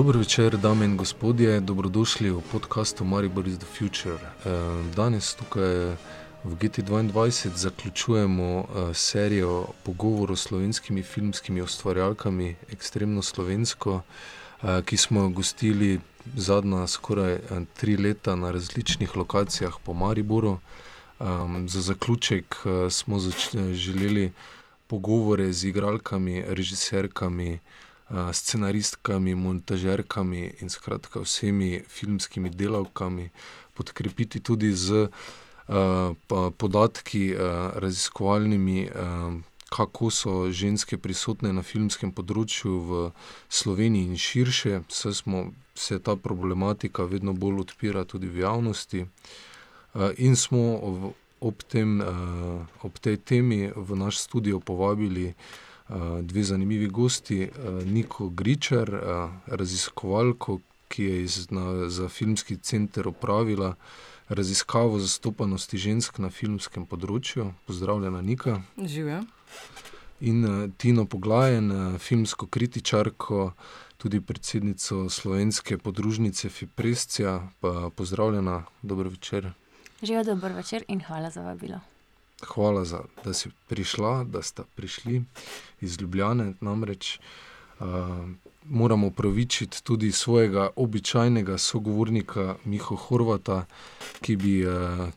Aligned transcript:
Dobro 0.00 0.18
večer, 0.18 0.56
dame 0.56 0.84
in 0.84 0.96
gospodje, 0.96 1.60
dobrodošli 1.60 2.30
v 2.30 2.40
podkastu 2.52 3.04
Maribor 3.04 3.48
is 3.48 3.58
the 3.58 3.66
Future. 3.78 4.16
Danes 4.96 5.34
tukaj 5.34 5.92
v 6.44 6.54
GT2 6.56 7.50
zaključujemo 7.54 8.64
serijo 8.94 9.66
pogovorov 9.84 10.36
s 10.36 10.48
slovenskimi 10.48 11.02
filmskimi 11.02 11.60
ustvarjalkami, 11.62 12.56
ekstremno 12.72 13.22
slovensko, 13.22 14.00
ki 14.84 14.96
smo 14.96 15.20
jo 15.20 15.28
gostili 15.28 16.00
zadnja 16.36 16.86
skoraj 16.86 17.38
tri 17.76 17.96
leta 17.96 18.36
na 18.36 18.50
različnih 18.50 19.16
lokacijah 19.16 19.76
po 19.84 19.92
Mariboru. 19.92 20.58
Za 21.66 21.80
zaključek 21.80 22.56
smo 22.90 23.18
želeli 23.72 24.32
pogovore 24.86 25.52
z 25.52 25.64
igralkami, 25.64 26.44
režiserkami, 26.48 27.58
scenaristkami, 28.10 29.34
montažerkami 29.34 30.52
in 30.60 30.68
skratka 30.68 31.20
vsemi 31.20 31.82
filmskimi 31.88 32.50
delavkami 32.50 33.30
podkrepiti 33.74 34.40
tudi 34.40 34.72
s 34.72 34.90
podatki, 36.56 37.34
raziskovalnimi, 37.74 38.88
kako 39.70 40.10
so 40.10 40.50
ženske 40.50 40.98
prisotne 40.98 41.52
na 41.54 41.62
filmskem 41.62 42.10
področju 42.10 42.72
v 42.88 43.02
Sloveniji 43.48 44.10
in 44.10 44.18
širše, 44.18 44.82
saj 44.90 45.14
smo, 45.22 45.44
se 45.74 46.00
ta 46.02 46.16
problematika 46.16 47.06
vedno 47.06 47.32
bolj 47.32 47.62
odpira 47.62 48.02
tudi 48.04 48.26
v 48.26 48.42
javnosti. 48.42 49.06
In 50.18 50.36
smo 50.36 50.62
ob 51.40 51.62
tem, 51.62 52.02
ob 52.82 52.98
tej 52.98 53.16
temi 53.16 53.70
v 53.70 53.96
naš 53.96 54.18
studio 54.26 54.58
povabili 54.60 55.32
dve 56.22 56.42
zanimivi 56.44 56.86
gostji, 56.86 57.48
Niko 57.86 58.28
Gričer, 58.28 58.90
raziskovalko, 59.46 60.60
ki 60.88 61.04
je 61.04 61.22
iz 61.22 61.48
za 61.86 62.08
Filmski 62.08 62.56
center 62.56 63.08
opravila 63.08 63.74
raziskavo 64.28 64.98
zastopanosti 64.98 65.78
žensk 65.78 66.18
na 66.18 66.30
filmskem 66.30 66.86
področju. 66.86 67.50
Pozdravljena, 67.66 68.22
Nika. 68.22 68.60
Živjo. 68.78 69.24
In 70.20 70.72
Tino 70.78 71.06
Poglajen, 71.10 71.98
filmsko 71.98 72.46
kritičarko, 72.46 73.52
tudi 73.98 74.20
predsednico 74.20 75.08
slovenske 75.10 75.78
podružnice 75.78 76.48
Fiprescia, 76.48 77.38
pozdravljena, 77.96 78.62
dober 78.82 79.08
večer. 79.08 79.50
Živjo, 80.02 80.24
dober 80.34 80.52
večer 80.52 80.84
in 80.88 81.02
hvala 81.06 81.30
za 81.30 81.42
vabilo. 81.42 81.80
Hvala 82.46 82.84
za, 82.84 83.00
da 83.24 83.34
si 83.34 83.50
prišla, 83.68 84.24
da 84.24 84.42
sta 84.42 84.64
prišli 84.74 85.22
iz 85.80 86.00
Ljubljane, 86.00 86.52
namreč. 86.60 87.18
Moram 88.64 89.04
opravičiti 89.04 89.84
tudi 89.84 90.12
svojega 90.12 90.68
običajnega 90.76 91.58
sogovornika 91.58 92.54
Miho 92.64 92.96
Horvata, 92.96 93.64
ki 94.20 94.36
bi, 94.36 94.64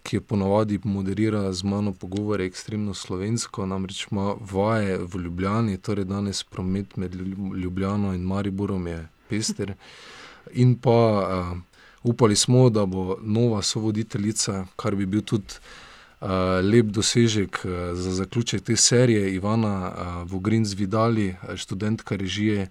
ki 0.04 0.16
je 0.16 0.22
ponavadi 0.22 0.80
moderira 0.84 1.54
z 1.54 1.64
mano 1.64 1.94
pogovore 1.94 2.46
ekstremno 2.46 2.94
slovensko, 2.94 3.66
namreč 3.66 4.08
ima 4.12 4.36
vaje 4.52 4.98
v 4.98 5.20
Ljubljani, 5.20 5.78
torej 5.78 6.06
danes 6.06 6.44
promet 6.44 6.98
med 6.98 7.16
Ljubljano 7.64 8.14
in 8.14 8.22
Mariborom 8.22 8.88
je 8.88 9.08
pester. 9.30 9.74
In 10.54 10.76
pa 10.76 11.56
upali 12.04 12.36
smo, 12.36 12.70
da 12.70 12.86
bo 12.86 13.18
nova 13.22 13.62
sovoditeljica, 13.62 14.66
kar 14.76 14.96
bi 14.96 15.06
bil 15.06 15.22
tudi 15.22 15.54
lep 16.64 16.86
dosežek 16.86 17.66
za 17.94 18.12
zaključek 18.12 18.64
te 18.64 18.76
serije, 18.76 19.36
Ivana 19.36 19.92
Vogrinc 20.24 20.74
Vidali, 20.74 21.36
študentka 21.56 22.16
režije, 22.16 22.70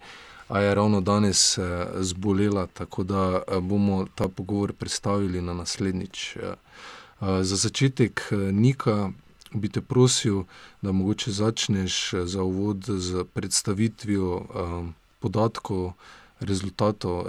a 0.48 0.60
je 0.60 0.74
ravno 0.74 1.00
danes 1.00 1.58
zbolela, 2.00 2.66
tako 2.66 3.02
da 3.02 3.42
bomo 3.60 4.06
ta 4.14 4.28
pogovor 4.28 4.72
prestavili 4.72 5.40
na 5.40 5.54
naslednjič. 5.54 6.36
Za 7.20 7.56
začetek, 7.56 8.32
Nika, 8.52 9.10
bi 9.54 9.68
te 9.68 9.80
prosil, 9.80 10.42
da 10.82 10.92
mogoče 10.92 11.30
začneš 11.30 12.14
za 12.24 12.42
uvod 12.42 12.84
s 12.88 13.24
predstavitvijo 13.34 14.46
podatkov, 15.20 15.92
rezultatov 16.40 17.26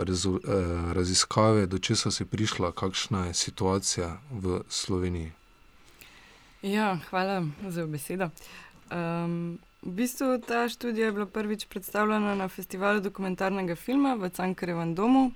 raziskave, 0.94 1.66
do 1.66 1.78
česa 1.78 2.12
si 2.12 2.26
prišla, 2.26 2.72
kakšna 2.72 3.26
je 3.26 3.34
situacija 3.34 4.18
v 4.32 4.62
Sloveniji. 4.70 5.32
Ja, 6.64 6.98
hvala 7.10 7.44
za 7.68 7.86
besedo. 7.86 8.30
v 9.82 9.92
bistvu 9.92 10.40
ta 10.48 10.70
študija 10.70 11.06
je 11.06 11.12
bila 11.12 11.26
prvič 11.26 11.66
predstavljena 11.66 12.36
na 12.36 12.48
Festivalu 12.48 13.00
dokumentarnega 13.00 13.76
filma 13.76 14.14
v 14.16 14.30
Cankarjevem 14.30 14.96
domu. 14.96 15.32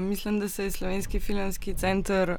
mislim, 0.00 0.40
da 0.40 0.48
se 0.48 0.64
je 0.64 0.70
Slovenski 0.70 1.20
filmski 1.20 1.74
center, 1.74 2.36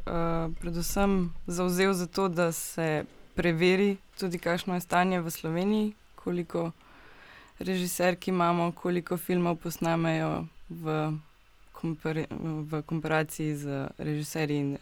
predvsem 0.59 1.33
zavzel 1.47 1.93
za 1.93 2.07
to, 2.07 2.27
da 2.27 2.51
se 2.51 3.05
preveri 3.35 3.97
tudi, 4.19 4.39
kakšno 4.39 4.73
je 4.73 4.81
stanje 4.81 5.21
v 5.21 5.31
Sloveniji, 5.31 5.93
koliko 6.15 6.71
režiserk 7.59 8.27
imamo, 8.27 8.71
koliko 8.71 9.17
filmov 9.17 9.55
posnamejo 9.55 10.47
v 10.69 11.13
v 11.83 12.83
komparaciji 12.85 13.55
z 13.55 13.87
režiserji 13.97 14.57
in 14.57 14.77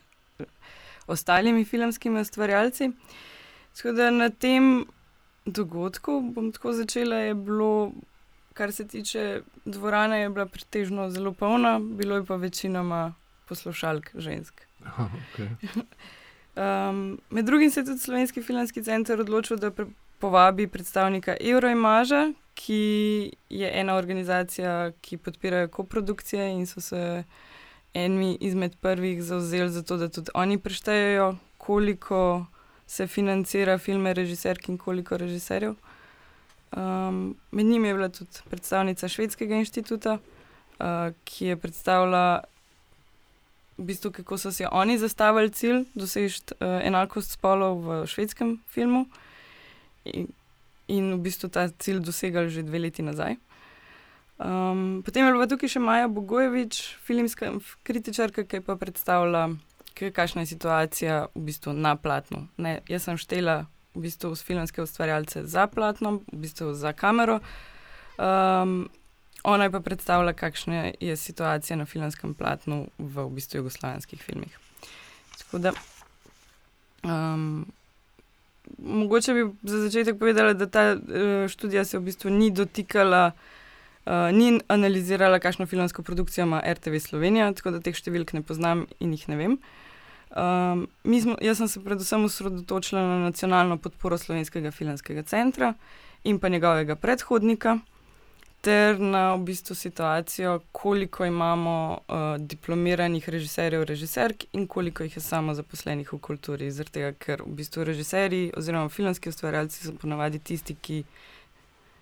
ostalimi 1.07 1.66
filmskimi 1.66 2.22
ustvarjalci. 2.22 2.91
Tako 3.78 3.91
da 3.91 4.12
na 4.12 4.29
tem 4.29 4.85
dogodku, 5.45 6.22
bom 6.35 6.51
tako 6.51 6.73
začela, 6.73 7.16
je 7.16 7.34
bilo, 7.34 7.91
kar 8.53 8.72
se 8.72 8.88
tiče 8.88 9.41
dvorane, 9.66 10.22
je 10.22 10.29
bila 10.29 10.45
pretežno 10.45 11.09
zelo 11.09 11.31
polna, 11.31 11.79
bilo 11.79 12.16
je 12.16 12.25
pa 12.25 12.35
večinoma 12.35 13.13
poslušalk 13.47 14.09
žensk. 14.16 14.62
okej. 15.34 15.50
med 17.29 17.45
drugim 17.45 17.72
se 17.72 17.79
je 17.79 17.85
tudi 17.85 18.00
Slovenski 18.00 18.41
filmski 18.41 18.84
center 18.84 19.22
odločil, 19.22 19.57
da 19.57 19.72
povabi 20.19 20.68
predstavnika 20.68 21.35
Euro-Imaga, 21.39 22.34
ki 22.53 23.31
je 23.50 23.72
ena 23.79 23.95
organizacija, 23.95 24.91
ki 25.01 25.18
podpirajo 25.18 25.68
koprodukcije 25.68 26.50
in 26.51 26.66
so 26.66 26.81
se 26.81 27.24
eni 27.97 28.38
izmed 28.41 28.75
prvih 28.81 29.24
zavzeli 29.24 29.72
za 29.72 29.84
to, 29.84 29.97
da 29.97 30.09
tudi 30.09 30.31
oni 30.34 30.58
prištejejo, 30.59 31.35
koliko 31.58 32.46
se 32.88 33.08
financira 33.08 33.78
filme 33.78 34.13
režiserk 34.13 34.69
in 34.69 34.78
koliko 34.78 35.18
režiserjev. 35.18 35.75
med 37.52 37.66
njimi 37.66 37.88
je 37.88 37.94
bila 37.94 38.09
tudi 38.09 38.40
predstavnica 38.50 39.07
Švedskega 39.07 39.56
inštituta, 39.56 40.18
ki 41.24 41.46
je 41.46 41.57
predstavila 41.57 42.44
v 43.78 43.84
bistvu, 43.84 44.12
kako 44.12 44.38
so 44.38 44.52
si 44.52 44.66
oni 44.72 44.97
zastavili 44.97 45.50
cilj 45.50 45.86
doseči, 45.94 46.41
enakost 46.62 47.31
spolov 47.31 47.81
v 47.81 48.06
švedskem 48.07 48.59
filmu. 48.69 49.06
in 50.88 51.13
v 51.13 51.19
bistvu 51.19 51.50
ta 51.50 51.68
cilj 51.68 52.00
dosegli 52.00 52.50
že 52.50 52.63
dve 52.63 52.80
leti 52.80 53.03
nazaj. 53.03 53.36
Potem 54.38 55.25
je 55.25 55.34
bila 55.34 55.48
tukaj 55.50 55.70
še 55.70 55.80
Maja 55.80 56.08
Bogojevič, 56.08 56.98
filmska 57.06 57.52
kritičarka, 57.84 58.46
ki 58.46 58.62
pa 58.62 58.78
predstavila, 58.78 59.50
kakšna 59.98 60.46
je 60.46 60.53
situacija 60.53 61.14
v 61.34 61.42
bistvu 61.50 61.74
na 61.74 61.96
platnu. 61.98 62.46
Ne, 62.62 62.80
jaz 62.86 63.09
sem 63.09 63.18
štela 63.18 63.66
v 63.98 64.06
bistvu 64.06 64.36
filmske 64.36 64.81
ustvarjalce 64.81 65.42
za 65.50 65.66
platnom, 65.68 66.22
v 66.30 66.46
bistvu 66.46 66.74
za 66.78 66.94
kamero, 66.94 67.40
ona 69.48 69.64
je 69.64 69.72
pa 69.72 69.80
predstavila, 69.80 70.34
kakšna 70.34 70.92
je 71.00 71.16
situacija 71.18 71.78
na 71.78 71.86
filmskem 71.86 72.34
platnu 72.34 72.88
v 72.98 73.25
v 73.25 73.30
bistvu 73.34 73.62
jugoslovanskih 73.62 74.22
filmih. 74.22 74.54
Tako 75.38 75.58
da, 75.58 75.72
mogoče 78.78 79.34
bi 79.34 79.44
za 79.63 79.81
začetek 79.81 80.19
povedala, 80.19 80.54
da 80.54 80.68
ta, 80.68 80.98
študija 81.48 81.86
se 81.86 81.98
v 81.98 82.10
bistvu 82.10 82.30
ni 82.30 82.51
dotikala, 82.51 83.31
ni 84.31 84.59
analizirala, 84.68 85.39
kakšno 85.39 85.65
filmsko 85.65 86.04
produkcijo 86.04 86.45
ima 86.45 86.62
RTV 86.74 87.00
Slovenija, 87.00 87.51
tako 87.54 87.75
da 87.75 87.83
teh 87.83 87.95
številk 87.95 88.33
ne 88.38 88.44
poznam 88.45 88.86
in 89.00 89.12
jih 89.12 89.27
ne 89.27 89.38
vem. 89.39 89.57
mi 91.04 91.21
smo, 91.21 91.36
jaz 91.42 91.57
sem 91.57 91.68
se 91.68 91.83
predvsem 91.83 92.25
osredotočila 92.25 93.01
na 93.01 93.19
nacionalno 93.25 93.77
podporo 93.77 94.18
Slovenskega 94.18 94.71
filmskega 94.71 95.24
centra 95.24 95.74
in 96.24 96.39
pa 96.39 96.50
njegovega 96.50 96.95
predhodnika 96.95 97.80
ter 98.62 99.00
na 99.00 99.36
v 99.36 99.44
bistvu 99.48 99.75
situacijo, 99.75 100.60
koliko 100.71 101.25
imamo, 101.25 102.00
diplomiranih 102.38 103.30
režiserjev, 103.30 103.83
režiserk 103.83 104.44
in 104.53 104.68
koliko 104.68 105.03
jih 105.03 105.15
je 105.15 105.21
samozaposlenih 105.21 106.13
v 106.13 106.19
kulturi, 106.19 106.71
zaradi 106.71 107.00
tega, 107.00 107.12
ker 107.13 107.44
v 107.45 107.53
bistvu 107.62 107.86
režiserji 107.88 108.51
oziroma 108.57 108.89
filmski 108.89 109.30
ustvarjalci 109.30 109.83
so 109.86 109.94
ponavadi 110.01 110.39
tisti, 110.39 110.75
ki 110.75 111.03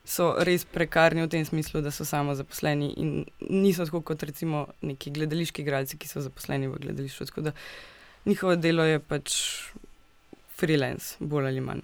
so 0.06 0.36
res 0.46 0.66
prekarni 0.66 1.26
v 1.26 1.32
tem 1.34 1.46
smislu, 1.46 1.82
da 1.82 1.92
so 1.92 2.06
samozaposleni 2.06 2.92
in 3.02 3.26
niso 3.50 3.86
tako 3.86 4.02
kot 4.06 4.24
recimo 4.24 4.68
neki 4.86 5.12
gledališki 5.12 5.64
igralci, 5.66 5.98
ki 5.98 6.08
so 6.08 6.22
zaposleni 6.22 6.70
v 6.70 6.80
gledališču, 6.84 7.26
tako 7.32 7.50
da 7.50 7.56
njihovo 8.26 8.56
delo 8.56 8.86
je 8.86 9.00
pač 9.00 9.36
freelance, 10.56 11.18
bolj 11.20 11.50
ali 11.50 11.62
manj. 11.62 11.84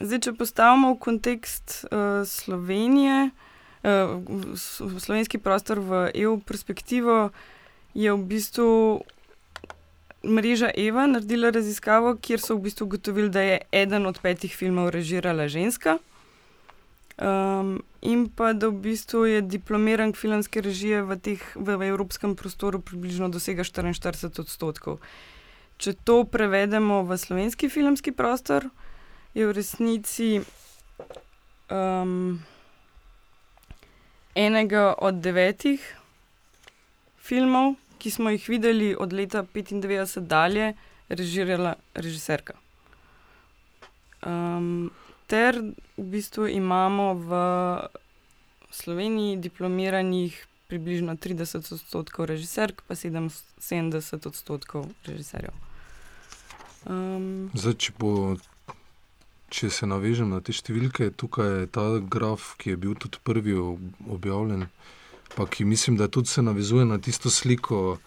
zdaj, 0.00 0.20
če 0.26 0.34
postavimo 0.38 0.92
v 0.94 1.00
kontekst, 1.02 1.78
Slovenije, 2.26 3.30
v 3.82 5.00
slovenski 5.02 5.38
prostor 5.42 5.80
v 5.82 6.04
EU 6.22 6.38
perspektivo, 6.40 7.30
je 7.94 8.12
v 8.12 8.22
bistvu 8.28 9.02
mreža 10.24 10.70
Eva 10.76 11.06
naredila 11.06 11.50
raziskavo, 11.50 12.16
kjer 12.16 12.40
so 12.40 12.56
v 12.56 12.68
bistvu 12.68 12.86
ugotovili, 12.86 13.28
da 13.28 13.40
je 13.40 13.58
eden 13.72 14.06
od 14.06 14.18
petih 14.22 14.54
filmov 14.56 14.90
režirala 14.90 15.48
ženska. 15.48 15.98
Um, 17.22 17.82
in 18.00 18.28
pa 18.28 18.52
da 18.52 18.68
v 18.68 18.80
bistvu 18.82 19.26
je 19.26 19.42
diplomiran 19.42 20.14
filmske 20.16 20.62
režije 20.64 21.02
v, 21.02 21.18
teh, 21.20 21.42
v, 21.54 21.76
v 21.76 21.90
evropskem 21.92 22.34
prostoru 22.36 22.80
približno 22.80 23.28
dosega 23.28 23.62
44 23.62 24.40
odstotkov. 24.40 24.98
Če 25.76 25.92
to 26.04 26.24
prevedemo 26.24 27.02
v 27.04 27.18
slovenski 27.18 27.68
filmski 27.68 28.14
prostor, 28.16 28.70
je 29.34 29.44
v 29.46 29.52
resnici 29.52 30.40
um, 31.68 32.40
enega 34.34 34.94
od 34.98 35.20
devetih 35.20 35.84
filmov, 37.20 37.76
ki 38.02 38.10
smo 38.10 38.30
jih 38.34 38.48
videli 38.48 38.96
od 38.98 39.12
leta 39.12 39.44
95 39.54 40.20
dalje, 40.26 40.72
režirala 41.08 41.76
režiserka. 41.94 42.54
Um, 44.26 44.90
ter 45.26 45.58
v 45.96 46.06
bistvu 46.10 46.48
imamo 46.50 47.14
v 47.14 47.30
Sloveniji 48.70 49.36
diplomiranih 49.36 50.46
približno 50.66 51.14
30 51.14 51.74
odstotkov 51.74 52.26
režiserk, 52.26 52.82
pa 52.88 52.94
70 52.94 54.26
odstotkov 54.26 54.88
režiserjev. 55.06 55.54
Um, 56.88 57.50
Zdaj, 57.54 57.76
če, 57.78 57.92
bo, 57.98 58.34
če 59.52 59.70
se 59.70 59.86
navežem 59.86 60.32
na 60.32 60.40
te 60.42 60.54
številke, 60.56 61.12
tukaj 61.14 61.50
je 61.54 61.70
ta 61.70 61.86
graf, 62.00 62.56
ki 62.58 62.74
je 62.74 62.80
bil 62.82 62.98
tudi 62.98 63.22
prvi 63.22 63.54
objavljen 64.10 64.66
pa 65.36 65.46
ki 65.46 65.64
mislim, 65.64 65.96
da 65.96 66.08
tudi 66.08 66.28
se 66.28 66.42
navezuje 66.42 66.84
na 66.84 66.98
tisto 66.98 67.30
sliko 67.30 67.98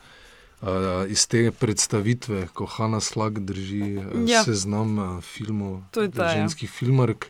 uh, 0.62 0.68
iz 1.08 1.28
te 1.28 1.52
predstavitve, 1.52 2.48
ko 2.54 2.66
Hanna 2.66 3.00
Slag 3.00 3.40
drži 3.40 4.00
ja. 4.28 4.44
seznam 4.44 4.98
uh, 5.00 5.24
filmov, 5.24 5.82
ta, 5.92 6.02
ja. 6.02 6.34
ženskih 6.34 6.70
ja. 6.70 6.74
filmark. 6.80 7.30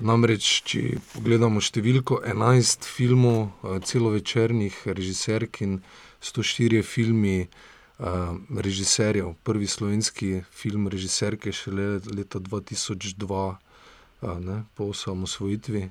Namreč, 0.00 0.62
če 0.64 0.96
pogledamo 1.12 1.60
številko 1.60 2.22
11 2.24 2.86
filmov, 2.88 3.50
uh, 3.60 3.76
celovečernih 3.84 4.78
režiserk 4.88 5.60
in 5.60 5.82
104 6.24 6.80
filmi 6.82 7.44
uh, 7.44 8.32
režiserjev, 8.56 9.34
prvi 9.44 9.68
slovenski 9.68 10.40
film 10.50 10.88
režiserke 10.88 11.52
šele 11.52 11.98
leta 12.08 12.40
2002, 12.40 13.28
uh, 13.28 14.38
ne, 14.40 14.62
po 14.74 14.88
osamosvojitvi 14.94 15.90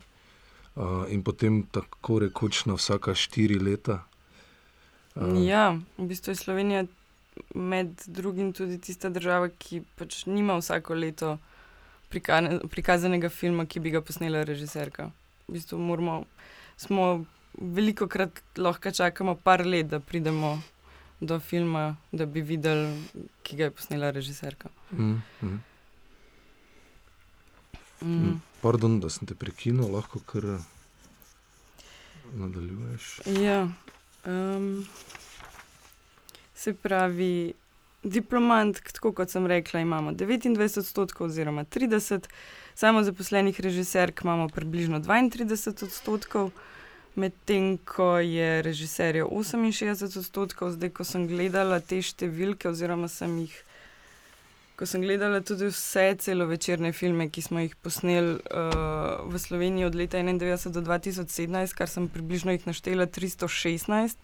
in 1.10 1.24
potem 1.24 1.64
tako 1.72 2.20
rekoč 2.20 2.66
na 2.66 2.78
vsaka 2.80 3.16
štiri 3.16 3.60
leta. 3.60 4.04
Uh, 5.16 5.36
ja, 5.44 5.76
v 5.98 6.08
bistvu 6.08 6.32
je 6.32 6.40
Slovenija 6.40 6.86
med 7.56 7.92
drugim 8.08 8.54
tudi 8.54 8.78
tista 8.80 9.10
država, 9.10 9.50
ki 9.50 9.82
pač 10.00 10.26
nima 10.26 10.56
vsako 10.60 10.96
leto 10.96 11.38
prikane, 12.10 12.60
prikazanega 12.72 13.30
filma, 13.30 13.66
ki 13.66 13.80
bi 13.80 13.92
ga 13.92 14.02
posnela 14.02 14.44
režiserka. 14.48 15.10
V 15.48 15.58
bistvu 15.58 15.80
moramo, 15.80 16.24
smo 16.78 17.26
veliko 17.54 18.08
krat 18.08 18.40
lahko 18.58 18.92
čakamo 18.92 19.36
par 19.36 19.66
let, 19.66 19.88
da 19.88 20.00
pridemo 20.00 20.60
do 21.20 21.40
filma, 21.40 21.96
da 22.12 22.26
bi 22.26 22.42
videli, 22.42 22.94
ki 23.44 23.58
ga 23.60 23.68
je 23.70 23.76
posnela 23.76 24.12
režiserka. 24.16 24.70
Mm, 24.92 25.22
mm. 25.44 25.60
Mm. 28.02 28.40
Pardon, 28.62 29.00
da 29.00 29.10
sem 29.10 29.28
te 29.28 29.36
prekinil, 29.36 29.92
lahko 29.92 30.20
kar 30.28 30.46
nadaljuješ. 32.36 33.22
Ja, 33.42 33.68
um, 34.26 34.86
se 36.56 36.74
pravi, 36.74 37.54
diplomant, 38.04 38.82
tako 38.94 39.12
kot 39.12 39.32
sem 39.32 39.48
rekla, 39.48 39.80
imamo 39.80 40.12
29 40.12 40.80
odstotkov, 40.80 41.28
oziroma 41.28 41.64
30, 41.64 42.28
samo 42.76 43.04
zaposlenih 43.04 43.60
režiserk 43.60 44.22
imamo 44.24 44.50
približno 44.50 45.00
32 45.00 45.84
odstotkov. 45.84 46.52
Medtem 47.16 47.78
ko 47.78 48.18
je 48.20 48.62
režiserjev 48.62 49.28
68 49.28 50.20
odstotkov, 50.20 50.72
zdaj 50.72 50.90
ko 50.90 51.04
sem 51.04 51.26
gledala 51.28 51.80
te 51.80 52.00
številke, 52.02 52.70
oziroma 52.70 53.10
sem 53.12 53.34
jih 53.42 53.56
ko 54.80 54.88
sem 54.88 55.02
gledala 55.04 55.42
tudi 55.44 55.68
vse 55.68 56.06
celovečerne 56.24 56.94
filme, 56.96 57.26
ki 57.28 57.42
smo 57.44 57.60
jih 57.60 57.74
posneli 57.84 58.38
uh, 58.40 59.26
v 59.28 59.42
Sloveniji 59.44 59.90
od 59.90 59.96
leta 60.00 60.22
1991 60.24 60.72
do 60.72 60.84
2017, 60.88 61.76
kar 61.76 61.92
sem 61.92 62.08
približno 62.08 62.56
jih 62.56 62.64
naštela 62.64 63.04
316, 63.04 64.16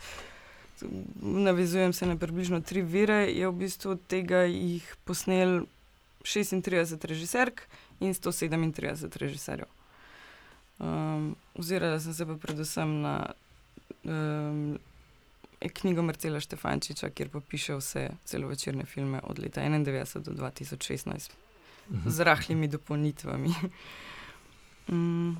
navezujem 1.19 1.91
se 1.93 2.07
na 2.07 2.15
približno 2.15 2.61
tri 2.61 2.81
vire, 2.81 3.27
je 3.27 3.51
v 3.51 3.51
bistvu 3.51 3.97
od 3.97 4.07
tega 4.07 4.45
jih 4.47 4.87
posnel 5.03 5.65
36 6.23 7.03
režiserk 7.03 7.67
in 7.99 8.15
137 8.15 9.19
režiserjev. 9.19 9.67
Um, 10.79 11.35
ozirala 11.59 11.99
sem 11.99 12.15
se 12.15 12.25
pa 12.25 12.39
predvsem 12.39 13.01
na 13.01 13.33
um, 14.07 14.79
knjigo 15.69 16.01
Marcela 16.01 16.39
Štefančiča, 16.39 17.09
kjer 17.09 17.29
piše 17.41 17.75
vse 17.75 18.09
celovečerne 18.25 18.85
filme 18.85 19.19
od 19.23 19.39
leta 19.39 19.61
1991 19.61 20.21
do 20.21 20.31
2016, 20.31 21.31
mhm. 21.89 22.09
z 22.09 22.19
rahlimi 22.19 22.67
dopolnitvami. 22.67 23.53
mm. 24.91 25.35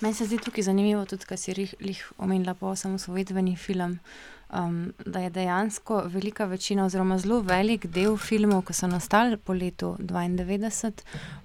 Meni 0.00 0.14
se 0.14 0.26
zdi 0.26 0.38
tukaj 0.38 0.66
zanimivo, 0.66 1.04
tudi 1.08 1.24
kar 1.24 1.38
si 1.38 1.54
jih 1.56 2.02
omenila 2.18 2.54
po 2.54 2.66
osamosvojitveni 2.74 3.56
film 3.56 3.98
um, 4.48 4.92
da 5.06 5.20
je 5.20 5.30
dejansko 5.30 6.02
velika 6.06 6.44
večina, 6.44 6.84
oziroma 6.84 7.18
zelo 7.18 7.40
velik 7.40 7.86
del 7.86 8.16
filmov, 8.16 8.64
ki 8.66 8.74
so 8.74 8.86
nastali 8.86 9.36
po 9.36 9.52
letu 9.52 9.96
92, 9.98 10.92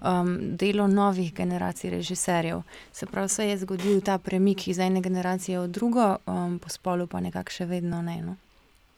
um, 0.02 0.58
delo 0.58 0.88
novih 0.88 1.34
generacij 1.34 1.90
režiserjev. 1.90 2.62
Se 2.92 3.06
pravi, 3.06 3.30
se 3.30 3.48
je 3.48 3.58
zgodil 3.58 4.02
ta 4.02 4.18
premik 4.18 4.68
iz 4.68 4.80
ene 4.80 5.02
generacije 5.02 5.60
v 5.60 5.68
drugo, 5.68 6.16
um, 6.26 6.60
po 6.60 6.70
spolu 6.70 7.08
pa 7.08 7.20
nekako 7.20 7.52
še 7.52 7.66
vedno 7.66 8.02
ne. 8.02 8.22
No? 8.22 8.36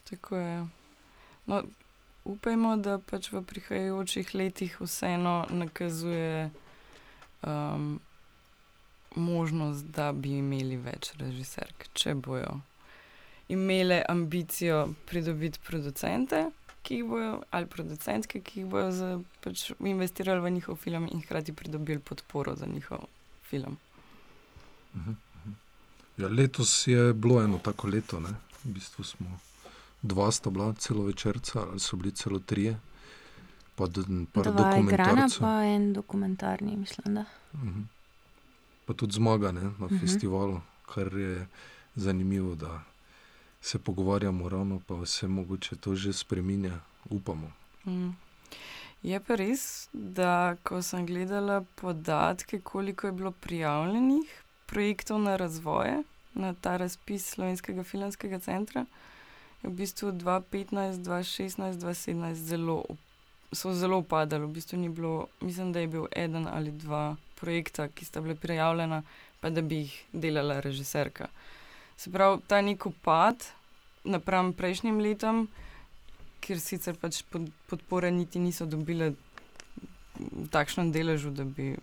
Tako 0.10 0.38
je. 0.38 0.66
No, 1.46 1.64
upajmo, 2.26 2.78
da 2.78 3.00
pač 3.00 3.32
v 3.32 3.44
prihajajočih 3.44 4.36
letih 4.36 4.82
vseeno 4.82 5.46
nakazuje. 5.50 6.50
Um, 7.44 8.00
Možnost, 9.16 9.86
da 9.86 10.12
bi 10.12 10.38
imeli 10.38 10.78
več 10.78 11.14
režiserk, 11.20 11.88
če 11.94 12.16
bojo 12.16 12.60
imele 13.54 14.02
ambicijo 14.10 14.94
pridobiti 15.06 15.60
producente, 15.68 16.46
ki 16.84 16.96
jih 16.96 17.06
bojo, 17.06 17.34
ali 17.52 17.68
producentke, 17.68 18.42
ki 18.42 18.60
jih 18.60 18.70
bojo 18.70 18.92
za, 18.92 19.10
pač 19.44 19.70
investirali 19.80 20.42
v 20.42 20.52
njihov 20.58 20.76
film 20.76 21.08
in 21.12 21.22
hkrati 21.22 21.54
pridobili 21.54 22.00
podporo 22.00 22.56
za 22.56 22.66
njihov 22.66 23.06
film. 23.50 23.78
Mhm, 24.96 25.10
mhm. 25.10 25.54
Ja, 26.18 26.28
letos 26.28 26.88
je 26.88 27.14
bilo 27.14 27.42
eno 27.44 27.58
tako 27.58 27.88
leto, 27.88 28.20
ne? 28.20 28.34
v 28.64 28.74
bistvu 28.74 29.04
smo 29.04 29.40
dva 30.02 30.32
sta 30.32 30.50
bila 30.50 30.74
celo 30.74 31.04
večerca, 31.04 31.60
ali 31.70 31.80
so 31.80 31.96
bili 31.96 32.12
celo 32.12 32.40
trije. 32.40 32.80
Pa, 33.76 33.88
pa 34.34 34.42
dva 34.42 34.78
igrana, 34.78 35.30
pa 35.40 35.64
en 35.64 35.94
dokumentarni, 35.94 36.76
mislim. 36.78 37.16
Da. 37.16 37.26
Uh 37.54 37.60
mhm. 37.60 37.80
-huh. 37.80 37.93
Pa 38.94 38.98
tudi 38.98 39.18
zmaga 39.18 39.52
ne, 39.52 39.62
na 39.62 39.86
uh 39.86 39.92
-huh. 39.92 40.00
festivalu, 40.00 40.62
kar 40.86 41.14
je 41.18 41.48
zanimivo, 41.96 42.56
da 42.56 42.82
se 43.62 43.80
pogovarjamo, 43.80 44.50
ravno 44.50 44.82
pa 44.88 45.06
se 45.06 45.28
mogoče 45.28 45.76
to 45.76 45.96
že 45.96 46.14
spremenja, 46.14 46.80
upamo. 47.10 47.52
Mm. 47.86 48.10
Je 49.04 49.20
pa 49.20 49.36
res, 49.36 49.90
da 49.94 50.56
ko 50.64 50.82
sem 50.82 51.06
gledala 51.06 51.64
podatke, 51.76 52.60
koliko 52.60 53.08
je 53.08 53.14
bilo 53.14 53.32
prijavljenih 53.32 54.44
projektov 54.66 55.22
na 55.22 55.36
razvoj, 55.36 56.04
na 56.34 56.54
ta 56.54 56.78
razpis 56.78 57.26
Slovenskega 57.26 57.84
filmskega 57.84 58.40
centra, 58.40 58.86
je 59.64 59.70
v 59.70 59.74
bistvu 59.74 60.12
2015, 60.12 60.94
2016, 60.94 61.74
2017 61.74 62.34
zelo, 62.34 62.84
so 63.52 63.74
zelo 63.74 63.98
upadali. 63.98 64.46
V 64.46 64.50
bistvu 64.50 64.78
ni 64.78 64.90
bilo, 64.90 65.28
mislim, 65.42 65.74
da 65.74 65.80
je 65.80 65.88
bil 65.88 66.06
eden 66.12 66.48
ali 66.48 66.72
dva 66.72 67.16
projekta, 67.44 67.90
ki 67.92 68.08
sta 68.08 68.24
bili 68.24 68.36
prijavljena, 68.40 69.04
pa 69.44 69.52
da 69.52 69.62
bi 69.62 69.84
jih 69.84 70.00
delala 70.14 70.62
režiserka. 70.64 71.28
Se 71.98 72.12
pravi, 72.12 72.42
ta 72.48 72.62
nek 72.64 72.86
upad 72.88 73.44
napram 74.04 74.54
prejšnjim 74.54 75.00
letom, 75.04 75.48
ker 76.44 76.60
sicer 76.60 76.98
pač 77.00 77.22
pod, 77.32 77.48
podpore 77.72 78.12
niti 78.12 78.40
niso 78.40 78.68
dobile 78.68 79.14
v 80.16 80.48
takšnem 80.52 80.92
deležu, 80.94 81.32
da 81.32 81.46
bi. 81.48 81.74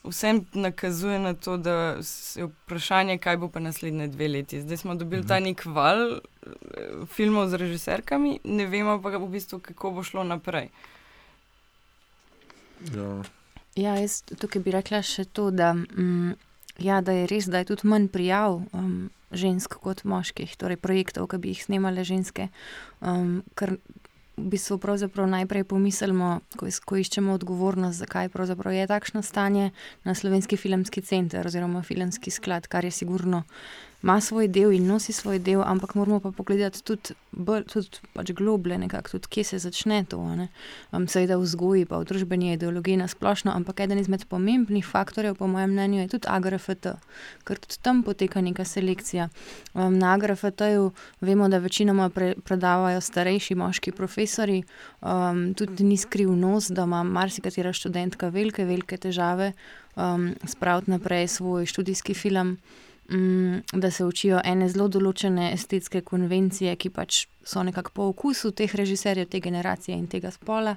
Vsem 0.00 0.40
nakazuje 0.56 1.18
na 1.20 1.34
to, 1.36 1.58
da 1.60 2.00
je 2.36 2.46
vprašanje, 2.48 3.18
kaj 3.20 3.36
bo 3.42 3.50
pa 3.52 3.60
naslednje 3.60 4.06
dve 4.08 4.28
leti. 4.32 4.62
Zdaj 4.62 4.80
smo 4.80 4.94
dobili 4.94 5.26
ta 5.26 5.36
mhm. 5.36 5.44
nek 5.50 5.64
val 5.66 6.00
eh, 6.16 7.02
filmov 7.06 7.50
z 7.52 7.60
režiserkami, 7.60 8.38
ne 8.44 8.66
vemo 8.66 8.96
pa 9.02 9.12
v 9.18 9.28
bistvu, 9.28 9.60
kako 9.60 9.90
bo 9.98 10.06
šlo 10.06 10.24
naprej. 10.24 10.70
Ja. 12.96 13.20
Ja, 13.78 13.94
jaz 13.98 14.22
tukaj 14.26 14.62
bi 14.62 14.74
rekla 14.74 15.02
še 15.06 15.24
to, 15.30 15.50
da 15.54 15.72
mm, 15.74 16.34
ja, 16.82 17.00
da 17.00 17.14
je 17.14 17.28
res, 17.30 17.46
da 17.46 17.62
je 17.62 17.70
tudi 17.70 17.88
manj 17.90 18.08
prijav 18.10 18.62
um, 18.72 19.10
žensk 19.30 19.76
kot 19.82 20.02
moških, 20.04 20.56
torej 20.58 20.80
projektov, 20.82 21.28
ki 21.30 21.38
bi 21.38 21.54
jih 21.54 21.64
snemale 21.68 22.04
ženske. 22.06 22.48
Um, 23.00 23.42
ker 23.54 23.76
v 24.40 24.48
bistvu 24.56 24.80
najprej 25.28 25.64
pomislimo, 25.68 26.40
ko, 26.56 26.66
ko 26.66 26.96
iščemo 26.96 27.34
odgovornost, 27.36 28.00
zakaj 28.00 28.30
je 28.32 28.86
takšno 28.88 29.22
stanje 29.22 29.70
na 30.04 30.14
slovenski 30.14 30.56
filmski 30.56 31.02
center 31.02 31.46
oziroma 31.46 31.82
filmski 31.82 32.30
sklad, 32.30 32.66
kar 32.66 32.84
je 32.84 32.90
sigurno 32.90 33.44
ima 34.02 34.20
svoj 34.20 34.48
del 34.48 34.72
in 34.72 34.86
nosi 34.86 35.12
svoj 35.12 35.38
del, 35.38 35.62
ampak 35.62 35.94
moramo 35.94 36.20
pa 36.20 36.30
pogledati 36.32 36.82
tudi, 36.82 37.12
tudi 37.72 38.00
pač 38.14 38.32
globlje, 38.32 38.78
nekako, 38.78 39.18
tudi 39.18 39.28
kje 39.28 39.44
se 39.44 39.58
začne 39.58 40.04
to. 40.08 40.18
Um, 40.18 41.08
seveda 41.08 41.36
v 41.36 41.44
vzgoji, 41.44 41.84
pa 41.84 42.00
v 42.00 42.08
družbeni 42.08 42.54
ideologiji 42.54 42.96
na 42.96 43.08
splošno, 43.08 43.52
ampak 43.52 43.84
eden 43.84 44.00
izmed 44.00 44.24
pomembnih 44.28 44.86
faktorjev, 44.86 45.36
po 45.36 45.46
mojem 45.46 45.74
mnenju, 45.76 46.00
je 46.00 46.08
tudi 46.16 46.28
AGRFT, 46.32 46.94
ker 47.44 47.60
tudi 47.60 47.80
tam 47.84 48.02
poteka 48.02 48.40
neka 48.40 48.64
selekcija. 48.64 49.28
Um, 49.74 49.98
na 50.00 50.14
AGRFT-ju 50.16 50.90
vemo, 51.20 51.48
da 51.52 51.60
večinoma 51.60 52.08
pre, 52.08 52.32
predavajo 52.44 53.00
starejši 53.04 53.54
moški 53.54 53.92
profesori, 53.92 54.62
um, 55.00 55.50
tudi 55.54 55.84
ni 55.84 56.00
skriv 56.00 56.32
nos, 56.32 56.72
da 56.72 56.88
ima 56.88 57.02
marsikatera 57.04 57.72
študentka 57.76 58.32
velike, 58.32 58.64
velike 58.64 58.96
težave 58.96 59.52
um, 59.96 60.30
spraviti 60.48 60.90
naprej 60.90 61.28
svoj 61.28 61.66
študijski 61.66 62.14
film. 62.14 62.56
Mm, 63.10 63.58
da 63.72 63.90
se 63.90 64.04
učijo 64.04 64.38
ene 64.44 64.68
zelo 64.70 64.86
določene 64.88 65.48
estetske 65.52 66.04
konvencije, 66.06 66.76
ki 66.78 66.92
pač 66.94 67.24
so 67.42 67.64
nekako 67.66 67.90
po 67.94 68.04
okusu 68.12 68.52
teh 68.54 68.70
režiserjev, 68.78 69.26
te 69.32 69.40
generacije 69.42 69.96
in 69.98 70.06
tega 70.06 70.30
spola. 70.30 70.76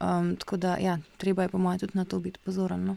Um, 0.00 0.32
tako 0.42 0.58
da, 0.58 0.74
ja, 0.82 0.96
treba 1.22 1.46
je, 1.46 1.52
po 1.54 1.62
mojem, 1.62 1.84
tudi 1.84 1.98
na 1.98 2.04
to 2.04 2.18
biti 2.24 2.42
pozoren. 2.42 2.82
No? 2.90 2.96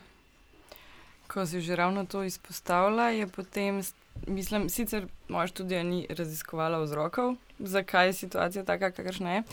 Ko 1.29 1.45
si 1.45 1.61
že 1.61 1.77
ravno 1.77 2.05
to 2.09 2.23
izpostavila, 2.23 3.11
je 3.13 3.27
potem, 3.27 3.83
mislim, 4.27 4.69
sicer 4.69 5.05
moja 5.29 5.47
študija 5.53 5.83
ni 5.83 6.07
raziskovala 6.09 6.81
vzrokov, 6.81 7.35
zakaj 7.59 8.09
je 8.09 8.19
situacija 8.25 8.65
taka, 8.65 8.91
kakršna 8.91 9.33
je. 9.33 9.43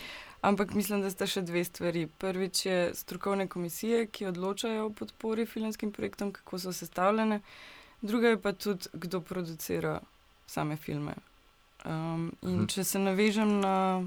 Ampak 0.40 0.72
mislim, 0.74 1.02
da 1.02 1.10
sta 1.10 1.26
še 1.26 1.42
dve 1.42 1.64
stvari. 1.64 2.08
Prvič 2.18 2.66
je 2.66 2.92
strokovne 2.94 3.48
komisije, 3.48 4.06
ki 4.06 4.30
odločajo 4.32 4.86
o 4.86 4.90
podpori 4.90 5.46
filmskim 5.46 5.92
projektom, 5.92 6.32
kako 6.32 6.58
so 6.58 6.72
sestavljene 6.72 7.42
druga 8.02 8.28
je 8.28 8.42
pa 8.42 8.52
tudi, 8.52 8.88
kdo 8.92 9.20
producira 9.20 10.00
same 10.46 10.76
filme. 10.76 11.14
Um, 11.84 12.32
in 12.42 12.56
mhm. 12.56 12.66
če 12.66 12.84
se 12.84 12.98
navežem 12.98 13.60
na 13.60 14.02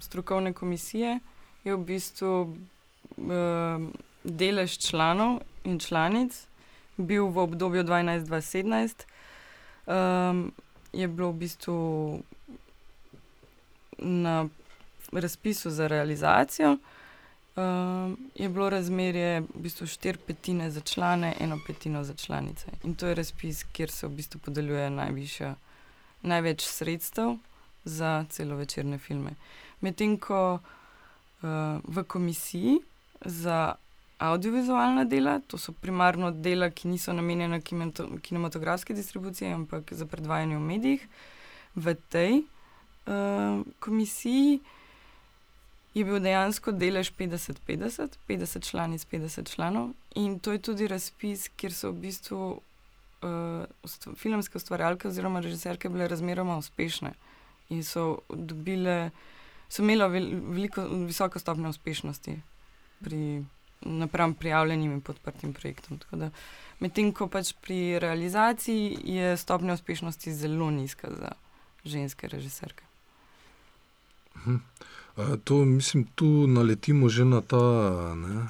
strokovne 0.00 0.52
komisije, 0.52 1.18
je 1.64 1.74
v 1.74 1.84
bistvu 1.84 2.32
um, 3.16 3.88
delež 4.24 4.78
članov 4.78 5.40
in 5.64 5.78
članic 5.78 6.46
bil 6.96 7.30
v 7.30 7.38
obdobju 7.38 7.84
2012-2017, 7.84 9.06
um, 9.86 10.52
je 10.92 11.08
bilo 11.08 11.30
v 11.30 11.38
bistvu 11.44 11.78
na 13.98 14.48
razpisu 15.12 15.70
za 15.70 15.86
realizacijo 15.86 16.76
je 18.34 18.48
bilo 18.48 18.70
razmerje 18.70 19.40
v 19.40 19.62
bistvu 19.62 19.86
štiri 19.86 20.18
petine 20.26 20.70
za 20.70 20.80
člane, 20.80 21.34
eno 21.40 21.58
petino 21.66 22.04
za 22.04 22.14
članice. 22.14 22.66
In 22.84 22.94
to 22.94 23.06
je 23.06 23.14
razpis, 23.14 23.64
kjer 23.72 23.90
se 23.90 24.06
v 24.06 24.10
bistvu 24.10 24.40
podeljuje 24.44 24.90
najvišja, 24.90 25.54
največ 26.22 26.64
sredstev 26.66 27.36
za 27.84 28.24
celovečerne 28.30 28.98
filme. 28.98 29.34
Medtem 29.80 30.18
ko 30.18 30.58
uh, 30.58 31.48
v 31.84 32.04
komisiji 32.04 32.78
za 33.24 33.74
audiovizualna 34.18 35.04
dela, 35.04 35.40
to 35.46 35.58
so 35.58 35.72
primarno 35.72 36.30
dela, 36.30 36.70
ki 36.70 36.88
niso 36.88 37.12
namenjena 37.12 37.60
kinematografski 38.22 38.94
distribuciji, 38.94 39.52
ampak 39.52 39.92
za 39.92 40.06
predvajanje 40.06 40.56
v 40.56 40.60
medijih, 40.60 41.06
v 41.74 41.94
tej 42.10 42.42
uh, 42.42 43.62
komisiji 43.80 44.60
je 45.94 46.04
bil 46.04 46.20
dejansko 46.20 46.72
delež 46.72 47.12
50-50, 47.18 48.18
50 48.28 48.70
članic, 48.70 49.06
50 49.06 49.54
članov. 49.54 49.90
In 50.14 50.38
to 50.38 50.52
je 50.52 50.58
tudi 50.58 50.88
razpis, 50.88 51.48
kjer 51.56 51.72
so 51.74 51.90
v 51.90 52.00
bistvu 52.06 52.60
uh, 53.22 54.14
filmske 54.16 54.58
ustvarjalke 54.58 55.08
oziroma 55.08 55.40
režiserke 55.40 55.88
bile 55.88 56.08
razmeroma 56.08 56.58
uspešne 56.58 57.12
in 57.68 57.84
so 57.84 58.20
dobile, 58.28 59.10
so 59.68 59.82
imele 59.82 60.08
veliko, 60.08 60.84
visoko 61.06 61.38
stopnjo 61.38 61.68
uspešnosti 61.68 62.40
pri 63.04 63.44
prijavljenim 64.38 64.92
in 64.92 65.00
podprtim 65.00 65.52
projektom. 65.52 66.00
Medtem 66.80 67.12
ko 67.12 67.28
pač 67.28 67.52
pri 67.62 67.98
realizaciji 67.98 68.98
je 69.04 69.36
stopnja 69.36 69.74
uspešnosti 69.74 70.34
zelo 70.34 70.70
nizka 70.70 71.10
za 71.10 71.32
ženske 71.84 72.28
režiserke. 72.28 72.87
Hm. 74.44 74.60
To, 75.44 75.64
mislim, 75.64 76.04
tu 76.14 76.46
naletimo 76.46 77.08
že 77.08 77.24
na 77.24 77.40
ta 77.40 77.62
ne, 78.14 78.46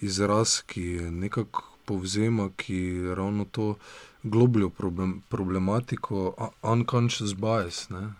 izraz, 0.00 0.62
ki 0.66 0.84
nekako 1.10 1.62
povzema, 1.84 2.50
ki 2.56 3.02
ravno 3.14 3.44
to 3.44 3.74
globljo 4.22 4.70
problem, 4.70 5.22
problematiko, 5.28 6.34
unconscious 6.62 7.34
bias, 7.34 7.88
ne, 7.90 8.10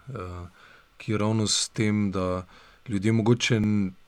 ki 0.97 1.17
ravno 1.17 1.47
s 1.47 1.69
tem, 1.69 2.11
da 2.11 2.47
ljudje 2.89 3.13
mogoče 3.13 3.61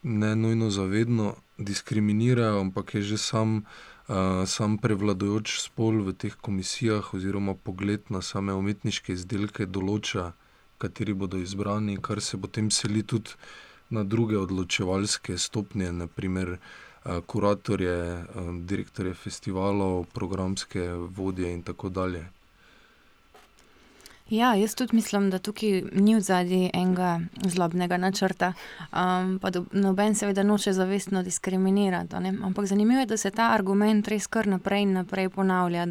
ne 0.03 0.37
nujno 0.37 0.71
zavedno 0.71 1.35
diskriminirajo, 1.59 2.61
ampak 2.61 2.95
je 2.95 3.03
že 3.03 3.19
sam, 3.19 3.65
sam 4.47 4.79
prevladojoč 4.79 5.59
spol 5.61 6.03
v 6.03 6.13
teh 6.13 6.35
komisijah, 6.41 7.15
oziroma 7.15 7.55
pogled 7.55 8.11
na 8.11 8.23
same 8.23 8.55
umetniške 8.55 9.13
izdelke 9.13 9.67
določa 9.67 10.33
kateri 10.83 11.15
bodo 11.15 11.39
izbrani, 11.39 11.97
kar 12.03 12.21
se 12.21 12.41
potem 12.41 12.71
seli 12.71 13.03
tudi 13.03 13.39
na 13.93 14.05
druge 14.05 14.39
odločevalske 14.39 15.39
stopnje, 15.39 15.93
naprimer 15.93 16.57
eh, 16.59 17.21
kuratorje, 17.27 17.97
eh, 18.21 18.53
direktorje 18.73 19.15
festivalov, 19.15 20.05
programske 20.15 20.91
vodje 21.19 21.53
in 21.53 21.63
tako 21.63 21.89
dalje. 21.89 22.27
Ja, 24.33 24.55
jaz 24.55 24.75
tudi 24.75 24.97
mislim, 24.97 25.31
da 25.31 25.39
tukaj 25.39 25.83
ni 25.93 26.15
v 26.17 26.21
zadnji 26.21 26.71
enega 26.75 27.21
zlobnega 27.45 27.97
načrta. 27.97 28.53
Um, 28.81 29.39
pa 29.43 29.51
noben 29.73 30.15
seveda 30.15 30.43
noče 30.43 30.73
zavestno 30.73 31.23
diskriminirati. 31.23 32.17
Ampak 32.17 32.67
zanimivo 32.67 33.01
je, 33.01 33.07
da 33.07 33.17
se 33.17 33.31
ta 33.31 33.51
argument 33.53 34.09
res 34.09 34.27
kar 34.27 34.47
naprej 34.47 34.83
in 34.83 34.93
naprej 34.93 35.29
ponavlja 35.29 35.87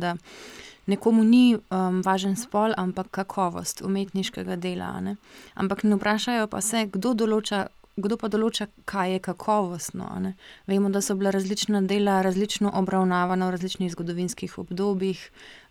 nekomu 0.85 1.23
ni 1.23 1.55
um, 1.55 2.01
važen 2.05 2.35
spol, 2.35 2.73
ampak 2.77 3.11
kakovost 3.11 3.81
umetniškega 3.85 4.55
dela. 4.55 4.93
Ne? 5.01 5.15
Ampak 5.55 5.83
ne 5.83 5.97
vprašajo 5.99 6.47
pa 6.47 6.61
se, 6.61 6.87
kdo 6.91 7.13
določa. 7.13 7.67
Kdo 8.01 8.15
pa 8.15 8.29
določa, 8.31 8.69
kaj 8.87 9.11
je 9.11 9.19
kakovostno? 9.19 10.05
Ne? 10.23 10.29
Vemo, 10.65 10.89
da 10.89 11.01
so 11.03 11.11
bila 11.19 11.33
različna 11.35 11.81
dela 11.85 12.21
različno 12.23 12.71
obravnavana 12.79 13.49
v 13.49 13.57
različnih 13.57 13.91
zgodovinskih 13.91 14.53
obdobjih, 14.63 15.19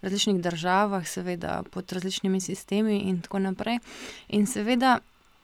v 0.03 0.05
različnih 0.05 0.43
državah, 0.45 1.09
seveda 1.09 1.63
pod 1.73 1.97
različnimi 1.97 2.43
sistemi 2.45 3.01
in 3.09 3.23
tako 3.25 3.41
naprej. 3.49 3.81
In 4.37 4.45
seveda 4.47 4.99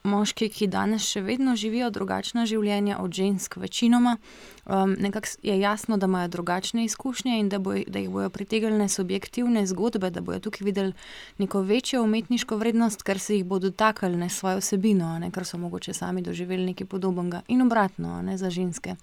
moški, 0.06 0.48
ki 0.48 0.66
danes 0.70 1.06
še 1.06 1.20
vedno 1.26 1.56
živijo 1.56 1.90
drugačna 1.90 2.46
življenja 2.46 2.98
od 3.02 3.12
žensk, 3.12 3.56
večinoma, 3.60 4.16
um, 4.64 4.94
nekako 4.98 5.34
je 5.42 5.58
jasno, 5.60 5.96
da 5.96 6.06
imajo 6.06 6.28
drugačne 6.28 6.84
izkušnje 6.84 7.38
in 7.40 7.48
da, 7.48 7.58
boj, 7.58 7.84
da 7.88 7.98
jih 7.98 8.10
bodo 8.10 8.30
pritegnile 8.30 8.88
subjektivne 8.88 9.66
zgodbe, 9.66 10.10
da 10.10 10.20
bodo 10.20 10.40
tukaj 10.48 10.64
videli 10.64 10.92
neko 11.38 11.60
večjo 11.60 12.02
umetniško 12.02 12.56
vrednost, 12.56 13.02
ker 13.02 13.18
se 13.18 13.36
jih 13.36 13.44
bodo 13.44 13.70
dotaknili 13.70 14.28
svojo 14.30 14.62
osebino, 14.62 15.18
ne, 15.18 15.30
ker 15.30 15.44
so 15.44 15.58
mogoče 15.58 15.94
sami 15.94 16.22
doživeli 16.22 16.72
nekaj 16.72 16.86
podobnega 16.86 17.42
in 17.48 17.62
obratno 17.62 18.22
ne, 18.22 18.38
za 18.38 18.50
ženske. 18.50 18.96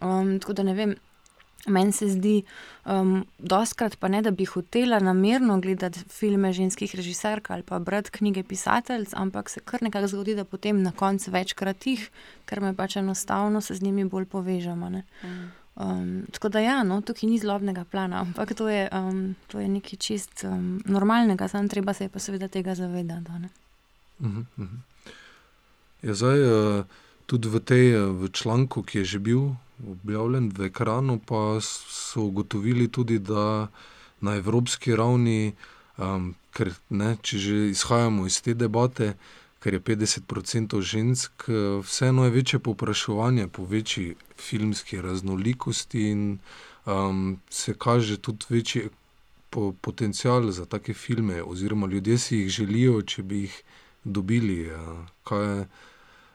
Um, 0.00 0.38
tako 0.40 0.52
da 0.52 0.62
ne 0.62 0.74
vem. 0.74 0.96
Meni 1.66 1.92
se 1.92 2.08
zdi, 2.08 2.42
um, 2.84 3.24
doskrat 3.38 3.96
pa 3.98 4.08
ne, 4.08 4.20
da 4.22 4.30
bi 4.30 4.44
hotela 4.44 5.00
namerno 5.02 5.60
gledati 5.60 6.04
filme 6.08 6.52
ženskih 6.52 6.94
režiserk 6.94 7.50
ali 7.50 7.62
pa 7.62 7.78
brati 7.78 8.10
knjige 8.10 8.42
pisateljic, 8.42 9.14
ampak 9.14 9.50
se 9.50 9.60
kar 9.60 9.82
nekako 9.82 10.08
zgodi, 10.08 10.34
da 10.34 10.44
potem 10.44 10.82
na 10.82 10.92
koncu 10.92 11.30
večkrat 11.30 11.86
jih, 11.86 12.08
ker 12.46 12.60
me 12.60 12.74
pač 12.74 12.96
enostavno 12.96 13.60
se 13.60 13.74
z 13.74 13.82
njimi 13.82 14.04
bolj 14.04 14.24
povežemo. 14.24 14.90
Mm. 14.90 15.50
Um, 15.76 16.22
tako 16.32 16.48
da, 16.48 16.60
ja, 16.60 16.82
no, 16.82 17.00
tukaj 17.00 17.28
ni 17.28 17.38
zlobnega 17.38 17.84
plana, 17.84 18.20
ampak 18.20 18.54
to 18.54 18.68
je, 18.68 18.88
um, 18.92 19.34
to 19.46 19.60
je 19.60 19.68
nekaj 19.68 19.98
čist 19.98 20.44
um, 20.44 20.80
normalnega, 20.84 21.48
samo 21.48 21.68
treba 21.68 21.92
se 21.92 22.04
je 22.04 22.08
pa 22.08 22.18
seveda 22.18 22.48
tega 22.48 22.74
zavedati. 22.74 23.30
Uh 24.20 24.26
-huh, 24.26 24.44
uh 24.56 24.64
-huh. 24.64 24.78
Ja, 26.02 26.14
zdaj, 26.14 26.78
uh, 26.78 26.84
tudi 27.26 27.48
v 27.48 27.60
tej 27.60 27.96
v 27.96 28.28
članku, 28.32 28.82
ki 28.82 28.98
je 28.98 29.04
že 29.04 29.18
bil 29.18 29.58
objavljen 29.84 30.50
v 30.56 30.68
ekranu, 30.70 31.18
pa 31.18 31.58
so 31.60 32.28
ugotovili 32.30 32.88
tudi, 32.88 33.18
da 33.18 33.68
na 34.20 34.36
evropski 34.36 34.96
ravni, 34.96 35.54
um, 35.98 36.34
ker 36.52 36.72
ne, 36.90 37.16
če 37.22 37.38
že 37.38 37.56
izhajamo 37.70 38.26
iz 38.26 38.40
te 38.42 38.54
debate, 38.54 39.14
ker 39.60 39.74
je 39.74 39.80
50% 39.80 40.80
žensk, 40.80 41.48
vseeno 41.82 42.24
je 42.24 42.30
večje 42.30 42.58
povpraševanje 42.58 43.48
po 43.48 43.64
večji 43.64 44.14
filmski 44.38 45.00
raznolikosti 45.00 46.10
in 46.10 46.38
um, 46.86 47.40
se 47.50 47.74
kaže 47.74 48.16
tudi 48.16 48.46
večji 48.48 48.88
po, 49.50 49.72
potencial 49.80 50.50
za 50.52 50.66
take 50.66 50.94
filme, 50.94 51.42
oziroma 51.42 51.86
ljudje 51.86 52.18
si 52.18 52.36
jih 52.36 52.48
želijo, 52.48 53.02
če 53.02 53.22
bi 53.22 53.40
jih 53.46 53.62
dobili. 54.04 54.70
Kaj, 55.24 55.64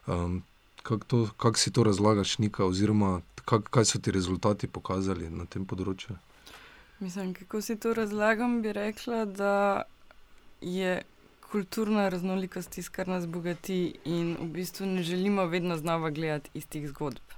um, 0.07 0.41
kako, 0.83 1.05
to, 1.07 1.29
kako 1.38 1.57
si 1.57 1.73
to 1.73 1.83
razlagaš, 1.83 2.38
Nika, 2.38 2.65
oziroma 2.65 3.21
kak, 3.45 3.69
kaj 3.69 3.85
so 3.85 4.00
ti 4.00 4.11
rezultati 4.11 4.67
pokazali 4.67 5.29
na 5.29 5.45
tem 5.45 5.65
področju? 5.65 6.17
Mislim, 7.01 7.33
kako 7.33 7.61
si 7.61 7.75
to 7.81 7.93
razlagam, 7.97 8.61
bi 8.61 8.73
rekla, 8.73 9.25
da 9.25 9.83
je 10.61 11.01
kulturna 11.51 12.09
raznolikost 12.09 12.69
tisto, 12.69 12.93
kar 12.95 13.07
nas 13.07 13.25
bogati, 13.27 13.95
in 14.05 14.35
v 14.39 14.47
bistvu 14.55 14.85
ne 14.85 15.03
želimo 15.03 15.45
vedno 15.45 15.77
znova 15.77 16.09
gledati 16.09 16.50
istih 16.53 16.88
zgodb. 16.89 17.35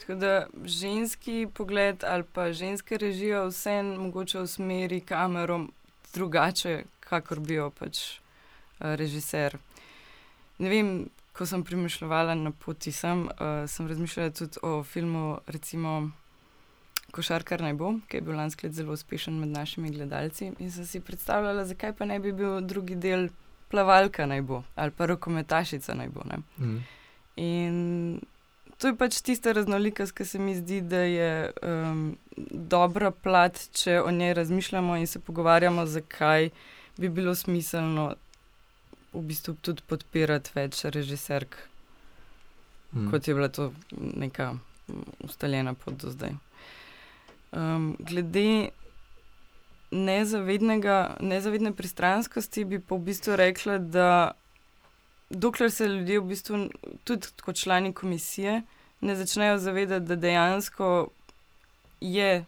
Tako 0.00 0.14
da 0.20 0.46
ženski 0.64 1.46
pogled 1.54 2.04
ali 2.04 2.24
pa 2.32 2.52
ženske 2.52 2.96
režije 2.96 3.40
vse 3.48 3.82
mogoče 3.82 4.40
usmeri 4.40 5.00
kamero 5.00 5.66
drugače, 6.14 6.84
kakor 7.00 7.40
bi 7.40 7.54
jo 7.54 7.70
pač 7.70 7.98
uh, 8.00 8.94
režiser. 8.94 9.58
Ne 10.58 10.68
vem, 10.68 11.08
ko 11.36 11.46
sem 11.46 11.64
premišljala 11.64 12.34
na 12.34 12.50
poti 12.50 12.92
sem, 12.92 13.26
uh, 13.26 13.64
sem 13.68 13.88
razmišljala 13.88 14.30
tudi 14.30 14.62
o 14.62 14.82
filmu, 14.84 15.38
recimo 15.46 16.10
Košarkar 17.10 17.62
naj 17.62 17.74
bo, 17.78 17.92
ki 18.08 18.18
je 18.18 18.24
bil 18.26 18.36
lansko 18.36 18.66
leto 18.66 18.76
zelo 18.76 18.92
uspešen 18.92 19.38
med 19.40 19.48
našimi 19.48 19.90
gledalci. 19.90 20.50
In 20.58 20.70
sem 20.72 20.86
si 20.86 21.00
predstavljala, 21.00 21.64
zakaj 21.64 21.94
pa 21.96 22.04
ne 22.04 22.18
bi 22.20 22.32
bil 22.32 22.60
drugi 22.60 22.96
del 22.96 23.28
plavalka 23.70 24.26
naj 24.26 24.42
bo 24.46 24.62
ali 24.74 24.90
pa 24.90 25.06
rokometašica 25.06 25.94
naj 25.94 26.08
bo. 26.08 26.24
Mm. 26.58 26.78
In 27.36 28.20
to 28.78 28.88
je 28.88 28.96
pač 28.96 29.20
tista 29.24 29.52
raznolikost, 29.52 30.12
ki 30.12 30.24
se 30.24 30.38
mi 30.38 30.54
zdi, 30.56 30.80
da 30.80 31.00
je 31.08 31.52
um, 31.62 32.16
dobra 32.50 33.10
plat, 33.10 33.58
če 33.72 34.00
o 34.02 34.10
njej 34.10 34.34
razmišljamo 34.34 34.96
in 34.96 35.06
se 35.06 35.20
pogovarjamo, 35.20 35.86
zakaj 35.86 36.50
bi 36.96 37.08
bilo 37.08 37.34
smiselno 37.34 38.14
v 39.16 39.24
bistvu 39.32 39.56
tudi 39.62 39.84
podpirati 39.88 40.52
več 40.54 40.84
režiserk, 40.84 41.56
mm. 42.92 43.10
kot 43.10 43.28
je 43.28 43.34
bila 43.34 43.48
to 43.48 43.72
neka 43.98 44.54
ustaljena 45.24 45.74
pot 45.74 45.96
do 46.02 46.12
zdaj. 46.12 46.36
Um, 47.56 47.96
glede 47.98 48.70
nezavedne 49.90 51.72
pristranskosti 51.72 52.64
bi 52.64 52.80
pa 52.80 52.94
v 52.94 53.06
bistvu 53.10 53.36
rekla, 53.36 53.78
da 53.78 54.10
dokler 55.30 55.70
se 55.70 55.88
ljudje, 55.88 56.20
v 56.20 56.28
bistvu, 56.28 56.58
tudi 57.04 57.32
kot 57.42 57.56
člani 57.56 57.92
komisije, 57.92 58.62
ne 59.00 59.16
začnejo 59.16 59.58
zavedati, 59.58 60.06
da 60.06 60.16
dejansko 60.16 61.08
je 62.00 62.44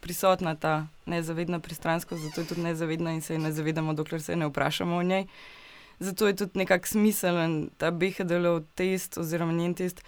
prisotna 0.00 0.54
ta 0.54 0.86
nezavedna 1.06 1.60
pristranskost, 1.60 2.22
zato 2.22 2.40
je 2.40 2.46
tudi 2.46 2.62
nezavedna 2.62 3.12
in 3.12 3.20
se 3.20 3.34
je 3.34 3.38
ne 3.38 3.52
zavedamo, 3.52 3.94
dokler 3.94 4.22
se 4.22 4.36
ne 4.36 4.46
vprašamo 4.46 4.96
o 4.96 5.02
njej. 5.02 5.26
Zato 6.02 6.26
je 6.26 6.36
tudi 6.36 6.58
nekako 6.58 6.86
smiselen 6.86 7.70
ta 7.78 7.90
BHDL 7.90 8.58
test 8.74 9.18
oziroma 9.18 9.52
njen 9.52 9.74
test, 9.78 10.02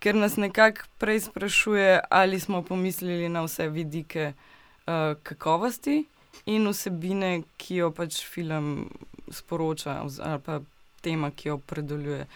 ker 0.00 0.16
nas 0.16 0.36
nekako 0.36 0.88
prej 0.98 1.20
sprašuje, 1.20 2.00
ali 2.10 2.40
smo 2.40 2.62
pomislili 2.62 3.28
na 3.28 3.42
vse 3.44 3.68
vidike 3.68 4.32
uh, 4.32 5.20
kakovosti 5.22 6.04
in 6.46 6.68
vsebine, 6.68 7.42
ki 7.56 7.76
jo 7.82 7.90
pač 7.92 8.22
film 8.24 8.88
sporoča, 9.28 10.00
ali 10.00 10.40
pa 10.44 10.60
tema, 11.04 11.30
ki 11.30 11.48
jo 11.48 11.58
predeljuje. 11.58 12.26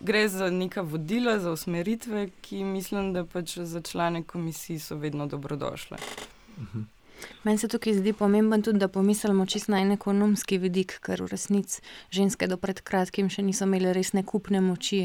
Gre 0.00 0.28
za 0.28 0.50
neka 0.50 0.80
vodila, 0.80 1.38
za 1.38 1.52
usmeritve, 1.52 2.30
ki 2.40 2.64
mislim, 2.64 3.12
da 3.12 3.24
pač 3.24 3.58
za 3.58 3.80
člane 3.80 4.22
komisije 4.22 4.80
so 4.80 4.96
vedno 4.96 5.26
dobrodošle. 5.26 5.98
Uh 6.56 6.62
mhm. 6.62 6.97
Meni 7.44 7.58
se 7.58 7.68
tukaj 7.68 7.94
zdi 7.94 8.12
pomemben 8.12 8.62
tudi, 8.62 8.78
da 8.78 8.88
pomislimo 8.88 9.46
čisto 9.46 9.72
na 9.72 9.80
en 9.80 9.92
ekonomski 9.94 10.58
vidik, 10.58 10.98
ker 11.00 11.22
v 11.22 11.30
resnici 11.32 11.80
ženske 12.10 12.46
do 12.46 12.58
pred 12.60 12.80
kratkim 12.84 13.30
še 13.32 13.42
niso 13.42 13.64
imele 13.64 13.94
resne 13.96 14.22
kupne 14.22 14.60
moči. 14.60 15.00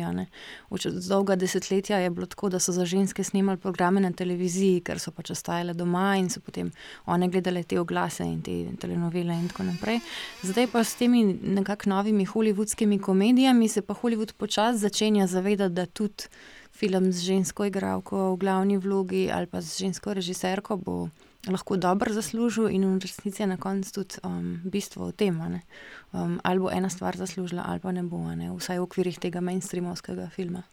Dolga 1.07 1.35
desetletja 1.39 2.01
je 2.03 2.09
bilo 2.09 2.27
tako, 2.27 2.49
da 2.49 2.59
so 2.59 2.75
za 2.75 2.85
ženske 2.85 3.23
snimali 3.23 3.57
programe 3.57 4.01
na 4.01 4.11
televiziji, 4.11 4.81
ker 4.83 4.99
so 4.99 5.15
pač 5.15 5.31
ostajale 5.31 5.73
doma 5.73 6.17
in 6.19 6.29
so 6.29 6.43
potem 6.43 6.71
one 7.05 7.29
gledale 7.31 7.63
te 7.63 7.79
oglase 7.79 8.27
in 8.27 8.41
te 8.41 8.57
telenovele 8.81 9.39
in 9.39 9.47
tako 9.47 9.69
naprej. 9.71 10.01
Zdaj 10.43 10.67
pa 10.73 10.83
s 10.83 10.99
temi 10.99 11.23
nekakšnimi 11.31 11.93
novimi 11.93 12.25
hollywoodskimi 12.25 13.01
komedijami 13.01 13.67
se 13.67 13.81
pa 13.81 13.93
Hollywood 13.93 14.33
počasi 14.33 14.77
začenja 14.77 15.27
zavedati, 15.27 15.73
da 15.73 15.85
tudi 15.85 16.23
film 16.71 17.11
z 17.11 17.19
žensko 17.21 17.65
igralko 17.65 18.33
v 18.33 18.37
glavni 18.37 18.77
vlogi 18.77 19.29
ali 19.31 19.45
pa 19.45 19.61
z 19.61 19.77
žensko 19.77 20.13
režiserko 20.13 20.77
bo 20.77 21.09
lahko 21.47 21.77
dobro 21.77 22.13
zaslužil, 22.13 22.69
in 22.69 22.85
v 22.85 22.99
resnici 23.03 23.41
je 23.41 23.47
na 23.47 23.57
koncu 23.57 23.91
tudi 23.93 24.15
um, 24.23 24.61
bistvo 24.63 25.07
v 25.07 25.11
tem, 25.11 25.35
um, 25.35 26.39
ali 26.43 26.59
bo 26.59 26.71
ena 26.71 26.89
stvar 26.89 27.17
zaslužila, 27.17 27.63
ali 27.67 27.79
pa 27.79 27.91
ne 27.91 28.03
bo, 28.03 28.17
ne? 28.35 28.51
vsaj 28.51 28.79
v 28.79 28.83
okvirih 28.83 29.19
tega 29.19 29.41
mainstreamovskega 29.41 30.29
filma. 30.29 30.63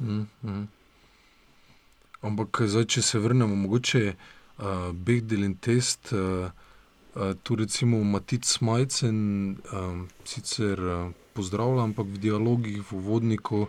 Mm 0.00 0.26
-hmm. 0.44 0.66
Ampak, 2.20 2.62
zdaj, 2.66 2.84
če 2.84 3.02
se 3.02 3.18
vrnemo, 3.18 3.54
mogoče 3.56 4.14
uh, 4.58 4.92
Begdel 4.92 5.44
in 5.44 5.54
test, 5.54 6.12
uh, 6.12 6.50
uh, 7.14 7.32
tu 7.42 7.56
recimo 7.56 8.04
Matic 8.04 8.60
Majcen, 8.60 9.50
uh, 9.50 10.04
sicer 10.24 10.80
uh, 10.80 11.12
pozdravljam, 11.32 11.84
ampak 11.84 12.06
v 12.06 12.18
dialogih, 12.18 12.92
v 12.92 13.00
vodniku 13.00 13.66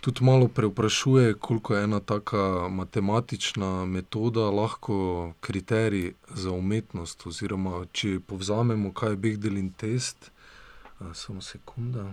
tudi 0.00 0.24
malo 0.24 0.48
preoprašuje, 0.48 1.34
koliko 1.34 1.74
je 1.74 1.84
ena 1.84 2.00
taka 2.00 2.68
matematična 2.68 3.84
metoda 3.84 4.40
lahko 4.40 5.32
kriterij 5.40 6.12
za 6.34 6.50
umetnost. 6.50 7.26
Oziroma, 7.26 7.84
če 7.92 8.20
povzamemo, 8.20 8.92
kaj 8.92 9.10
je 9.10 9.16
Begdel 9.16 9.58
in 9.58 9.70
test, 9.72 10.30
samo 11.14 11.40
sekunda. 11.40 12.12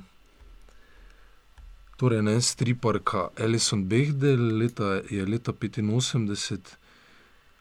Torej, 1.97 2.21
ne 2.21 2.41
striparka 2.41 3.29
Alison 3.39 3.85
Begdel 3.87 4.57
leta, 4.57 4.99
je 5.09 5.25
leta 5.25 5.53
85 5.53 6.75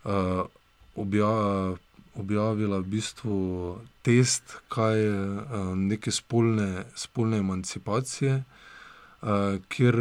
uh, 0.04 0.46
obja, 0.96 1.30
objavila 2.14 2.78
v 2.78 2.86
bistvu 2.96 3.36
test, 4.02 4.56
kaj 4.68 4.98
je 4.98 5.14
uh, 5.14 5.74
neke 5.76 6.10
spolne, 6.10 6.84
spolne 6.96 7.38
emancipacije 7.38 8.34
uh, 8.34 8.64
kjer 9.68 9.96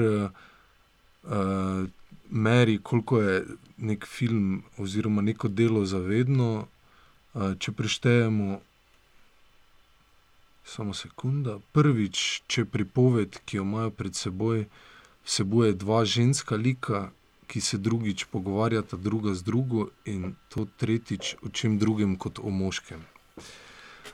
uh, 1.23 1.87
meri, 2.29 2.79
koliko 2.83 3.21
je 3.21 3.45
nek 3.77 4.05
film 4.05 4.63
oziroma 4.77 5.21
neko 5.21 5.47
delo 5.47 5.85
zavedno. 5.85 6.67
Uh, 7.33 7.55
če 7.59 7.71
preštejemo, 7.71 8.59
samo 10.65 10.93
sekunda, 10.93 11.57
prvič, 11.71 12.43
če 12.47 12.65
pripoved, 12.65 13.39
ki 13.45 13.57
jo 13.57 13.65
imajo 13.67 13.91
pred 13.91 14.15
seboj, 14.15 14.65
vsebuje 15.25 15.73
dva 15.73 16.05
ženska 16.05 16.55
lika. 16.55 17.09
Ki 17.47 17.61
se 17.61 17.77
drugič 17.77 18.23
pogovarjata, 18.31 18.97
druga 18.97 19.33
z 19.35 19.43
drugo, 19.45 19.89
in 20.09 20.31
to 20.49 20.63
tretjič 20.79 21.35
o 21.45 21.51
čem 21.53 21.75
drugem 21.77 22.15
kot 22.17 22.39
o 22.39 22.49
moškem. 22.49 23.03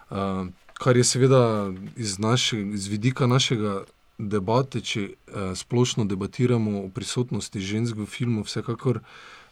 Uh, 0.09 0.49
kar 0.73 0.97
je 0.97 1.03
seveda 1.03 1.71
iz, 1.95 2.17
naše, 2.19 2.59
iz 2.73 2.87
vidika 2.87 3.27
našega 3.27 3.83
debate, 4.19 4.81
če 4.83 5.01
eh, 5.01 5.51
splošno 5.55 6.05
debatiramo 6.05 6.83
o 6.83 6.89
prisotnosti 6.93 7.59
žensk 7.59 7.97
v 7.97 8.05
filmu, 8.05 8.43
vsekakor 8.43 8.99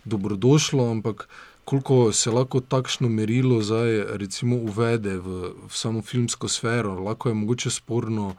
dobrodošlo, 0.05 0.91
ampak 0.91 1.27
koliko 1.67 2.13
se 2.13 2.31
lahko 2.31 2.59
takšno 2.59 3.09
merilo 3.09 3.61
zdaj 3.61 4.17
recimo 4.17 4.55
uvede 4.55 5.17
v, 5.19 5.51
v 5.67 5.71
samo 5.71 6.01
filmsko 6.01 6.47
sfero, 6.47 6.95
lahko 6.99 7.29
je 7.29 7.35
mogoče 7.35 7.71
sporno, 7.71 8.35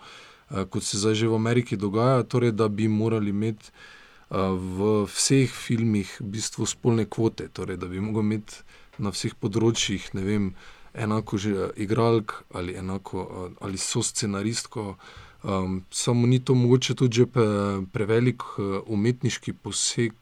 eh, 0.50 0.64
kot 0.64 0.84
se 0.84 0.98
zdaj 0.98 1.14
že 1.14 1.28
v 1.28 1.34
Ameriki 1.34 1.76
dogaja, 1.76 2.22
torej 2.22 2.52
da 2.52 2.68
bi 2.68 2.88
morali 2.88 3.30
imeti 3.30 3.68
eh, 3.68 4.36
v 4.52 5.04
vseh 5.08 5.50
filmih 5.50 6.16
v 6.20 6.28
bistvu 6.36 6.66
spolne 6.66 7.04
kvote, 7.04 7.48
torej 7.48 7.76
da 7.76 7.88
bi 7.88 8.00
mogli 8.00 8.20
imeti 8.20 8.64
na 8.98 9.12
vseh 9.14 9.32
področjih, 9.32 10.12
ne 10.12 10.24
vem, 10.24 10.52
enako 10.98 11.38
že 11.38 11.70
igralk 11.76 12.44
ali 12.52 12.76
enako 12.76 13.24
eh, 13.24 13.56
ali 13.60 13.78
so 13.78 14.02
scenaristko. 14.02 14.96
Um, 15.42 15.84
samo 15.90 16.26
ni 16.26 16.40
to 16.40 16.54
mogoče 16.54 16.94
tudi 16.94 17.26
pre, 17.26 17.44
prevelik 17.92 18.42
uh, 18.42 18.80
umetniški 18.86 19.52
poseg, 19.52 20.12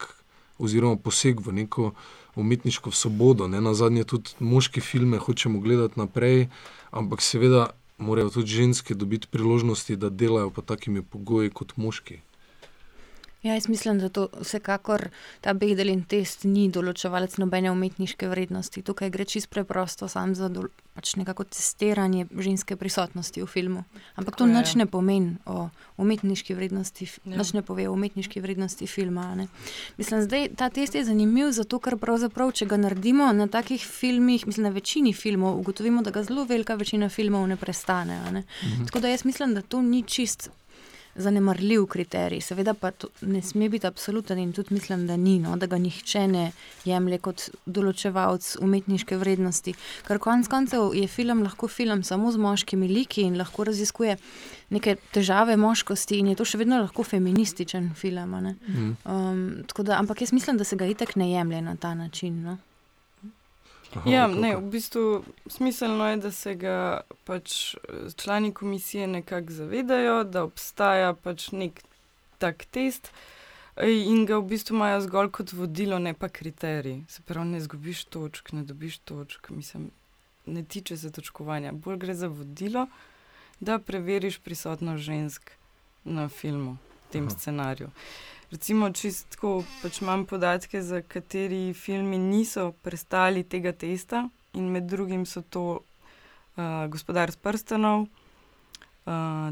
oziroma 0.59 0.96
poseg 0.96 1.40
v 1.40 1.52
neko 1.52 1.92
umetniško 2.37 2.90
svobodo. 2.90 3.48
Ne? 3.48 3.61
Na 3.61 3.74
zadnje 3.74 4.05
tudi 4.05 4.37
moške 4.40 4.81
filme 4.81 5.18
hočemo 5.18 5.61
gledati 5.61 6.00
naprej, 6.00 6.48
ampak 6.90 7.22
seveda 7.24 7.70
morajo 7.98 8.31
tudi 8.31 8.46
ženske 8.46 8.94
dobiti 8.94 9.29
priložnosti, 9.31 9.96
da 9.96 10.11
delajo 10.11 10.50
pod 10.50 10.64
takimi 10.64 11.02
pogoji 11.02 11.50
kot 11.50 11.72
moški. 11.76 12.20
Ja, 13.46 13.54
jaz 13.54 13.68
mislim, 13.68 13.98
da 13.98 14.09
to 14.09 14.28
vsekakor 14.40 15.09
ta 15.40 15.52
Bedelin 15.54 16.00
test 16.02 16.42
ni 16.44 16.64
določevalec 16.72 17.37
nobene 17.38 17.70
umetniške 17.70 18.26
vrednosti. 18.26 18.82
Tukaj 18.82 19.12
gre 19.14 19.24
čisto 19.24 19.52
preprosto 19.54 20.09
sam 20.11 20.32
za 20.35 20.48
dol, 20.50 20.66
pač 20.98 21.12
nekako 21.14 21.46
testiranje 21.54 22.24
ženske 22.32 22.74
prisotnosti 22.80 23.44
v 23.44 23.46
filmu. 23.46 23.85
Ampak 24.18 24.40
to 24.40 24.48
nič 24.50 24.74
ne 24.80 24.88
pomeni 24.90 25.37
o 25.46 25.68
umetniški 26.02 26.59
vrednosti, 26.59 27.06
ja. 27.06 27.37
nič 27.38 27.54
ne 27.54 27.62
pove 27.62 27.87
o 27.87 27.94
umetniški 27.94 28.42
vrednosti 28.42 28.90
filma. 28.90 29.28
Ne. 29.38 29.46
Mislim, 29.94 30.26
da 30.26 30.42
ta 30.64 30.70
test 30.74 30.98
je 30.98 31.06
zanimiv 31.06 31.54
zato, 31.54 31.78
ker 31.78 32.00
pravzaprav, 32.02 32.50
če 32.50 32.66
ga 32.66 32.82
naredimo 32.82 33.30
na 33.30 33.46
takih 33.46 33.78
filmih, 33.78 34.50
mislim, 34.50 34.72
na 34.72 34.74
večini 34.74 35.14
filmov, 35.14 35.62
ugotovimo, 35.62 36.02
da 36.02 36.11
ga 36.11 36.26
zelo 36.26 36.50
velika 36.50 36.74
večina 36.74 37.12
filmov 37.14 37.46
ne 37.46 37.62
prestane. 37.62 38.18
Ne. 38.32 38.42
Mhm. 38.42 38.90
Tako 38.90 39.06
da 39.06 39.14
jaz 39.14 39.22
mislim, 39.22 39.54
da 39.54 39.62
to 39.62 39.87
ni 39.87 40.02
čist 40.02 40.50
zanemarljiv 41.18 41.87
kriterij. 41.87 42.40
Seveda 42.40 42.74
pa 42.74 42.90
to 42.90 43.09
ne 43.20 43.42
sme 43.42 43.68
biti 43.68 43.87
absoluten 43.87 44.38
in 44.38 44.52
tudi 44.52 44.74
mislim, 44.74 45.07
da 45.07 45.16
ni, 45.16 45.38
no, 45.38 45.57
da 45.57 45.66
ga 45.66 45.79
nihče 45.79 46.26
ne 46.29 46.50
jemlje 46.85 47.18
kot 47.18 47.48
določevalec 47.66 48.57
umetniške 48.61 49.16
vrednosti. 49.16 49.74
Ker 50.07 50.20
konec 50.22 50.48
koncev 50.48 50.94
je 50.94 51.09
film 51.09 51.42
lahko 51.42 51.68
film 51.68 52.02
samo 52.02 52.33
z 52.33 52.42
moškimi 52.42 52.88
liki 52.88 53.26
in 53.26 53.38
lahko 53.38 53.64
raziskuje 53.64 54.16
neke 54.70 54.96
težave 55.14 55.57
moškosti 55.57 56.18
in 56.20 56.33
je 56.33 56.38
to 56.38 56.44
še 56.44 56.59
vedno 56.59 56.81
lahko 56.83 57.05
feminističen 57.05 57.92
film. 57.94 58.37
Mhm. 58.37 58.94
Um, 59.05 59.64
da, 59.79 59.98
ampak 59.98 60.20
jaz 60.20 60.33
mislim, 60.33 60.57
da 60.57 60.64
se 60.64 60.76
ga 60.76 60.87
itek 60.87 61.16
ne 61.16 61.31
jemlje 61.31 61.62
na 61.62 61.76
ta 61.76 61.94
način. 61.94 62.42
No. 62.42 62.59
Aha, 63.96 64.11
ja, 64.11 64.26
ne, 64.26 64.56
v 64.56 64.70
bistvu 64.70 65.24
smiselno 65.46 66.09
je, 66.09 66.16
da 66.16 66.32
se 66.32 66.54
ga 66.54 67.00
pač 67.24 67.74
eh, 67.74 68.11
člani 68.16 68.52
komisije 68.54 69.06
nekako 69.06 69.52
zavedajo, 69.52 70.24
da 70.24 70.44
obstaja 70.44 71.14
pač 71.14 71.50
nek 71.52 71.82
tak 72.38 72.64
test 72.70 73.11
eh, 73.76 73.90
in 73.90 74.26
ga 74.26 74.38
v 74.38 74.48
bistvu 74.52 74.76
imajo 74.76 75.00
zgolj 75.06 75.30
kot 75.30 75.52
vodilo, 75.52 75.98
ne 75.98 76.14
pa 76.14 76.28
kriterij. 76.28 77.04
Se 77.09 77.22
pravi, 77.22 77.48
ne 77.56 77.61
zgubiš 77.61 78.04
točk, 78.04 78.52
ne 78.52 78.64
dobiš 78.64 78.98
točk, 78.98 79.50
mislim, 79.50 79.90
ne 80.46 80.64
tiče 80.64 80.96
se 80.96 81.11
točkovanja. 81.12 81.72
Bolj 81.72 81.96
gre 81.96 82.14
za 82.14 82.28
vodilo, 82.28 82.87
da 83.61 83.78
preveriš 83.78 84.38
prisotnost 84.38 85.02
žensk 85.02 85.50
na 86.04 86.28
filmu, 86.28 86.76
v 87.06 87.12
tem 87.12 87.26
Aha. 87.26 87.37
scenariju. 87.38 87.90
Recimo, 88.50 88.92
čistko 88.94 89.64
pač 89.82 89.98
imam 90.02 90.22
podatke, 90.26 90.78
za 90.82 91.00
kateri 91.02 91.74
filmi 91.74 92.18
niso 92.18 92.70
prestali 92.82 93.42
tega 93.42 93.72
testa, 93.72 94.28
in 94.54 94.70
med 94.70 94.87
drugim 94.87 95.26
so 95.26 95.42
to 95.42 95.64
uh, 95.80 96.87
Gospodar 96.87 97.32
s 97.35 97.37
prstanov, 97.37 98.06
uh, 99.06 99.50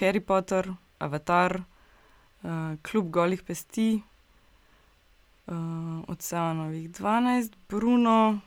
Harry 0.00 0.20
Potter, 0.20 0.72
Avatar, 0.98 1.60
uh, 1.60 2.80
Klub 2.82 3.12
golih 3.12 3.42
pesti, 3.44 4.00
uh, 5.46 5.54
Oceanovih 6.08 6.90
12, 6.90 7.52
Bruno. 7.68 8.40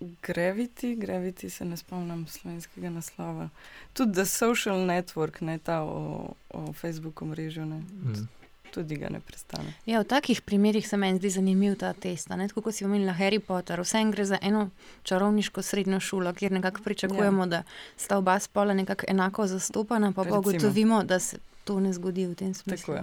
Gravity, 0.00 0.96
Gravity 1.00 1.48
se 1.48 1.64
ne 1.64 1.76
spomnim 1.76 2.26
slovenskega 2.26 2.90
naslova. 2.90 3.48
Tudi 3.92 4.12
The 4.12 4.24
Social 4.26 4.82
Network, 4.84 5.40
ne 5.40 5.58
ta 5.58 5.82
o, 5.82 6.34
o 6.50 6.72
Facebooku 6.72 7.24
mrežu. 7.24 7.64
Mm 7.64 8.43
tudi 8.74 8.96
ga 8.96 9.08
ne 9.08 9.20
prestane. 9.20 9.74
Ja, 9.86 10.00
v 10.02 10.08
takih 10.10 10.40
primerih 10.42 10.88
se 10.88 10.96
meni 10.96 11.18
zdi 11.18 11.30
zanimiv 11.30 11.76
ta 11.78 11.92
test. 11.92 12.28
Tako 12.28 12.64
kot 12.66 12.74
si 12.74 12.84
omenila 12.84 13.14
Harry 13.18 13.38
Potter, 13.38 13.80
vsem 13.80 14.10
gre 14.10 14.26
za 14.26 14.38
eno 14.42 14.68
čarovniško 15.02 15.62
srednjo 15.62 16.00
šolo, 16.00 16.32
kjer 16.34 16.52
nekako 16.52 16.82
pričakujemo, 16.84 17.42
ja. 17.42 17.46
da 17.46 17.62
sta 17.96 18.18
oba 18.18 18.38
spola 18.40 18.74
nekako 18.74 19.06
enako 19.08 19.46
zastopana, 19.46 20.12
pa 20.12 20.24
pa 20.24 20.38
ugotovimo, 20.38 21.04
da 21.04 21.18
se 21.18 21.38
to 21.64 21.80
ne 21.80 21.92
zgodi 21.92 22.26
v 22.26 22.34
tem 22.34 22.54
smislu. 22.54 22.94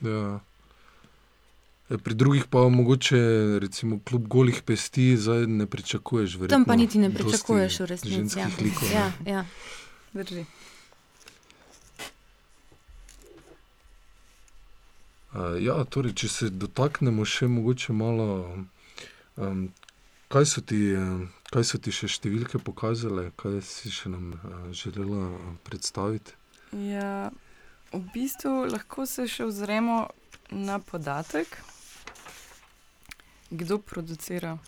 Ja. 0.00 0.40
E, 1.90 1.98
pri 1.98 2.14
drugih 2.14 2.46
pa 2.50 2.68
mogoče, 2.68 3.18
recimo, 3.60 4.00
kljub 4.04 4.28
golih 4.28 4.62
pesti, 4.62 5.16
zdaj 5.16 5.46
ne 5.46 5.66
pričakuješ. 5.66 6.38
Tam 6.48 6.64
pa 6.64 6.76
niti 6.76 6.98
ne 6.98 7.12
pričakuješ 7.14 7.80
v 7.80 7.86
resnici. 7.92 8.38
Ja. 8.38 8.48
Ja, 8.94 9.12
ja. 9.26 9.44
Uh, 10.14 10.64
ja, 15.60 15.78
torej, 15.84 16.14
če 16.22 16.28
se 16.28 16.50
dotaknemo 16.50 17.24
še 17.26 17.48
mogoče 17.50 17.94
malo, 17.96 18.26
um, 19.36 19.66
kaj, 20.30 20.46
so 20.46 20.62
ti, 20.62 20.80
kaj 21.50 21.66
so 21.66 21.80
ti 21.82 21.94
še 21.94 22.10
številke 22.10 22.60
pokazale, 22.62 23.30
kaj 23.40 23.60
si 23.66 23.92
še 23.94 24.12
nam 24.14 24.34
uh, 24.36 24.68
želela 24.70 25.32
predstaviti? 25.66 26.36
Ja, 26.74 27.30
v 27.94 28.02
bistvu 28.14 28.64
lahko 28.70 29.06
se 29.06 29.26
še 29.30 29.46
ozremo 29.46 30.04
na 30.50 30.78
podatek, 30.82 31.58
kdo 33.54 33.78
producira 33.78 34.58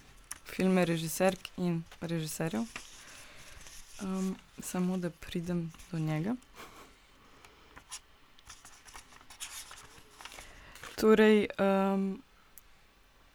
filme, 0.46 0.84
režiserk 0.86 1.50
in 1.58 1.82
režiserjev. 2.00 2.66
Um, 4.02 4.36
samo 4.62 4.98
da 4.98 5.10
pridem 5.10 5.72
do 5.90 5.98
njega. 5.98 6.36
Torej, 10.96 11.48
um, 11.60 12.22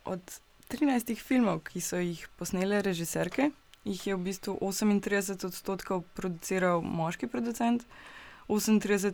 od 0.05 0.21
13 0.69 1.13
filmov, 1.21 1.61
ki 1.69 1.81
so 1.81 1.99
jih 2.01 2.25
posnele 2.39 2.81
režiserke, 2.81 3.51
jih 3.85 4.07
je 4.07 4.15
v 4.15 4.23
bistvu 4.25 4.57
38 4.57 5.45
odstotkov 5.45 6.01
produciral 6.17 6.81
moški 6.81 7.29
producent, 7.29 7.85
38 8.49 9.13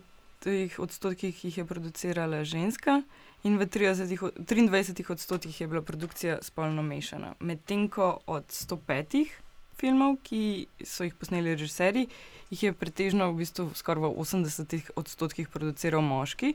odstotkih 0.80 1.44
jih 1.44 1.58
je 1.58 1.64
producirala 1.68 2.40
ženska, 2.44 3.02
in 3.44 3.58
v 3.58 3.68
30, 3.68 4.16
23 4.40 5.12
odstotkih 5.12 5.60
je 5.60 5.68
bila 5.68 5.82
produkcija 5.82 6.38
spolno 6.42 6.82
mešana. 6.82 7.34
Medtem 7.40 7.88
ko 7.88 8.20
od 8.26 8.48
105 8.48 9.28
filmov, 9.76 10.16
ki 10.24 10.66
so 10.84 11.04
jih 11.04 11.14
posneli 11.14 11.52
režiserji, 11.52 12.08
jih 12.50 12.62
je 12.62 12.72
pretežno 12.72 13.28
v 13.28 13.44
bistvu 13.44 13.70
skoraj 13.74 14.08
v 14.08 14.24
80 14.24 14.96
odstotkih 14.96 15.48
produciral 15.52 16.00
moški 16.00 16.54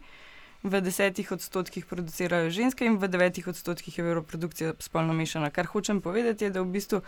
v 0.63 0.81
desetih 0.81 1.31
odstotkih 1.31 1.85
producirajo 1.85 2.49
ženske 2.49 2.85
in 2.85 2.97
v 2.97 3.07
devetih 3.11 3.47
odstotkih 3.47 3.97
je 3.97 4.21
produkcija 4.27 4.73
spolno 4.79 5.13
mešana. 5.13 5.49
Kar 5.51 5.65
hočem 5.65 6.01
povedati, 6.01 6.45
je, 6.45 6.49
da 6.49 6.61
v 6.61 6.71
bistvu 6.71 7.01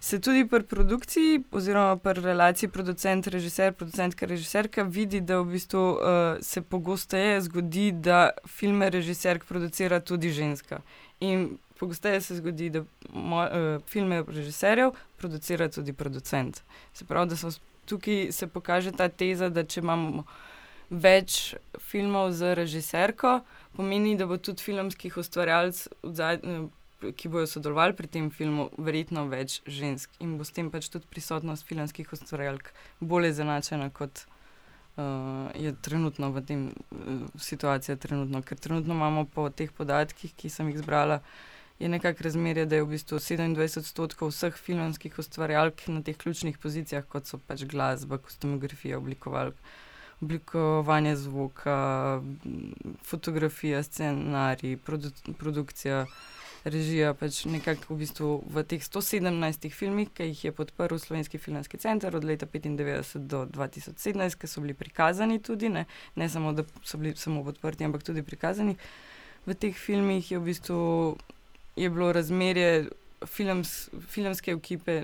se 0.00 0.18
tudi 0.20 0.42
pri 0.48 0.62
produkciji, 0.66 1.44
oziroma 1.52 1.96
pri 1.96 2.20
relaciji 2.20 2.68
producent-režiser, 2.68 3.72
producentka-režiserka, 3.72 4.82
vidi, 4.82 5.20
da 5.20 5.38
v 5.40 5.52
bistvu 5.54 5.78
uh, 5.78 5.98
se 6.42 6.62
pogosteje 6.62 7.40
zgodi, 7.40 7.92
da 7.92 8.30
filme 8.46 8.90
režiserk 8.90 9.44
producira 9.44 10.00
tudi 10.00 10.30
ženska. 10.30 10.80
In 11.20 11.58
pogosteje 11.78 12.20
se 12.20 12.36
zgodi, 12.36 12.70
da 12.70 12.82
mo, 13.14 13.44
uh, 13.46 13.82
filme 13.86 14.24
režiserjev 14.26 14.90
producira 15.18 15.68
tudi 15.68 15.92
producent. 15.92 16.62
Se 16.94 17.04
pravi, 17.04 17.30
da 17.30 17.50
tukaj 17.86 18.32
se 18.32 18.46
pokaže 18.46 18.92
ta 18.92 19.08
teza, 19.08 19.48
da 19.48 19.62
če 19.64 19.80
imamo 19.80 20.24
več 20.92 21.54
filmov 21.80 22.34
z 22.36 22.52
režiserko, 22.54 23.40
pomeni, 23.76 24.14
da 24.16 24.28
bo 24.28 24.36
tudi 24.36 24.62
filmskih 24.62 25.16
ustvarjalcev, 25.16 26.68
ki 27.02 27.30
bodo 27.32 27.48
sodelovali 27.50 27.96
pri 27.98 28.10
tem 28.12 28.28
filmu, 28.30 28.68
verjetno 28.78 29.24
več 29.30 29.60
žensk 29.66 30.12
in 30.22 30.36
bo 30.38 30.44
s 30.46 30.54
tem 30.54 30.68
pač 30.70 30.90
tudi 30.92 31.08
prisotnost 31.10 31.66
filmskih 31.66 32.12
ustvarjalk 32.12 32.70
bolje 33.00 33.32
zanačena 33.40 33.90
kot. 33.90 34.26
Uh, 34.92 35.48
je 35.56 35.70
trenutno 35.80 36.28
v 36.34 36.40
tem 36.44 36.64
uh, 36.68 37.22
situaciji, 37.40 37.96
trenutno, 37.96 38.42
ker 38.44 38.58
trenutno 38.60 38.92
imamo 38.92 39.22
po 39.24 39.46
teh 39.48 39.70
podatkih, 39.72 40.34
ki 40.36 40.50
sem 40.52 40.68
jih 40.68 40.82
zbrala, 40.82 41.22
je 41.80 41.88
nekako 41.88 42.26
razmerje, 42.26 42.66
da 42.68 42.76
je 42.76 42.84
v 42.84 42.90
bistvu 42.90 43.16
27 43.16 43.80
odstotkov 43.80 44.34
vseh 44.34 44.52
filmskih 44.52 45.16
ustvarjalk 45.16 45.80
na 45.88 46.04
teh 46.04 46.12
ključnih 46.20 46.60
pozicijah, 46.60 47.08
kot 47.08 47.24
so 47.24 47.40
pač 47.40 47.64
glasba, 47.64 48.20
kostumografija, 48.20 49.00
oblikovalka 49.00 49.56
oblikovanje 50.22 51.16
zvoka, 51.16 52.22
fotografija, 53.04 53.82
scenarij, 53.82 54.76
produ 54.76 55.10
produkcija, 55.38 56.06
režija. 56.64 57.14
Pač 57.14 57.44
nekako 57.50 57.94
v, 57.94 57.98
bistvu 58.04 58.28
v 58.46 58.62
teh 58.66 58.82
117 58.82 59.66
filmih, 59.74 60.10
ki 60.14 60.30
jih 60.30 60.44
je 60.44 60.52
podprl 60.54 60.98
Slovenski 60.98 61.38
filmski 61.38 61.78
center 61.82 62.14
od 62.16 62.24
leta 62.24 62.46
1995 62.46 63.26
do 63.26 63.44
2017, 63.50 64.38
ki 64.38 64.50
so 64.50 64.62
bili 64.62 64.74
prikazani 64.74 65.40
tudi, 65.42 65.68
ne, 65.68 65.86
ne 66.16 66.28
samo 66.28 66.52
da 66.52 66.64
so 66.84 66.98
bili 66.98 67.16
samo 67.16 67.42
podprti, 67.44 67.84
ampak 67.84 68.06
tudi 68.06 68.22
prikazani. 68.22 68.76
V 69.46 69.58
teh 69.58 69.74
filmih 69.74 70.22
je, 70.30 70.38
v 70.38 70.46
bistvu, 70.46 70.78
je 71.74 71.90
bilo 71.90 72.12
razmerje 72.14 72.92
films, 73.26 73.90
filmske 74.06 74.54
ekipe 74.54 75.02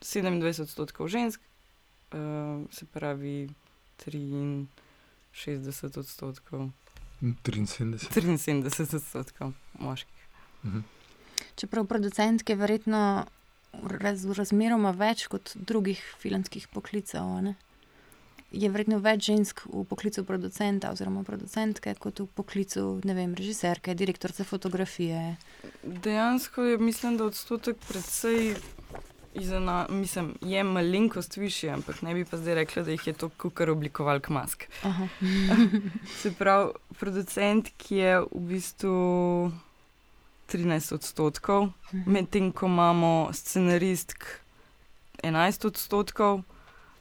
27 0.00 0.64
odstotkov 0.64 1.12
žensk, 1.12 1.40
uh, 2.16 2.64
se 2.72 2.88
pravi. 2.88 3.48
63 4.04 5.98
odstotkov. 5.98 6.70
73. 7.20 8.10
73 8.12 8.96
odstotkov 8.96 9.52
moških. 9.78 10.26
Mhm. 10.64 10.80
Čeprav 11.56 11.86
producentke 11.86 12.54
verjetno 12.54 13.26
raz, 13.82 14.24
razmeroma 14.24 14.90
več 14.90 15.26
kot 15.32 15.52
drugih 15.56 16.00
filmskih 16.20 16.68
poklicev. 16.68 17.24
Ne? 17.42 17.56
je 18.50 18.68
vredno 18.70 18.98
več 19.02 19.26
žensk 19.28 19.64
v 19.66 19.82
poklicu 19.88 20.24
producenta 20.26 20.90
oziroma 20.94 21.24
producentke, 21.26 21.94
kot 21.98 22.22
v 22.22 22.26
poklicu 22.36 23.00
vem, 23.04 23.34
režiserke, 23.34 23.94
direktorice 23.94 24.44
fotografije. 24.44 25.36
Dejansko 25.82 26.64
je, 26.70 26.78
mislim, 26.78 27.16
da 27.18 27.26
odstotek 27.26 27.80
predvsej. 27.88 28.54
Izena, 29.40 29.86
mislim, 29.90 30.34
je 30.40 30.64
malenkost 30.64 31.36
više, 31.36 31.70
ampak 31.70 32.02
ne 32.02 32.14
bi 32.14 32.24
pa 32.24 32.36
zdaj 32.36 32.54
rekla, 32.54 32.82
da 32.82 32.90
jih 32.90 33.06
je 33.06 33.12
to 33.12 33.28
kar 33.28 33.70
oblikovalk 33.70 34.28
mask. 34.28 34.64
Se 36.22 36.32
pravi, 36.34 36.72
producent, 36.98 37.68
ki 37.76 37.96
je 37.96 38.20
v 38.20 38.40
bistvu 38.48 39.52
13 40.52 40.94
odstotkov, 40.94 41.68
mhm. 41.92 42.12
medtem 42.12 42.52
ko 42.52 42.66
imamo 42.66 43.30
scenaristk 43.32 44.24
11 45.22 45.66
odstotkov, 45.66 46.42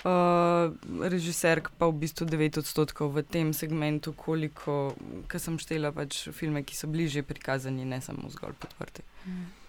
uh, 0.06 0.72
režiserk 1.02 1.70
pa 1.78 1.88
v 1.88 2.00
bistvu 2.06 2.26
9 2.26 2.60
odstotkov 2.60 3.14
v 3.14 3.24
tem 3.24 3.54
segmentu, 3.54 4.14
koliko, 4.14 4.96
kar 5.28 5.40
sem 5.40 5.60
štela, 5.60 5.92
pač 5.92 6.28
filme, 6.32 6.64
ki 6.64 6.76
so 6.76 6.88
bližje 6.88 7.24
prikazani, 7.24 7.86
ne 7.86 8.02
samo 8.02 8.30
zgolj 8.30 8.58
podprti. 8.60 9.06
Mm. 9.26 9.65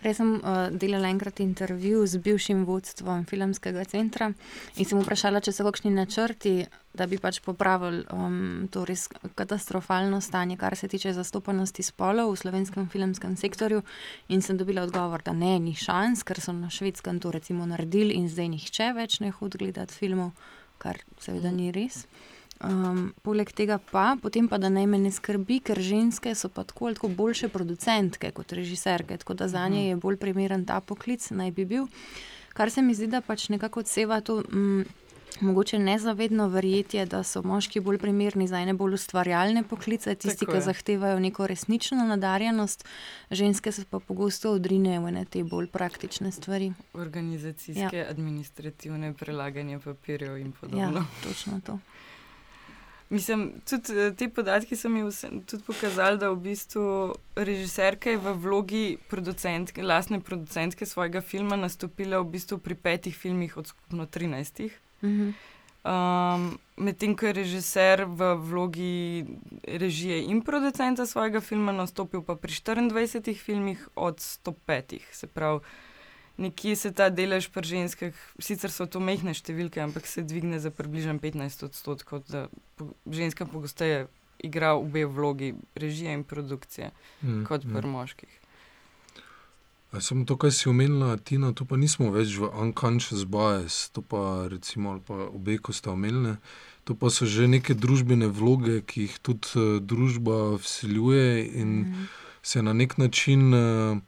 Ker 0.00 0.14
sem 0.16 0.36
uh, 0.38 0.68
delala 0.72 1.10
enkrat 1.12 1.40
intervju 1.44 2.06
z 2.06 2.20
bivšim 2.24 2.64
vodstvom 2.68 3.26
filmskega 3.28 3.84
centra 3.84 4.30
in 4.76 4.88
sem 4.88 5.00
vprašala, 5.00 5.42
če 5.44 5.52
so 5.52 5.66
kakšni 5.66 5.92
načrti, 5.94 6.54
da 6.96 7.06
bi 7.06 7.18
pač 7.22 7.38
popravili 7.44 8.02
um, 8.10 8.66
to 8.72 8.82
res 8.88 9.06
katastrofalno 9.38 10.18
stanje, 10.20 10.56
kar 10.58 10.76
se 10.76 10.88
tiče 10.90 11.12
zastopanosti 11.14 11.84
spolov 11.86 12.32
v 12.32 12.40
slovenskem 12.40 12.88
filmskem 12.90 13.36
sektorju. 13.38 13.84
In 14.34 14.42
sem 14.42 14.58
dobila 14.58 14.82
odgovor, 14.82 15.22
da 15.22 15.32
ne, 15.36 15.58
ni 15.62 15.76
šans, 15.78 16.24
ker 16.26 16.40
so 16.42 16.54
na 16.56 16.70
švedskem 16.70 17.20
to 17.22 17.30
recimo 17.30 17.66
naredili 17.66 18.18
in 18.18 18.28
zdaj 18.28 18.50
nihče 18.56 18.90
več 18.96 19.20
ne 19.20 19.30
hodi 19.30 19.62
gledati 19.62 19.94
filmov, 19.94 20.34
kar 20.82 20.98
seveda 21.22 21.54
ni 21.54 21.70
res. 21.74 22.06
Um, 22.60 23.14
poleg 23.24 23.48
tega 23.56 23.78
pa, 23.80 24.18
potem 24.20 24.44
pa 24.48 24.58
da 24.60 24.68
naj 24.68 24.84
me 24.86 24.98
ne 25.00 25.08
skrbi, 25.08 25.62
ker 25.64 25.78
ženske 25.80 26.34
so 26.36 26.50
pa 26.52 26.60
tako 26.68 26.90
ali 26.90 26.98
tako 26.98 27.08
boljše 27.08 27.48
producentke 27.48 28.30
kot 28.36 28.52
režiserke, 28.52 29.16
tako 29.16 29.34
da 29.34 29.48
za 29.48 29.68
nje 29.68 29.80
mhm. 29.80 29.88
je 29.88 29.96
bolj 29.96 30.16
primeren 30.20 30.66
ta 30.68 30.80
poklic, 30.80 31.30
naj 31.30 31.54
bi 31.56 31.64
bil. 31.64 31.86
Kar 32.52 32.70
se 32.70 32.82
mi 32.82 32.94
zdi, 32.94 33.06
da 33.06 33.20
pač 33.20 33.48
nekako 33.48 33.80
odseva 33.80 34.20
to. 34.20 34.42
Mm, 34.52 34.84
Mogoče 35.40 35.78
nezavedno 35.78 36.48
verjetje, 36.48 37.06
da 37.06 37.22
so 37.24 37.40
moški 37.42 37.80
bolj 37.80 37.98
primerni 37.98 38.48
za 38.48 38.58
ene 38.60 38.74
bolj 38.74 38.98
ustvarjalne 38.98 39.62
poklice, 39.62 40.14
tisti, 40.14 40.44
ki 40.46 40.60
zahtevajo 40.60 41.20
neko 41.22 41.46
resnično 41.46 42.04
nadarjenost, 42.04 42.84
ženske 43.30 43.72
se 43.72 43.84
pa 43.90 44.00
pogosto 44.00 44.52
odrinejo 44.52 45.00
v 45.06 45.24
te 45.24 45.44
bolj 45.44 45.70
praktične 45.72 46.32
stvari. 46.32 46.72
Organizacijske, 46.92 47.96
ja. 47.96 48.10
administrativne, 48.10 49.14
prelaganje 49.14 49.78
papirjev 49.78 50.36
in 50.38 50.52
podobno. 50.52 51.00
Ja, 51.00 51.06
točno 51.24 51.60
to. 51.66 51.78
Mislim, 53.10 53.52
tudi 53.70 53.98
eh, 53.98 54.12
ti 54.14 54.28
podatki 54.28 54.76
so 54.76 54.88
mi 54.88 55.02
tudi 55.46 55.62
pokazali, 55.66 56.18
da 56.18 56.30
v 56.30 56.36
bistvu 56.36 57.14
režiserka 57.34 58.10
je 58.10 58.18
v 58.22 58.34
vlogi 58.38 58.98
producentke, 59.10 59.82
lastne 59.82 60.20
producentke 60.20 60.86
svojega 60.86 61.20
filma 61.20 61.56
nastopila 61.56 62.20
v 62.22 62.30
bistvu 62.30 62.58
pri 62.58 62.74
petih 62.74 63.16
filmih 63.16 63.56
od 63.56 63.66
skupno 63.66 64.06
13. 64.06 64.70
Mhm. 65.02 65.32
Um, 65.80 66.58
Medtem 66.76 67.16
ko 67.16 67.26
je 67.26 67.32
režiser 67.32 68.04
v 68.04 68.34
vlogi 68.36 69.24
režije 69.64 70.22
in 70.28 70.42
producenta 70.44 71.06
svojega 71.06 71.40
filma 71.40 71.72
nastopil 71.72 72.22
pa 72.22 72.36
pri 72.36 72.52
24 72.52 73.34
filmih 73.34 73.88
od 73.96 74.16
105. 74.16 75.00
Se 75.12 75.26
pravi 75.26 75.60
nekje 76.40 76.76
se 76.76 76.90
ta 76.92 77.10
delež 77.12 77.50
pri 77.52 77.68
ženskah, 77.68 78.16
sicer 78.40 78.72
so 78.72 78.88
to 78.88 79.00
mehne 79.00 79.34
številke, 79.36 79.82
ampak 79.84 80.08
se 80.08 80.24
dvigne 80.24 80.60
za 80.62 80.72
približno 80.72 81.18
15 81.20 81.68
odstotkov, 81.68 82.24
da 82.32 82.48
ženska 83.04 83.44
pogosteje 83.44 84.08
igra 84.40 84.72
obe 84.72 85.04
vlogi, 85.04 85.52
režije 85.76 86.16
in 86.16 86.24
produkcije, 86.24 86.90
mm, 87.22 87.44
kot 87.44 87.68
pri 87.68 87.84
mm. 87.84 87.92
moških. 87.92 88.36
Samo 90.00 90.24
to, 90.24 90.36
kar 90.38 90.52
si 90.54 90.68
omenila, 90.70 91.16
Tina, 91.18 91.50
to 91.52 91.66
pa 91.66 91.76
nismo 91.76 92.12
več 92.14 92.36
v 92.38 92.46
unconscious 92.62 93.26
bias, 93.26 93.90
to 93.90 94.00
pa 94.06 94.46
recimo 94.48 95.00
pa 95.02 95.26
obe, 95.28 95.58
ko 95.58 95.74
sta 95.74 95.90
omenili. 95.92 96.38
To 96.86 96.94
pa 96.94 97.10
so 97.10 97.26
že 97.26 97.50
neke 97.50 97.74
družbene 97.74 98.30
vloge, 98.30 98.80
ki 98.86 99.08
jih 99.08 99.16
tudi 99.18 99.50
uh, 99.58 99.82
družba 99.82 100.56
vsiljuje 100.62 101.42
in 101.58 101.74
mm. 101.82 102.06
se 102.42 102.62
na 102.62 102.72
nek 102.72 102.96
način. 103.02 103.50
Uh, 103.50 103.98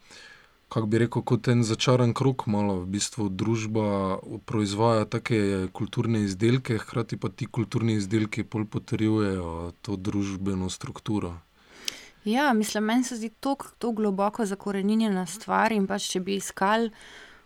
kako 0.72 0.86
bi 0.86 0.98
rekel, 0.98 1.22
kot 1.22 1.48
en 1.52 1.62
začaran 1.68 2.14
krok, 2.16 2.46
malo 2.48 2.78
v 2.80 2.86
bistvu 2.94 3.26
družba 3.28 4.16
proizvaja 4.48 5.04
take 5.04 5.68
kulturne 5.76 6.22
izdelke, 6.24 6.78
hkrati 6.80 7.18
pa 7.20 7.28
ti 7.28 7.44
kulturni 7.44 7.98
izdelki 8.00 8.46
bolj 8.48 8.64
potrjujejo 8.72 9.72
to 9.84 9.96
družbeno 10.00 10.70
strukturo. 10.72 11.34
Ja, 12.24 12.52
mislim, 12.56 12.84
meni 12.88 13.04
se 13.04 13.18
zdi 13.20 13.28
to, 13.28 13.56
to 13.78 13.92
globoko 13.92 14.46
zakorenjena 14.46 15.26
stvar 15.26 15.76
in 15.76 15.84
pač, 15.90 16.08
če 16.14 16.24
bi 16.24 16.38
iskali 16.40 16.88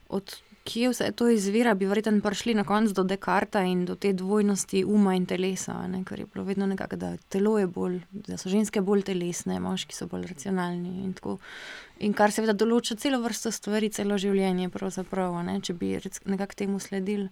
od 0.09 0.37
kje 0.67 0.91
vse 0.91 1.11
to 1.17 1.29
izvira, 1.31 1.75
bi 1.75 1.87
verjetno 1.87 2.21
prišli 2.21 2.55
na 2.55 2.65
koncu 2.65 2.93
do 2.95 3.05
Dekarta 3.07 3.63
in 3.63 3.85
do 3.87 3.95
te 3.95 4.13
dvojnosti 4.13 4.85
uma 4.85 5.15
in 5.15 5.27
telesa, 5.27 5.77
ne? 5.87 6.03
ker 6.05 6.21
je 6.21 6.27
bilo 6.33 6.45
vedno 6.45 6.67
nekako, 6.67 6.97
da 6.97 7.17
telo 7.33 7.59
je 7.59 7.67
bolj, 7.67 8.01
da 8.11 8.37
so 8.37 8.51
ženske 8.51 8.83
bolj 8.83 9.07
telesne, 9.07 9.61
moški 9.61 9.95
so 9.95 10.09
bolj 10.11 10.27
racionalni. 10.33 11.07
In, 11.07 11.15
in 11.99 12.17
kar 12.19 12.35
seveda 12.35 12.53
določa 12.53 12.99
celo 12.99 13.23
vrsto 13.23 13.55
stvari, 13.55 13.93
celo 13.95 14.19
življenje, 14.19 14.71
ne? 14.71 15.61
če 15.63 15.75
bi 15.75 15.95
nekako 16.25 16.59
temu 16.65 16.81
sledili. 16.81 17.31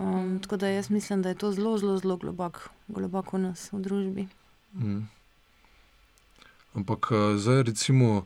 Um, 0.00 0.38
tako 0.40 0.56
da 0.56 0.68
jaz 0.68 0.90
mislim, 0.90 1.22
da 1.22 1.28
je 1.28 1.34
to 1.34 1.52
zelo, 1.52 1.76
zelo, 1.78 1.98
zelo 1.98 2.16
globoko 2.16 2.70
globok 2.88 3.32
v 3.32 3.38
nas, 3.38 3.68
v 3.72 3.82
družbi. 3.84 4.28
Mm. 4.78 5.02
Ampak 6.78 7.10
uh, 7.10 7.36
zdaj, 7.36 7.62
recimo, 7.68 8.22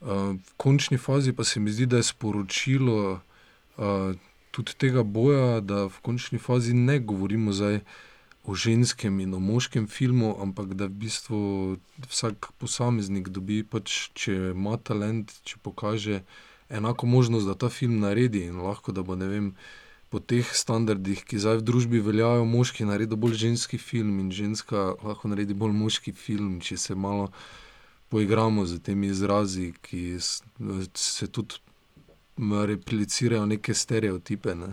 uh, 0.00 0.32
v 0.38 0.52
končni 0.56 0.98
fazi 0.98 1.32
pa 1.32 1.44
se 1.44 1.60
mi 1.60 1.74
zdi, 1.74 1.86
da 1.86 1.96
je 1.96 2.08
sporočilo 2.14 3.20
tudi 4.54 4.74
tega 4.78 5.02
boja, 5.02 5.60
da 5.60 5.86
v 5.90 6.00
končni 6.02 6.38
fazi 6.38 6.74
ne 6.74 6.98
govorimo 6.98 7.52
zdaj 7.52 7.80
o 8.44 8.54
ženskem 8.54 9.20
in 9.20 9.34
o 9.34 9.40
moškem 9.40 9.86
filmu, 9.88 10.34
ampak 10.40 10.74
da 10.74 10.86
v 10.86 10.98
bistvu 11.06 11.38
vsak 12.10 12.52
posameznik 12.60 13.32
dobi, 13.32 13.62
pač, 13.64 14.10
če 14.12 14.52
ima 14.52 14.76
talent, 14.76 15.32
če 15.48 15.58
pokaže 15.64 16.20
enako 16.68 17.08
možnost, 17.08 17.48
da 17.48 17.56
ta 17.56 17.72
film 17.72 17.98
naredi 18.04 18.44
in 18.50 18.60
lahko 18.60 18.92
da 18.92 19.02
bo 19.02 19.16
ne 19.16 19.30
vem. 19.30 19.48
Po 20.12 20.20
teh 20.20 20.46
standardih, 20.46 21.24
ki 21.26 21.40
zdaj 21.42 21.58
v 21.58 21.66
družbi 21.66 21.98
veljajo, 22.04 22.44
moški 22.46 22.84
naredi 22.86 23.16
bolj 23.18 23.34
ženski 23.48 23.80
film 23.82 24.20
in 24.22 24.30
ženska 24.30 24.92
lahko 25.02 25.32
naredi 25.32 25.56
bolj 25.58 25.74
moški 25.74 26.12
film, 26.14 26.60
če 26.62 26.78
se 26.78 26.94
malo 26.94 27.32
poigramo 28.12 28.62
z 28.68 28.78
temi 28.84 29.10
izrazi, 29.10 29.72
ki 29.82 30.20
se 30.20 31.26
tudi 31.26 31.58
replicirajo 32.66 33.46
neke 33.46 33.74
stereotipe. 33.74 34.54
Ne, 34.54 34.66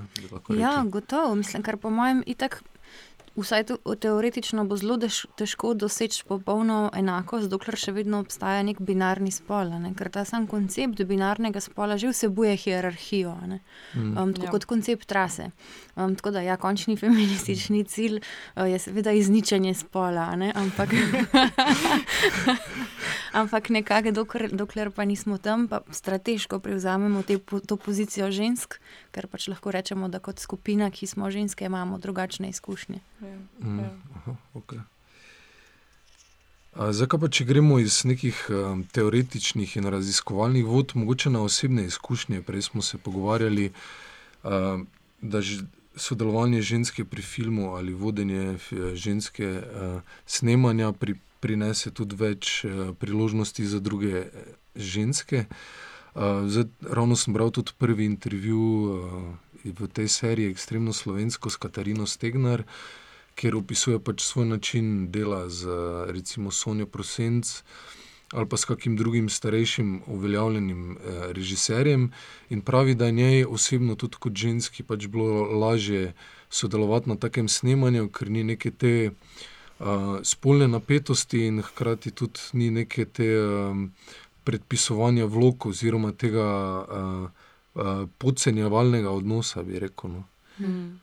ja, 0.58 0.84
gotovo. 0.86 1.36
Mislim, 1.36 1.64
kar 1.64 1.78
po 1.78 1.90
mojem 1.90 2.24
itak 2.26 2.64
Vsaj 3.36 3.64
teoretično 4.00 4.66
bo 4.68 4.76
zelo 4.78 4.98
težko 5.40 5.74
doseči 5.74 6.24
popolno 6.28 6.90
enakost, 6.96 7.48
dokler 7.48 7.78
še 7.80 7.94
vedno 7.96 8.20
obstaja 8.20 8.60
nek 8.68 8.82
binarni 8.84 9.32
spol. 9.32 9.72
Ne? 9.80 9.94
Ker 9.96 10.10
ta 10.12 10.26
sam 10.28 10.50
koncept 10.52 11.00
binarnega 11.08 11.62
spola 11.64 11.96
že 11.98 12.12
vsebuje 12.12 12.58
hierarhijo, 12.60 13.32
mm. 13.48 14.18
um, 14.18 14.34
tako 14.36 14.50
ja. 14.50 14.52
kot 14.52 14.68
koncept 14.68 15.08
trase. 15.08 15.48
Um, 15.96 16.18
tako 16.20 16.34
da, 16.36 16.44
ja, 16.44 16.58
končni 16.60 16.98
feministični 17.00 17.86
cilj 17.88 18.20
uh, 18.20 18.68
je 18.68 18.80
seveda 18.80 19.16
izničenje 19.16 19.74
spola, 19.80 20.28
ne? 20.36 20.52
ampak, 20.56 20.92
ampak 23.42 23.70
nekako, 23.72 24.12
dokler, 24.12 24.50
dokler 24.52 24.92
pa 24.92 25.08
nismo 25.08 25.38
tam, 25.38 25.70
pa 25.72 25.82
strateško 25.88 26.60
prevzamemo 26.60 27.24
te, 27.24 27.40
to 27.40 27.80
pozicijo 27.80 28.28
žensk, 28.32 28.76
ker 29.12 29.28
pač 29.28 29.48
lahko 29.52 29.72
rečemo, 29.72 30.08
da 30.12 30.20
kot 30.20 30.40
skupina, 30.40 30.90
ki 30.92 31.08
smo 31.08 31.30
ženske, 31.32 31.66
imamo 31.66 32.00
drugačne 32.00 32.50
izkušnje. 32.50 33.00
Ja, 33.22 33.38
mm, 33.60 33.80
ja. 33.80 33.92
aha, 34.16 34.36
okay. 34.54 34.82
Zakaj 36.72 37.20
pa, 37.20 37.28
če 37.28 37.46
gremo 37.50 37.82
iz 37.84 38.02
nekih 38.08 38.38
um, 38.48 38.86
teoretičnih 38.96 39.76
in 39.82 39.90
raziskovalnih 39.92 40.64
vod, 40.66 40.96
mogoče 40.96 41.34
na 41.34 41.42
osebne 41.44 41.84
izkušnje? 41.90 42.42
Prej 42.48 42.70
smo 42.70 42.82
se 42.82 42.98
pogovarjali, 42.98 43.74
um, 44.44 44.88
da 45.22 45.44
je 45.44 45.60
sodelovanje 46.00 46.62
ženske 46.64 47.04
pri 47.06 47.22
filmu 47.22 47.74
ali 47.76 47.94
vodenje 47.94 48.56
ženske 48.96 49.52
uh, 49.60 50.00
snemanja 50.26 50.94
pri, 50.96 51.18
prinese 51.44 51.92
tudi 51.92 52.16
več 52.16 52.64
uh, 52.64 52.96
priložnosti 52.96 53.68
za 53.68 53.84
druge 53.84 54.30
ženske. 54.76 55.46
Uh, 55.50 55.91
zdaj, 56.48 56.64
ravno 56.82 57.16
sem 57.16 57.34
bral 57.34 57.52
tudi 57.52 57.72
prvi 57.78 58.06
intervju 58.06 58.60
uh, 58.60 59.00
v 59.64 59.88
tej 59.88 60.08
seriji 60.08 60.50
Extremno 60.52 60.94
slovensko 60.94 61.50
s 61.50 61.58
Katarino 61.58 62.06
Stegnar. 62.06 62.64
Ker 63.36 63.56
opisuje 63.56 64.00
pač 64.00 64.22
svoj 64.22 64.46
način 64.46 65.12
dela 65.12 65.50
z 65.50 65.70
recimo 66.12 66.52
Sonijo 66.52 66.86
Prosenc, 66.86 67.64
ali 68.34 68.46
pa 68.50 68.58
s 68.58 68.66
kakim 68.66 68.98
drugim 68.98 69.30
starejšim 69.30 70.02
uveljavljenim 70.08 70.92
eh, 70.92 70.98
režiserjem. 71.34 72.12
In 72.50 72.62
pravi, 72.62 72.96
da 72.96 73.06
je 73.06 73.12
njej 73.12 73.46
osebno, 73.46 73.96
tudi 73.96 74.18
kot 74.20 74.34
ženski, 74.36 74.84
pač 74.84 75.08
bilo 75.08 75.44
lažje 75.44 76.14
sodelovati 76.50 77.10
na 77.10 77.16
takem 77.16 77.48
snemanju, 77.48 78.10
ker 78.10 78.30
ni 78.30 78.44
neke 78.44 78.72
te 78.72 79.12
uh, 79.80 80.20
spolne 80.24 80.68
napetosti 80.68 81.46
in 81.48 81.62
hkrati 81.62 82.12
tudi 82.12 82.40
ni 82.54 82.72
neke 82.72 83.06
te 83.06 83.30
um, 83.40 83.92
predpisovanja 84.52 85.26
vlog 85.26 85.66
oziroma 85.72 86.12
tega 86.12 86.48
uh, 86.82 87.30
uh, 87.74 88.04
podcenjevalnega 88.18 89.12
odnosa, 89.12 89.64
bi 89.64 89.80
rekel. 89.80 90.12
No. 90.18 90.24
Hmm. 90.58 91.00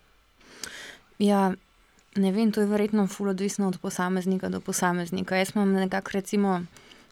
Ja, 1.18 1.52
ne 2.16 2.32
vem, 2.32 2.52
to 2.52 2.61
je 2.61 2.66
verjetno 2.66 3.06
fully 3.06 3.30
odvisno 3.30 3.68
od 3.68 3.78
posameznika 3.80 4.48
do 4.48 4.61
posameznika. 4.61 5.37
Jaz 5.37 5.54
imam 5.54 5.72
nekako 5.72 6.11
recimo 6.12 6.61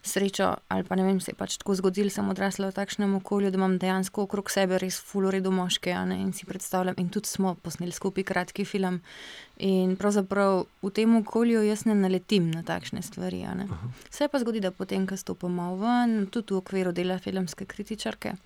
srečo, 0.06 0.54
ali 0.68 0.84
pa 0.84 0.96
ne 0.96 1.04
vem, 1.04 1.20
se 1.20 1.32
je 1.32 1.36
pač 1.38 1.56
tako 1.60 1.74
zgodilo, 1.74 2.10
sem 2.10 2.28
odrasla 2.30 2.70
v 2.70 2.76
takšnem 2.76 3.16
okolju, 3.18 3.50
da 3.50 3.58
imam 3.58 3.76
dejansko 3.78 4.24
okrog 4.26 4.50
sebe 4.50 4.78
res 4.78 4.98
fuloredo 5.02 5.50
moške. 5.50 5.92
In 6.16 6.32
si 6.32 6.46
predstavljam, 6.46 6.94
in 6.98 7.08
tudi 7.12 7.28
smo 7.28 7.54
posneli 7.54 7.92
skupaj 7.92 8.24
kratki 8.24 8.64
film. 8.64 9.00
In 9.58 9.96
pravzaprav 9.96 10.66
v 10.82 10.90
tem 10.94 11.16
okolju 11.20 11.64
jaz 11.66 11.86
ne 11.86 11.94
naletim 11.98 12.50
na 12.50 12.62
takšne 12.62 13.02
stvari. 13.02 13.44
Vse 14.10 14.28
pa 14.28 14.40
zgodi, 14.42 14.60
da 14.64 14.70
potem, 14.70 15.06
ko 15.06 15.16
stopimo 15.16 15.74
ven, 15.80 16.26
tudi 16.30 16.54
v 16.54 16.60
okviru 16.62 16.92
dela 16.96 17.18
filmske 17.18 17.66
kritičarke. 17.66 18.36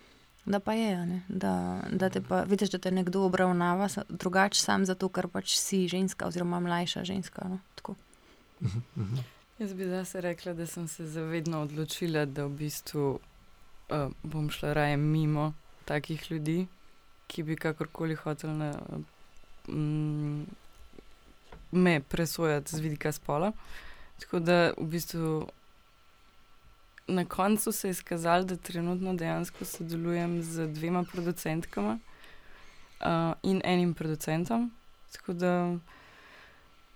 Da 0.44 0.58
pa 0.60 0.72
je, 0.72 1.20
da, 1.28 1.82
da 1.92 2.08
te 2.08 2.22
pa 2.24 2.42
vidiš, 2.48 2.70
da 2.72 2.78
te 2.78 2.90
nekdo 2.90 3.26
obravnava 3.28 3.88
drugače, 4.08 4.60
samo 4.60 4.88
zato, 4.88 5.10
ker 5.12 5.28
pač 5.28 5.58
si 5.60 5.84
ženska, 5.88 6.26
oziroma 6.26 6.60
mlajša 6.60 7.04
ženska. 7.04 7.44
No? 7.48 7.60
Uh 7.80 7.94
-huh, 8.60 8.80
uh 8.96 9.06
-huh. 9.06 9.39
Jaz 9.60 9.74
bi 9.74 9.84
zase 9.84 10.20
rekla, 10.20 10.52
da 10.52 10.66
sem 10.66 10.88
se 10.88 11.06
zavedno 11.06 11.60
odločila, 11.62 12.24
da 12.24 12.46
v 12.46 12.48
bistvu 12.48 13.18
uh, 13.90 14.12
bom 14.22 14.46
šla 14.50 14.72
raje 14.72 14.96
mimo 14.96 15.52
takih 15.84 16.30
ljudi, 16.30 16.66
ki 17.26 17.42
bi 17.42 17.56
kakorkoli 17.56 18.14
hoteli 18.14 18.54
na, 18.56 18.70
um, 19.68 20.46
me 21.72 22.00
presojati 22.00 22.76
z 22.76 22.80
vidika 22.80 23.12
spola. 23.12 23.52
Tako 24.20 24.40
da 24.40 24.72
v 24.78 24.86
bistvu 24.96 25.46
na 27.06 27.24
koncu 27.24 27.72
se 27.72 27.88
je 27.88 27.90
izkazalo, 27.90 28.44
da 28.44 28.56
trenutno 28.56 29.14
dejansko 29.14 29.64
sodelujem 29.64 30.42
z 30.42 30.72
dvema 30.72 31.04
producentkama 31.12 31.98
uh, 33.00 33.32
in 33.42 33.60
enim 33.64 33.94
producentom. 33.94 34.70
Tako 35.12 35.32
da. 35.32 35.54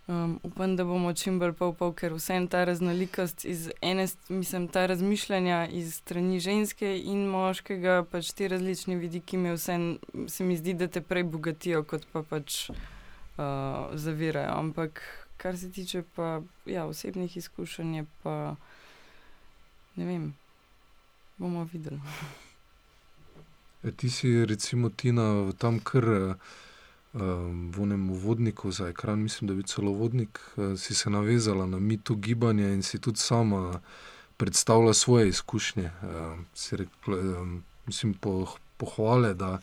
Um, 0.07 0.41
upam, 0.43 0.77
da 0.77 0.85
bomo 0.85 1.15
čim 1.17 1.39
bolj 1.41 1.55
pol-pol, 1.57 1.95
ker 1.97 2.13
vse 2.13 2.37
ta 2.53 2.67
raznolikost 2.69 3.45
iz 3.49 3.71
ene, 3.81 4.05
mislim, 4.29 4.67
ta 4.69 4.83
razmišljanja 4.87 5.69
iz 5.73 5.95
strani 5.95 6.41
ženske 6.45 6.91
in 6.99 7.23
moškega, 7.33 8.03
pač 8.11 8.33
ti 8.37 8.49
različni 8.49 8.97
vidiki, 9.01 9.41
mi 9.41 9.55
vse 9.55 9.79
se 10.29 10.45
mi 10.45 10.57
zdi, 10.57 10.75
da 10.75 10.89
te 10.89 11.01
prej 11.01 11.25
bogatijo, 11.25 11.81
kot 11.89 12.05
pa 12.13 12.21
pač 12.23 12.69
uh, 12.69 12.77
zavirajo. 13.95 14.53
Ampak 14.59 15.01
kar 15.41 15.57
se 15.59 15.73
tiče 15.73 16.03
pa 16.15 16.43
ja, 16.67 16.85
osebnih 16.85 17.37
izkušenj, 17.37 18.05
pa 18.23 18.57
ne 19.97 20.05
vem, 20.05 20.29
bomo 21.39 21.65
videli. 21.73 22.01
E, 23.83 23.93
ti 23.93 24.11
si, 24.11 24.37
recimo, 24.45 24.91
Tina, 24.91 25.53
tam 25.59 25.81
kar. 25.81 26.09
Uh, 26.13 26.55
v 27.15 27.83
enem 27.83 28.11
uvodniku 28.11 28.73
za 28.73 28.89
ekran, 28.89 29.23
mislim, 29.23 29.49
da 29.49 29.55
bi 29.55 29.63
celo 29.63 29.93
vodnik, 29.93 30.41
uh, 30.57 30.79
si 30.79 30.95
se 30.95 31.11
navezala 31.11 31.67
na 31.67 31.79
mito 31.79 32.15
gibanja 32.15 32.69
in 32.69 32.83
si 32.83 32.99
tudi 32.99 33.19
sama 33.19 33.81
predstavlja 34.37 34.95
svoje 34.95 35.29
izkušnje. 35.29 35.91
Si 36.55 36.77
rekla, 36.77 37.17
mislim, 37.87 38.15
po, 38.15 38.47
pohvale, 38.77 39.35
da 39.35 39.59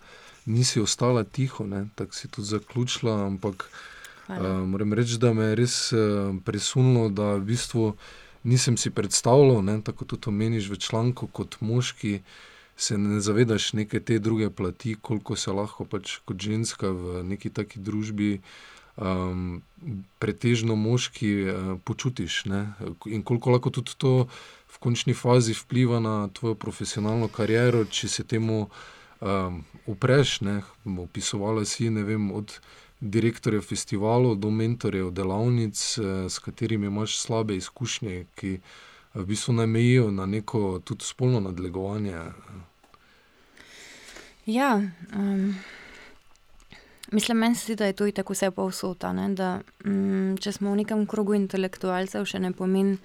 nisi 0.45 0.81
ostala 0.81 1.23
tiho, 1.23 1.65
tako 1.95 2.13
si 2.13 2.27
tudi 2.27 2.47
zaključila, 2.47 3.25
ampak 3.27 3.69
uh, 4.27 4.35
moram 4.67 4.93
reči, 4.93 5.17
da 5.17 5.33
me 5.33 5.43
je 5.43 5.55
res 5.55 5.93
presunilo, 6.45 7.09
da 7.09 7.33
v 7.35 7.45
bistvu 7.51 7.95
nisem 8.43 8.77
si 8.77 8.89
predstavljal, 8.89 9.61
ne, 9.63 9.81
tako 9.83 10.05
tudi 10.05 10.29
omeniš 10.29 10.69
v 10.69 10.79
članku 10.79 11.27
kot 11.27 11.57
moški 11.59 12.21
se 12.81 12.97
ne 12.97 13.19
zavedaš 13.21 13.73
neke 13.73 13.99
te 13.99 14.19
druge 14.19 14.49
plati, 14.49 14.95
koliko 15.01 15.35
se 15.35 15.51
lahko 15.51 15.85
pač 15.85 16.17
kot 16.25 16.41
ženska 16.41 16.89
v 16.89 17.21
neki 17.23 17.51
taki 17.53 17.79
družbi, 17.79 18.41
um, 18.97 19.61
pretežno 20.19 20.75
moški, 20.75 21.31
uh, 21.43 21.75
počutiš. 21.85 22.45
Ne? 22.49 22.61
In 23.05 23.21
koliko 23.23 23.53
lahko 23.53 23.69
tudi 23.69 23.93
to 23.97 24.13
v 24.71 24.79
končni 24.81 25.13
fazi 25.13 25.53
vpliva 25.53 25.99
na 26.01 26.15
tvojo 26.33 26.55
profesionalno 26.55 27.29
kariero, 27.29 27.85
če 27.85 28.09
se 28.09 28.25
temu 28.25 28.63
um, 28.65 29.61
upreš. 29.85 30.39
Opisovala 30.85 31.65
si, 31.65 31.89
vem, 31.89 32.31
od. 32.31 32.59
Direktorjev 33.01 33.63
festivalov, 33.65 34.35
do 34.37 34.51
mentorjev 34.53 35.07
delavnic, 35.09 35.73
eh, 35.97 36.29
s 36.29 36.37
katerimi 36.37 36.85
imaš 36.85 37.15
slabe 37.17 37.55
izkušnje, 37.57 38.27
ki 38.37 38.51
v 39.13 39.25
bistvu 39.25 39.55
ne 39.57 39.65
mejijo 39.65 40.11
na 40.11 40.25
neko 40.25 40.81
tudi 40.85 41.05
spolno 41.05 41.39
nadlegovanje. 41.39 42.19
Ja, 44.45 44.81
um, 45.15 45.55
mislim, 47.11 47.37
meni 47.37 47.55
se 47.55 47.63
zdi, 47.63 47.75
da 47.75 47.85
je 47.85 47.93
to 47.93 48.11
tako 48.11 48.33
vse 48.33 48.51
povsota. 48.51 49.11
Um, 49.11 50.37
če 50.41 50.51
smo 50.51 50.71
v 50.71 50.81
nekem 50.81 51.05
krogu 51.05 51.35
intelektualcev, 51.37 52.25
še 52.25 52.39
ne 52.39 52.51
pomeni, 52.51 52.97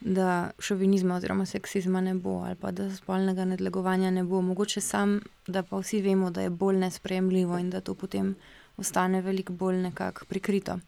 da 0.00 0.50
šovinizma 0.60 1.16
oziroma 1.16 1.46
seksizma 1.48 2.02
ne 2.04 2.12
bo 2.14 2.42
ali 2.44 2.54
pa 2.60 2.70
da 2.70 2.90
spolnega 2.94 3.46
nadlegovanja 3.48 4.10
ne 4.10 4.24
bo. 4.24 4.42
Mogoče 4.44 4.80
sam, 4.80 5.20
da 5.46 5.62
pa 5.62 5.80
vsi 5.80 6.02
vemo, 6.04 6.30
da 6.30 6.44
je 6.44 6.50
bolj 6.50 6.76
nespremljivo 6.76 7.58
in 7.58 7.70
da 7.70 7.80
to 7.80 7.94
potem 7.94 8.34
ostane 8.76 9.22
veliko 9.22 9.52
bolj 9.52 9.80
nekako 9.88 10.28
prikrito. 10.28 10.78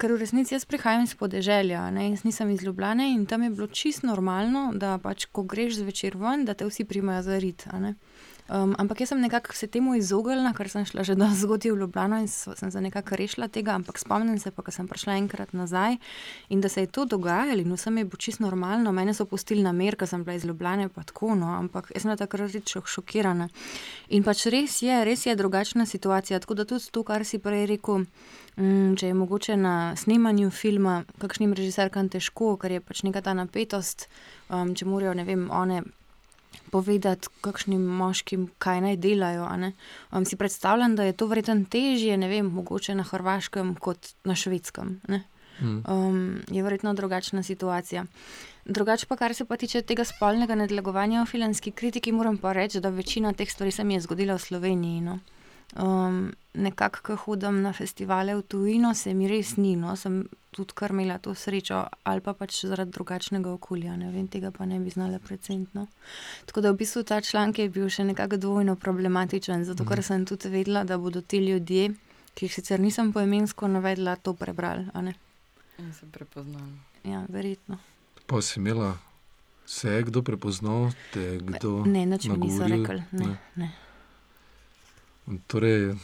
Ker 0.00 0.14
v 0.14 0.22
resnici 0.22 0.54
jaz 0.54 0.64
prihajam 0.64 1.04
iz 1.04 1.12
podeželja, 1.18 1.82
ne? 1.90 2.10
jaz 2.10 2.24
nisem 2.24 2.50
iz 2.50 2.62
Ljubljana 2.62 3.10
in 3.10 3.26
tam 3.26 3.42
je 3.42 3.50
bilo 3.50 3.66
čisto 3.66 4.06
normalno, 4.06 4.70
da 4.74 4.96
pač, 5.02 5.26
ko 5.26 5.42
greš 5.42 5.82
zvečer 5.82 6.16
ven, 6.16 6.44
da 6.48 6.54
te 6.54 6.64
vsi 6.64 6.86
primajo 6.88 7.22
za 7.26 7.38
rit. 7.38 7.66
Um, 8.48 8.74
ampak 8.78 9.00
jaz 9.00 9.12
sem 9.12 9.20
nekako 9.20 9.54
se 9.54 9.66
temu 9.66 9.94
izognila, 9.94 10.52
ker 10.56 10.68
sem 10.68 10.84
šla 10.86 11.04
že 11.06 11.14
do 11.14 11.26
zgodaj 11.30 11.70
v 11.70 11.80
Ljubljano 11.82 12.18
in 12.18 12.28
sem 12.28 12.70
se 12.70 12.80
nekako 12.80 13.16
rešila 13.16 13.48
tega. 13.48 13.74
Ampak 13.78 13.98
spomnim 13.98 14.38
se, 14.38 14.50
pa, 14.50 14.62
ko 14.62 14.70
sem 14.74 14.88
prišla 14.88 15.18
enkrat 15.20 15.52
nazaj 15.52 15.96
in 16.48 16.60
da 16.60 16.68
se 16.68 16.80
je 16.80 16.86
to 16.86 17.04
dogajalo, 17.04 17.62
no 17.64 17.76
sem 17.76 17.98
je 17.98 18.04
bo 18.04 18.16
čisto 18.16 18.42
normalno. 18.42 18.92
Mene 18.92 19.14
so 19.14 19.24
pustili 19.24 19.62
na 19.62 19.72
mer, 19.72 19.96
ker 19.96 20.08
sem 20.08 20.24
bila 20.24 20.34
iz 20.34 20.44
Ljubljana, 20.44 20.88
pa 20.88 21.02
tako, 21.02 21.34
no, 21.34 21.52
ampak 21.58 21.92
jaz 21.94 22.02
sem 22.02 22.16
takrat 22.16 22.50
res 22.50 22.74
šokirana. 22.86 23.48
In 24.08 24.26
pač 24.26 24.46
res 24.50 24.82
je, 24.82 25.04
res 25.04 25.26
je 25.26 25.36
drugačna 25.36 25.86
situacija. 25.86 26.40
Tako 26.40 26.54
da 26.54 26.64
tudi 26.64 26.90
to, 26.90 27.04
kar 27.04 27.24
si 27.24 27.38
prej 27.38 27.66
rekel. 27.70 28.06
Mm, 28.58 28.96
če 28.98 29.06
je 29.06 29.14
mogoče 29.14 29.54
na 29.56 29.94
snemanju 29.96 30.50
filma, 30.50 31.04
kakšnim 31.22 31.54
režiserkam 31.54 32.10
težko, 32.10 32.56
ker 32.60 32.74
je 32.74 32.80
pač 32.82 33.04
neka 33.06 33.22
ta 33.22 33.32
napetost, 33.32 34.08
um, 34.50 34.74
če 34.74 34.88
morajo, 34.90 35.14
ne 35.14 35.24
vem, 35.24 35.46
one 35.54 35.84
povedati, 36.70 37.28
kakšnim 37.40 37.82
moškim, 37.82 38.48
kaj 38.58 38.80
naj 38.80 38.96
delajo. 38.96 39.48
Um, 40.12 40.24
si 40.24 40.36
predstavljam, 40.36 40.96
da 40.96 41.04
je 41.04 41.12
to 41.12 41.26
verjetno 41.26 41.64
težje, 41.70 42.16
ne 42.16 42.28
vem, 42.28 42.46
mogoče 42.46 42.94
na 42.94 43.02
Hrvaškem 43.02 43.74
kot 43.74 44.14
na 44.24 44.34
Švedskem. 44.34 45.00
Hmm. 45.60 45.82
Um, 45.88 46.40
je 46.48 46.62
verjetno 46.62 46.94
drugačna 46.94 47.42
situacija. 47.42 48.04
Drugače 48.64 49.06
pa, 49.06 49.16
kar 49.16 49.34
se 49.34 49.44
pa 49.44 49.56
tiče 49.56 49.82
tega 49.82 50.04
spolnega 50.04 50.54
nadlegovanja 50.54 51.22
v 51.22 51.26
filmski 51.26 51.70
kritiki, 51.70 52.12
moram 52.12 52.38
pa 52.38 52.52
reči, 52.52 52.80
da 52.80 52.88
večina 52.88 53.32
teh 53.32 53.50
stvari 53.50 53.70
se 53.70 53.84
mi 53.84 53.94
je 53.94 54.00
zgodila 54.00 54.34
v 54.34 54.44
Sloveniji. 54.46 55.00
No. 55.00 55.18
Um, 55.78 56.32
nekako, 56.54 56.98
ko 57.02 57.16
hodim 57.16 57.62
na 57.62 57.72
festivale 57.72 58.34
v 58.34 58.42
tujino, 58.42 58.94
se 58.94 59.14
mi 59.14 59.28
res 59.30 59.54
ni, 59.56 59.76
no, 59.78 59.94
sem 59.96 60.24
tudi 60.50 60.74
kar 60.74 60.90
imela 60.90 61.18
to 61.22 61.30
srečo, 61.34 61.84
ali 62.02 62.20
pa 62.20 62.34
pač 62.34 62.64
zaradi 62.66 62.90
drugačnega 62.90 63.52
okolja, 63.54 63.94
ne 63.96 64.10
vem, 64.10 64.26
tega 64.28 64.50
pa 64.50 64.66
ne 64.66 64.80
bi 64.82 64.90
znala 64.90 65.20
precentno. 65.22 65.86
Tako 66.50 66.60
da 66.60 66.72
v 66.72 66.80
bistvu 66.82 67.04
ta 67.06 67.20
članek 67.22 67.62
je 67.62 67.68
bil 67.70 67.86
še 67.88 68.04
nekako 68.08 68.40
dvojno 68.42 68.74
problematičen, 68.76 69.64
zato 69.64 69.86
ker 69.86 70.02
mhm. 70.02 70.06
sem 70.08 70.26
tudi 70.26 70.50
vedela, 70.50 70.82
da 70.84 70.98
bodo 70.98 71.22
ti 71.22 71.38
ljudje, 71.38 71.92
ki 72.34 72.46
jih 72.46 72.54
sicer 72.54 72.82
nisem 72.82 73.12
poemensko 73.14 73.68
navedla, 73.70 74.16
to 74.16 74.34
prebrali. 74.34 74.90
In 75.78 75.92
se 75.94 76.06
prepoznali. 76.10 76.74
Ja, 77.04 77.22
verjetno. 77.28 77.78
Pa 78.26 78.42
si 78.42 78.58
imela, 78.58 78.98
se 79.66 79.88
je 79.88 80.02
kdo 80.10 80.22
prepoznal, 80.22 80.90
te 81.14 81.38
kdo? 81.38 81.86
Ne, 81.86 82.04
nič 82.06 82.26
mi 82.26 82.36
niso 82.42 82.66
rekli. 82.66 83.06
Ne, 83.12 83.26
ne. 83.26 83.38
ne. 83.56 83.70
Torej, 85.46 85.94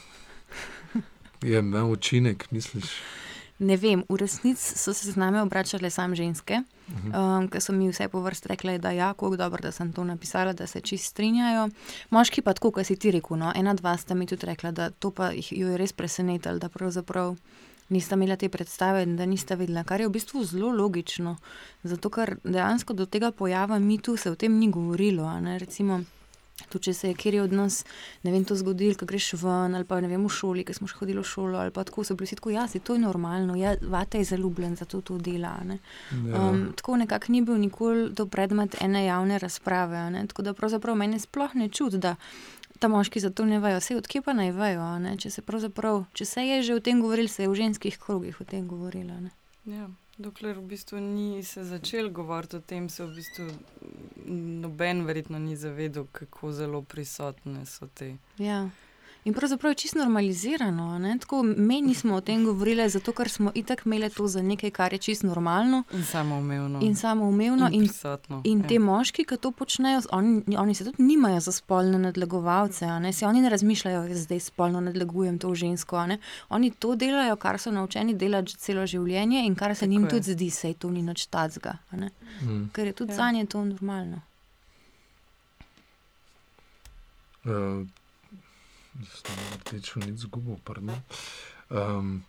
je 1.43 1.59
imel 1.59 1.91
učinek, 1.91 2.51
misliš? 2.51 2.85
Ne 3.59 3.77
vem, 3.81 4.03
v 4.09 4.19
resnici 4.21 4.77
so 4.77 4.93
se 4.93 5.13
z 5.13 5.17
nami 5.17 5.41
obračale 5.41 5.91
samo 5.91 6.15
ženske, 6.15 6.61
uh 6.89 6.95
-huh. 6.95 7.39
um, 7.39 7.49
ki 7.49 7.61
so 7.61 7.73
mi 7.73 7.89
vse 7.89 8.09
po 8.09 8.21
vrsti 8.21 8.49
rekle, 8.49 8.79
da 8.79 8.91
je 8.91 8.97
ja, 8.97 9.09
kako 9.15 9.37
dobro, 9.37 9.63
da 9.63 9.73
sem 9.73 9.93
to 9.93 10.05
napisala, 10.05 10.53
da 10.53 10.67
se 10.67 10.81
čist 10.81 11.05
strinjajo. 11.05 11.69
Moški 12.11 12.43
pa 12.43 12.53
tako, 12.53 12.71
kot 12.71 12.87
si 12.87 12.97
ti 12.97 13.11
rekel. 13.11 13.39
No, 13.39 13.53
ena, 13.57 13.75
dva 13.75 13.97
sta 13.97 14.15
mi 14.15 14.27
tudi 14.27 14.47
rekla, 14.47 14.71
da 14.71 14.91
to 14.91 15.11
pa 15.11 15.31
jih 15.31 15.53
je 15.53 15.77
res 15.77 15.93
presenetilo, 15.93 16.59
da 16.59 16.69
pravzaprav 16.69 17.37
nista 17.89 18.15
imela 18.15 18.37
te 18.37 18.49
predstave 18.49 19.03
in 19.03 19.17
da 19.17 19.27
nista 19.27 19.55
videla, 19.55 19.85
kar 19.85 20.01
je 20.01 20.09
v 20.09 20.13
bistvu 20.13 20.45
zelo 20.45 20.71
logično. 20.71 21.37
Zato, 21.83 22.11
ker 22.11 22.37
dejansko 22.45 22.93
do 22.93 23.07
tega 23.07 23.31
pojava 23.31 23.79
mi 23.79 23.99
tu 23.99 24.17
se 24.17 24.31
o 24.31 24.35
tem 24.35 24.59
ni 24.59 24.71
govorilo. 24.71 25.41
Recimo, 25.59 26.01
Tudi 26.69 26.89
če 26.89 26.93
se 26.95 27.09
je 27.09 27.15
kjer 27.15 27.37
od 27.43 27.53
nas, 27.53 27.83
ne 28.25 28.33
vem, 28.33 28.45
to 28.45 28.57
zgodil, 28.57 28.95
ko 28.97 29.05
greš 29.07 29.35
ven 29.43 29.77
ali 29.77 29.85
pa 29.85 30.01
ne 30.01 30.09
vem, 30.09 30.25
v 30.25 30.33
šoli, 30.33 30.65
ki 30.65 30.75
smo 30.75 30.89
še 30.89 30.97
hodili 31.03 31.21
v 31.21 31.29
šolo 31.29 31.61
ali 31.61 31.73
pa 31.75 31.85
tako, 31.85 32.05
so 32.05 32.17
bili 32.17 32.33
tako, 32.33 32.51
ja, 32.55 32.65
si 32.69 32.81
to 32.81 32.97
je 32.97 33.03
normalno, 33.03 33.55
ja, 33.61 33.75
vate 33.83 34.23
je 34.23 34.31
zaljubljen, 34.33 34.77
zato 34.81 35.03
to 35.05 35.19
dela. 35.21 35.53
Ne. 35.69 35.79
Ja. 36.11 36.49
Um, 36.49 36.73
tako 36.77 36.97
nekako 36.97 37.33
ni 37.33 37.43
bil 37.45 37.61
nikoli 37.61 38.09
to 38.17 38.27
predmet 38.27 38.79
ene 38.81 39.05
javne 39.05 39.39
razprave. 39.39 40.09
Ne. 40.17 40.25
Tako 40.27 40.49
da 40.49 40.57
pravzaprav 40.57 40.97
meni 40.97 41.21
sploh 41.21 41.55
ne 41.61 41.69
čudi, 41.69 42.01
da 42.01 42.17
ta 42.79 42.89
moški 42.89 43.21
za 43.21 43.31
to 43.31 43.45
ne 43.45 43.61
vejo, 43.61 43.81
vse 43.81 43.97
odkje 44.01 44.23
pa 44.25 44.33
naj 44.37 44.53
vejo. 44.57 44.89
Če 45.21 45.31
se, 45.31 45.45
če 46.13 46.25
se 46.25 46.49
je 46.49 46.63
že 46.63 46.75
o 46.75 46.81
tem 46.81 47.05
govorilo, 47.05 47.29
se 47.29 47.45
je 47.45 47.53
v 47.53 47.61
ženskih 47.61 48.01
krogih 48.01 48.41
o 48.41 48.45
tem 48.45 48.67
govorilo. 48.69 49.21
Ja. 49.69 49.89
Dokler 50.19 50.57
v 50.57 50.63
bistvu 50.63 50.99
ni 50.99 51.43
se 51.45 51.65
začel 51.65 52.11
govoriti 52.11 52.57
o 52.57 52.61
tem, 52.61 52.89
se 52.89 53.05
v 53.05 53.15
bistvu 53.15 53.47
noben 54.63 55.05
verjetno 55.05 55.39
ni 55.39 55.57
zavedel, 55.57 56.07
kako 56.13 56.53
zelo 56.53 56.83
prisotne 56.83 57.67
so 57.67 57.87
te. 57.87 58.17
Ja. 58.39 58.71
In 59.27 59.35
pravzaprav 59.35 59.71
je 59.71 59.75
čisto 59.75 59.99
normalizirano. 59.99 61.19
Tako, 61.21 61.43
mi 61.43 61.83
nismo 61.83 62.15
o 62.15 62.21
tem 62.21 62.45
govorili, 62.45 62.89
zato 62.91 63.13
ker 63.13 63.29
smo 63.29 63.51
itak 63.55 63.83
imeli 63.87 64.11
to 64.11 64.27
za 64.27 64.43
nekaj, 64.43 64.71
kar 64.71 64.93
je 64.93 64.99
čisto 64.99 65.27
normalno. 65.27 65.83
In 65.93 66.05
samoumevno. 66.05 66.79
In 66.83 66.97
samoumevno. 66.97 67.69
In, 67.73 67.83
in, 67.83 68.43
in 68.45 68.63
te 68.69 68.75
ja. 68.75 68.81
moški, 68.81 69.25
ki 69.25 69.37
to 69.37 69.51
počnejo, 69.51 70.03
oni, 70.13 70.57
oni 70.57 70.75
se 70.75 70.85
tudi 70.85 71.03
nimajo 71.03 71.41
za 71.41 71.53
spolne 71.53 71.99
nadlegovalce. 71.99 72.87
Se 73.13 73.27
oni 73.27 73.41
ne 73.41 73.51
razmišljajo, 73.51 74.05
da 74.09 74.15
zdaj 74.15 74.41
spolno 74.41 74.81
nadlegujem 74.81 75.39
to 75.39 75.55
žensko. 75.55 76.07
Oni 76.49 76.71
to 76.71 76.95
delajo, 76.95 77.37
kar 77.37 77.59
so 77.59 77.71
naučeni 77.71 78.15
delati 78.15 78.55
celo 78.55 78.87
življenje 78.87 79.43
in 79.47 79.55
kar 79.55 79.75
se 79.75 79.81
Tako 79.81 79.91
njim 79.91 80.03
je. 80.03 80.09
tudi 80.11 80.33
zdi, 80.33 80.53
je 80.63 80.75
to 80.75 80.91
ni 80.91 81.03
nič 81.03 81.27
tacga. 81.27 81.79
Mm. 81.91 82.71
Ker 82.73 82.87
je 82.87 82.93
tudi 82.93 83.13
ja. 83.13 83.17
za 83.17 83.31
nje 83.31 83.47
to 83.47 83.65
normalno. 83.65 84.23
Uh 87.45 87.87
nisem 89.01 89.37
rečel, 89.73 90.03
nič 90.07 90.27
zgubo. 90.27 90.59
Um, 91.71 92.25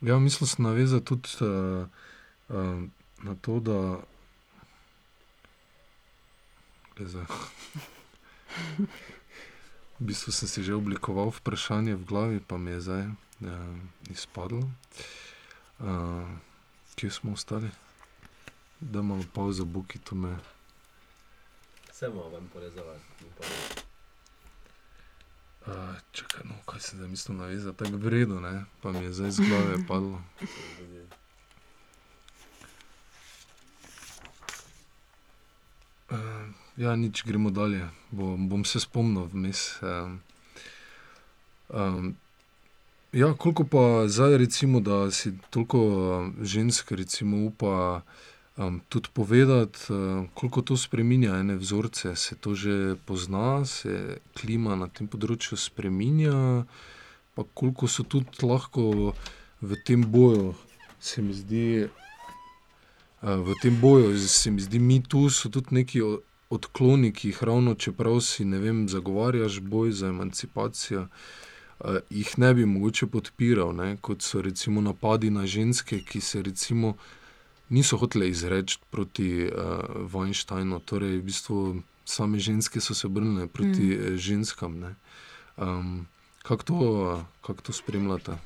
ja, 0.00 0.18
mislim, 0.18 0.46
da 0.46 0.46
se 0.46 0.62
naveza 0.62 1.00
tudi 1.00 1.28
uh, 1.40 1.86
uh, 2.48 2.82
na 3.22 3.34
to, 3.40 3.60
da. 3.60 3.98
V 9.98 10.02
bistvu 10.02 10.32
sem 10.32 10.48
si 10.48 10.62
že 10.62 10.74
oblikoval 10.74 11.30
vprašanje 11.30 11.98
v 11.98 12.04
glavi, 12.06 12.38
pa 12.38 12.58
mi 12.58 12.70
je 12.70 12.80
zdaj 12.80 13.04
uh, 13.06 13.14
izpadlo. 14.10 14.62
Uh, 15.82 16.28
kje 16.94 17.10
smo 17.10 17.32
ostali? 17.32 17.70
Da 18.80 19.00
imamo 19.00 19.24
pauzo, 19.34 19.64
buki 19.64 19.98
to 19.98 20.14
me. 20.14 20.38
Vse 21.90 22.08
moramo 22.08 22.30
vam 22.30 22.50
porezovati. 22.52 23.93
Uh, 25.66 25.72
čakaj, 26.12 26.42
no, 26.44 26.54
kaj 26.66 26.80
se 26.80 26.96
zdaj 26.96 27.08
mislim 27.08 27.38
navezati, 27.38 27.78
tako 27.78 27.96
vredno, 27.96 28.40
ne? 28.40 28.64
pa 28.82 28.92
mi 28.92 28.98
je 28.98 29.12
zdaj 29.12 29.28
iz 29.28 29.40
glave 29.40 29.86
padlo. 29.88 30.22
Uh, 36.10 36.18
ja, 36.76 36.96
nič, 36.96 37.24
gremo 37.24 37.50
dalje. 37.50 37.88
Bo, 38.10 38.36
bom 38.36 38.64
se 38.64 38.80
spomnil 38.80 39.24
vmes. 39.32 39.82
Um, 39.82 40.20
um, 41.68 42.16
ja, 43.12 43.34
koliko 43.34 43.64
pa 43.64 44.08
zdaj, 44.08 44.38
recimo, 44.38 44.80
da 44.80 45.10
si 45.10 45.38
toliko 45.50 46.30
žensk, 46.42 46.92
recimo, 46.92 47.46
upa 47.46 48.02
um, 48.56 48.80
tudi 48.88 49.08
povedati, 49.12 49.78
uh, 49.92 50.26
koliko 50.34 50.62
to 50.62 50.76
spremenja 50.76 51.36
ene 51.36 51.56
vzorce. 51.56 52.16
Se 52.16 52.36
to 52.36 52.54
že 52.54 52.96
pozna, 53.04 53.64
se 53.64 54.18
klima 54.40 54.76
na 54.76 54.88
tem 54.88 55.08
področju 55.08 55.56
spremenja, 55.56 56.64
pa 57.34 57.44
koliko 57.54 57.88
so 57.88 58.04
tudi 58.04 58.46
lahko 58.46 59.14
v 59.60 59.76
tem 59.86 60.04
boju, 60.04 60.54
se 61.00 61.22
mi 61.22 61.34
zdi. 61.34 61.88
V 63.24 63.54
tem 63.62 63.80
boju, 63.80 64.18
se 64.18 64.50
mi 64.50 64.60
zdi, 64.60 64.78
mi 64.78 65.00
tu 65.00 65.30
so 65.32 65.48
tudi 65.48 65.72
neki 65.72 66.02
odkloni, 66.52 67.08
ki 67.08 67.30
jih 67.30 67.38
ravno, 67.42 67.72
čeprav 67.74 68.20
si 68.20 68.44
ne 68.44 68.58
vem, 68.60 68.84
zagovarjaš 68.88 69.62
boj 69.64 69.94
za 69.96 70.10
emancipacijo, 70.12 71.06
uh, 71.08 71.96
jih 72.10 72.38
ne 72.38 72.52
bi 72.54 72.68
mogoče 72.68 73.08
podpiral, 73.08 73.72
ne? 73.72 73.96
kot 73.96 74.22
so 74.22 74.44
recimo 74.44 74.84
napadi 74.84 75.32
na 75.32 75.46
ženske, 75.48 76.02
ki 76.04 76.20
se 76.20 76.42
recimo 76.44 76.88
uh, 76.88 77.08
niso 77.68 77.96
hoteli 77.96 78.28
izreči 78.28 78.78
proti 78.90 79.46
uh, 79.46 79.52
Weinsteinu, 80.12 80.80
torej 80.84 81.18
v 81.18 81.22
bistvu 81.24 81.60
same 82.04 82.38
ženske 82.38 82.80
so 82.80 82.94
se 82.94 83.06
obrnile 83.06 83.46
proti 83.46 83.96
mm. 83.96 84.16
ženskam. 84.16 84.96
Um, 85.56 86.06
Kako 86.44 86.62
to, 86.62 87.24
kak 87.40 87.62
to 87.62 87.72
spremljate? 87.72 88.36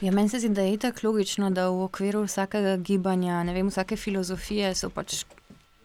Ja, 0.00 0.12
meni 0.12 0.28
se 0.28 0.38
zdi, 0.38 0.48
da 0.48 0.62
je 0.62 0.76
tako 0.78 1.08
logično, 1.08 1.50
da 1.50 1.68
v 1.68 1.82
okviru 1.88 2.22
vsakega 2.22 2.76
gibanja, 2.76 3.42
vem, 3.42 3.66
vsake 3.66 3.96
filozofije 3.96 4.70
so 4.78 4.90
pač 4.94 5.24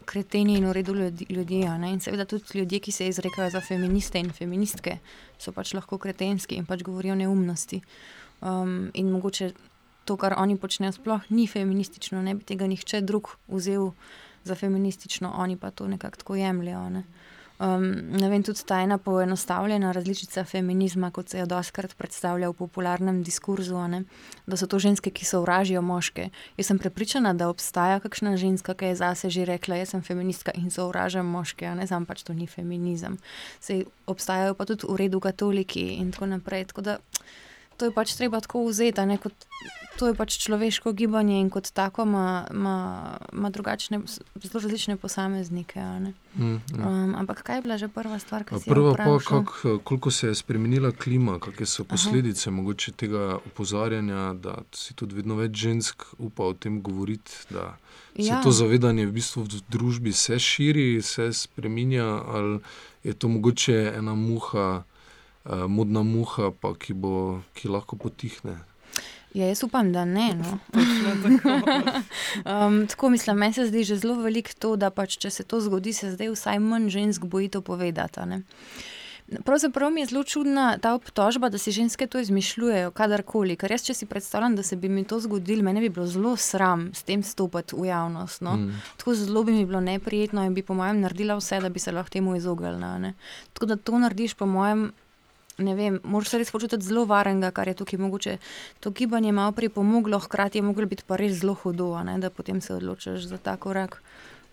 kreteni 0.05 0.59
in 0.59 0.67
uredu 0.69 0.93
ljudje. 1.29 1.65
In 1.89 1.99
seveda 1.99 2.25
tudi 2.25 2.59
ljudje, 2.59 2.79
ki 2.79 2.91
se 2.91 3.07
izrekajo 3.07 3.49
za 3.49 3.61
feministe 3.61 4.19
in 4.19 4.29
feministke, 4.31 4.99
so 5.39 5.51
pač 5.51 5.73
lahko 5.73 5.97
kretenski 5.97 6.55
in 6.61 6.65
pač 6.65 6.83
govorijo 6.85 7.15
neumnosti. 7.15 7.81
Um, 8.41 8.91
in 8.93 9.09
mogoče 9.09 9.51
to, 10.05 10.17
kar 10.17 10.35
oni 10.37 10.57
počnejo, 10.57 10.91
sploh 10.97 11.29
ni 11.29 11.47
feministično, 11.47 12.21
ne 12.21 12.35
bi 12.35 12.43
tega 12.43 12.67
nihče 12.67 13.01
drug 13.01 13.35
vzel 13.47 13.91
za 14.43 14.55
feministično, 14.55 15.33
oni 15.37 15.57
pa 15.57 15.71
to 15.71 15.87
nekako 15.87 16.17
tako 16.17 16.35
jemljajo. 16.35 16.89
Ne? 16.89 17.03
Um, 17.61 17.83
ne 18.17 18.29
vem, 18.29 18.41
tudi 18.41 18.63
ta 18.65 18.79
ena 18.81 18.97
poenostavljena 18.97 19.91
različica 19.91 20.43
feminizma, 20.43 21.11
kot 21.11 21.29
se 21.29 21.37
jo 21.37 21.45
doskrat 21.45 21.93
predstavlja 21.93 22.49
v 22.49 22.55
popularnem 22.57 23.19
diskurzu, 23.23 23.77
ne? 23.87 23.99
da 24.49 24.57
so 24.57 24.65
to 24.65 24.79
ženske, 24.81 25.11
ki 25.13 25.27
so 25.29 25.43
vražijo 25.43 25.83
moške. 25.85 26.31
Jaz 26.57 26.71
sem 26.71 26.79
prepričana, 26.81 27.35
da 27.37 27.51
obstaja 27.53 27.99
kakšna 28.01 28.33
ženska, 28.41 28.73
ki 28.73 28.89
je 28.89 28.95
zase 29.03 29.29
že 29.29 29.45
rekla, 29.45 29.77
jaz 29.77 29.93
sem 29.93 30.01
feministka 30.01 30.55
in 30.57 30.73
so 30.73 30.87
vražam 30.89 31.29
moške, 31.29 31.69
ne 31.77 31.85
znam 31.85 32.09
pač 32.09 32.23
to 32.25 32.33
ni 32.33 32.49
feminizem. 32.49 33.19
Sej 33.61 33.85
obstajajo 34.09 34.57
pa 34.57 34.65
tudi 34.65 34.89
v 34.89 34.97
redu 34.97 35.21
katoliki 35.21 36.01
in 36.01 36.09
tako 36.11 36.33
naprej. 36.33 36.65
Tako 36.73 36.81
da, 36.81 36.97
to 37.81 37.89
je 37.89 37.93
pač 37.95 38.13
treba 38.13 38.37
tako 38.45 38.67
vzeti, 38.69 39.01
ne 39.09 39.17
kot 39.17 39.33
to 39.97 40.11
je 40.11 40.13
pač 40.13 40.37
človeško 40.37 40.93
gibanje 40.93 41.39
in 41.41 41.49
kot 41.49 41.71
tako 41.73 42.05
ima 42.05 43.49
drugačne, 43.49 44.01
zelo 44.05 44.61
različne 44.61 44.97
posameznike. 45.01 45.81
Mm, 46.37 46.61
ja. 46.77 46.87
um, 46.87 47.15
ampak 47.17 47.41
kaj 47.43 47.57
je 47.57 47.61
bila 47.61 47.77
že 47.77 47.89
prva 47.89 48.19
stvar, 48.21 48.45
ki 48.45 48.55
je 48.55 48.59
zgodila? 48.59 48.93
Prva 48.95 49.17
pa, 49.17 49.25
kak, 49.25 49.81
koliko 49.83 50.11
se 50.11 50.27
je 50.27 50.35
spremenila 50.35 50.91
klima, 50.91 51.39
kakšne 51.41 51.65
so 51.65 51.83
posledice 51.83 52.49
Aha. 52.49 52.55
mogoče 52.55 52.91
tega 52.91 53.39
opozarjanja, 53.41 54.33
da 54.33 54.61
si 54.73 54.93
tudi 54.93 55.17
vedno 55.17 55.41
več 55.41 55.57
žensk 55.57 56.05
upa 56.17 56.49
o 56.49 56.53
tem 56.53 56.81
govoriti. 56.81 57.33
Se 57.49 57.65
ja. 58.15 58.41
to 58.45 58.53
zavedanje 58.53 59.09
v, 59.09 59.17
bistvu 59.17 59.43
v 59.49 59.65
družbi 59.69 60.13
se 60.13 60.39
širi, 60.39 61.01
se 61.01 61.33
spremenja, 61.33 62.05
ali 62.05 62.61
je 63.03 63.13
to 63.13 63.27
mogoče 63.27 63.93
ena 63.97 64.15
muha, 64.15 64.69
uh, 64.81 64.90
modna 65.45 66.03
muha, 66.03 66.51
pa, 66.51 66.75
ki, 66.75 66.93
bo, 66.93 67.41
ki 67.57 67.71
lahko 67.71 67.97
potihne. 67.97 68.59
Ja, 69.33 69.47
jaz 69.47 69.63
upam, 69.63 69.93
da 69.93 70.05
ne. 70.05 70.33
No. 70.35 70.59
um, 72.51 72.87
tako 72.87 73.09
mislim, 73.09 73.37
meni 73.37 73.53
se 73.53 73.65
zdi 73.65 73.83
že 73.83 73.95
zelo 73.97 74.15
veliko 74.19 74.51
to, 74.59 74.75
da 74.75 74.89
pač, 74.91 75.17
če 75.17 75.29
se 75.29 75.43
to 75.43 75.61
zgodi, 75.63 75.93
se 75.93 76.11
zdaj 76.11 76.33
vsaj 76.35 76.59
manj 76.59 76.89
žensk 76.89 77.25
boji 77.25 77.49
to 77.49 77.61
povedati. 77.61 78.19
Pravzaprav 79.45 79.91
mi 79.91 80.01
je 80.01 80.07
zelo 80.07 80.23
čudna 80.23 80.77
ta 80.77 80.93
obtožba, 80.93 81.49
da 81.49 81.57
si 81.57 81.71
ženske 81.71 82.07
to 82.07 82.19
izmišljujejo, 82.19 82.91
kadarkoli. 82.91 83.55
Ker 83.55 83.71
jaz, 83.71 83.85
če 83.87 83.93
si 83.95 84.05
predstavljam, 84.05 84.57
da 84.59 84.63
se 84.63 84.75
bi 84.75 84.89
mi 84.89 85.05
to 85.07 85.19
zgodilo, 85.23 85.63
meni 85.63 85.79
bi 85.79 85.89
bilo 85.89 86.07
zelo 86.07 86.35
sram 86.35 86.89
s 86.93 87.07
tem 87.07 87.23
stopiti 87.23 87.77
v 87.79 87.87
javnost. 87.87 88.41
No? 88.43 88.57
Mm. 88.59 88.81
Tako 88.97 89.15
zelo 89.15 89.43
bi 89.47 89.55
mi 89.55 89.65
bilo 89.65 89.79
neprijetno 89.79 90.43
in 90.43 90.53
bi, 90.53 90.65
po 90.67 90.75
mojem, 90.75 90.99
naredila 90.99 91.39
vse, 91.39 91.61
da 91.63 91.69
bi 91.69 91.79
se 91.79 91.95
lahko 91.95 92.11
temu 92.11 92.35
izognila. 92.35 93.13
Tako 93.53 93.65
da 93.71 93.79
to 93.79 93.99
narediš, 94.03 94.33
po 94.33 94.45
mojem, 94.45 94.91
ne 95.57 95.75
vem, 95.75 95.99
moraš 96.03 96.29
se 96.29 96.37
res 96.41 96.51
počutiti 96.51 96.85
zelo 96.85 97.05
varenega, 97.05 97.51
kar 97.51 97.67
je 97.67 97.73
tukaj 97.81 97.99
mogoče. 97.99 98.37
To 98.79 98.91
gibanje 98.91 99.31
malo 99.31 99.51
pripomoglo, 99.51 100.19
hkrati 100.19 100.57
je 100.57 100.61
moglo 100.61 100.85
biti 100.85 101.03
pa 101.07 101.15
res 101.15 101.39
zelo 101.41 101.53
hudo, 101.53 101.93
ne, 102.03 102.17
da 102.19 102.29
potem 102.29 102.61
se 102.61 102.73
odločiš 102.73 103.27
za 103.27 103.37
ta 103.37 103.57
korak. 103.57 104.01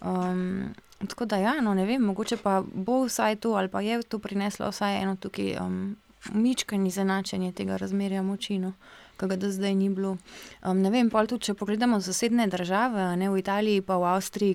Um, 0.01 0.75
tako 1.07 1.25
da, 1.25 1.37
ja, 1.37 1.61
no, 1.61 1.75
ne 1.75 1.87
vem, 1.87 2.03
mogoče 2.03 2.37
pa 2.43 2.63
bo 2.63 3.05
vsaj 3.07 3.37
to 3.37 3.55
ali 3.59 3.69
pa 3.69 3.81
je 3.81 4.03
to 4.03 4.19
prineslo 4.19 4.71
vsaj 4.71 5.03
eno 5.03 5.17
tukaj 5.17 5.57
um, 5.63 5.97
mičkanje 6.33 6.89
izenačenje 6.89 7.53
tega 7.53 7.77
razmerja 7.77 8.23
moči. 8.23 8.59
No. 8.59 8.73
Kaj 9.17 9.29
ga 9.29 9.51
zdaj 9.51 9.75
ni 9.75 9.89
bilo. 9.89 10.17
Um, 10.63 10.79
ne 10.83 10.91
vem, 10.91 11.11
pa 11.11 11.27
tudi 11.27 11.51
če 11.51 11.55
pogledamo 11.55 12.01
sosedne 12.01 12.47
države, 12.47 13.17
ne 13.17 13.31
v 13.31 13.39
Italiji, 13.39 13.83
pa 13.83 13.97
v 13.99 14.07
Avstriji, 14.15 14.55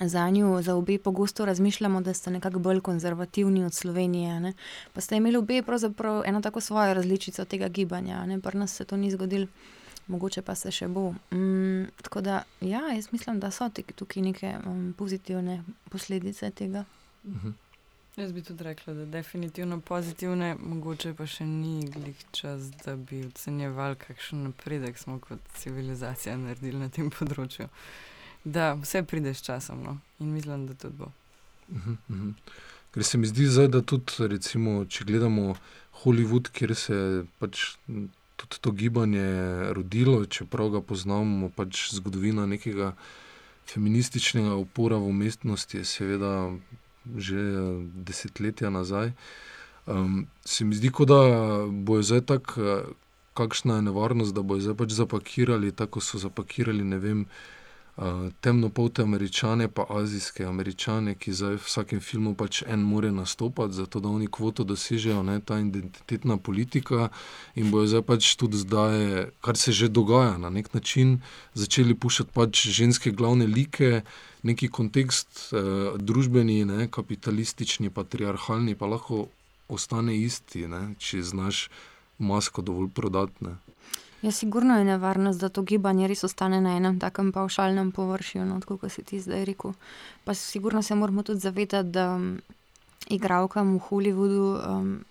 za 0.00 0.30
njo, 0.30 0.62
za 0.62 0.74
obe 0.74 0.98
pogosto 0.98 1.44
razmišljamo, 1.44 2.00
da 2.00 2.14
sta 2.14 2.30
nekako 2.30 2.58
bolj 2.58 2.80
konzervativni 2.80 3.64
od 3.64 3.74
Slovenije. 3.74 4.40
Ne? 4.40 4.52
Pa 4.92 5.00
ste 5.00 5.16
imeli 5.16 5.36
obe 5.36 5.62
pravzaprav 5.62 6.22
eno 6.26 6.40
tako 6.40 6.60
svojo 6.60 6.94
različico 6.94 7.44
tega 7.44 7.68
gibanja, 7.68 8.40
pri 8.42 8.58
nas 8.58 8.74
se 8.74 8.84
to 8.84 8.96
ni 8.96 9.10
zgodilo. 9.10 9.46
Mogoče 10.06 10.42
pa 10.42 10.54
se 10.54 10.70
še 10.70 10.86
bo. 10.88 11.14
Mm, 11.34 11.88
tako 12.02 12.20
da, 12.20 12.42
ja, 12.60 12.80
jaz 12.94 13.08
mislim, 13.12 13.40
da 13.40 13.50
so 13.50 13.68
tukaj 13.94 14.22
neke 14.22 14.54
um, 14.66 14.94
pozitivne 14.98 15.64
posledice 15.90 16.50
tega. 16.50 16.84
Uh 17.24 17.34
-huh. 17.34 17.52
Jaz 18.16 18.32
bi 18.32 18.42
tudi 18.42 18.64
rekla, 18.64 18.94
da 18.94 19.00
je 19.00 19.06
definitivno 19.06 19.80
pozitivne, 19.80 20.54
mogoče 20.60 21.14
pa 21.14 21.26
še 21.26 21.44
ni 21.44 21.90
glih 21.90 22.24
čas, 22.32 22.70
da 22.84 22.96
bi 22.96 23.26
ocenjevali, 23.26 23.96
kakšen 23.96 24.42
napredek 24.42 24.98
smo 24.98 25.18
kot 25.20 25.38
civilizacija 25.56 26.36
naredili 26.36 26.78
na 26.78 26.88
tem 26.88 27.10
področju. 27.10 27.68
Da, 28.46 28.74
vse 28.78 29.02
pride 29.02 29.34
s 29.34 29.42
časom 29.42 29.82
no? 29.82 29.98
in 30.22 30.30
mislim, 30.32 30.66
da 30.66 30.74
tudi 30.74 30.94
bo. 30.98 31.10
Uh 31.68 31.76
-huh, 31.76 31.96
uh 32.08 32.16
-huh. 32.16 32.32
Ker 32.94 33.04
se 33.04 33.18
mi 33.18 33.26
zdi, 33.26 33.46
zdaj, 33.46 33.68
da 33.68 33.82
tudi, 33.82 34.12
recimo, 34.18 34.84
če 34.84 35.04
gledamo 35.04 35.54
Hollywood, 36.02 36.48
kjer 36.52 36.74
se 36.74 37.24
pač 37.38 37.76
tudi 38.36 38.56
to 38.60 38.70
gibanje 38.70 39.26
rodilo, 39.72 40.24
čeprav 40.26 40.70
ga 40.70 40.80
poznamo, 40.80 41.50
pač 41.56 41.90
zgodovina 41.92 42.46
nekega 42.46 42.94
feminističnega 43.66 44.54
upora 44.54 44.96
v 44.96 45.10
umetnosti 45.10 45.76
je 45.76 45.84
seveda 45.84 46.50
že 47.16 47.38
desetletja 47.94 48.70
nazaj. 48.70 49.12
Um, 49.86 50.26
se 50.44 50.64
mi 50.64 50.74
zdi, 50.74 50.90
da 51.06 51.20
bo 51.70 52.02
zdaj 52.02 52.20
tako, 52.20 52.60
eh, 52.60 52.82
kakšna 53.34 53.76
je 53.76 53.82
nevarnost, 53.82 54.34
da 54.34 54.42
bo 54.42 54.58
zdaj 54.60 54.74
pač 54.74 54.90
zapakirali, 54.90 55.72
tako 55.72 56.00
so 56.00 56.18
zapakirali, 56.18 56.84
ne 56.84 56.98
vem, 56.98 57.26
temnopolte 58.40 59.02
američane, 59.02 59.68
pa 59.68 59.86
azijske 59.88 60.44
američane, 60.44 61.14
ki 61.14 61.32
zdaj 61.32 61.54
v 61.56 61.64
vsakem 61.64 62.00
filmu 62.00 62.34
pač 62.36 62.60
en 62.66 62.82
more 62.84 63.12
nastopati, 63.12 63.74
zato 63.74 64.00
da 64.00 64.08
oni 64.08 64.26
kvoto 64.26 64.64
dosežejo, 64.64 65.22
ne, 65.22 65.40
ta 65.40 65.58
identitetna 65.58 66.36
politika 66.36 67.08
in 67.54 67.70
bojo 67.70 67.86
zdaj 67.86 68.02
pač 68.02 68.34
tudi 68.36 68.60
zdaj, 68.60 69.26
kar 69.40 69.56
se 69.56 69.72
že 69.72 69.88
dogaja 69.88 70.36
na 70.38 70.50
nek 70.50 70.74
način, 70.74 71.20
začeli 71.54 71.94
puščati 71.94 72.36
pač 72.36 72.66
ženske 72.68 73.10
glavne 73.10 73.46
like 73.46 74.02
neki 74.42 74.68
kontekst, 74.68 75.52
eh, 75.52 75.96
družbeni, 75.96 76.64
ne, 76.64 76.88
kapitalistični, 76.92 77.90
patriarhalni, 77.90 78.74
pa 78.74 78.86
lahko 78.86 79.28
ostane 79.68 80.16
isti, 80.16 80.68
ne, 80.68 80.94
če 80.98 81.22
znaš 81.22 81.68
masko 82.18 82.62
dovolj 82.62 82.92
prodati. 82.92 83.56
Ja, 84.22 84.30
sigurno 84.32 84.78
je 84.78 84.84
nevarnost, 84.84 85.40
da 85.40 85.48
to 85.48 85.62
gibanje 85.62 86.08
res 86.08 86.24
ostane 86.24 86.60
na 86.60 86.76
enem 86.76 87.00
takem 87.00 87.32
paušalnem 87.32 87.92
površju, 87.92 88.44
no, 88.44 88.60
kot 88.64 88.92
si 88.92 89.04
ti 89.04 89.20
zdaj 89.20 89.44
rekel. 89.44 89.74
Pa 90.24 90.34
sigurno 90.34 90.82
se 90.82 90.94
moramo 90.94 91.22
tudi 91.22 91.40
zavedati, 91.40 91.88
da 91.88 92.14
um, 92.14 92.40
igravkam 93.08 93.76
v 93.76 93.80
Hollywoodu, 93.88 94.46
um, 94.56 95.04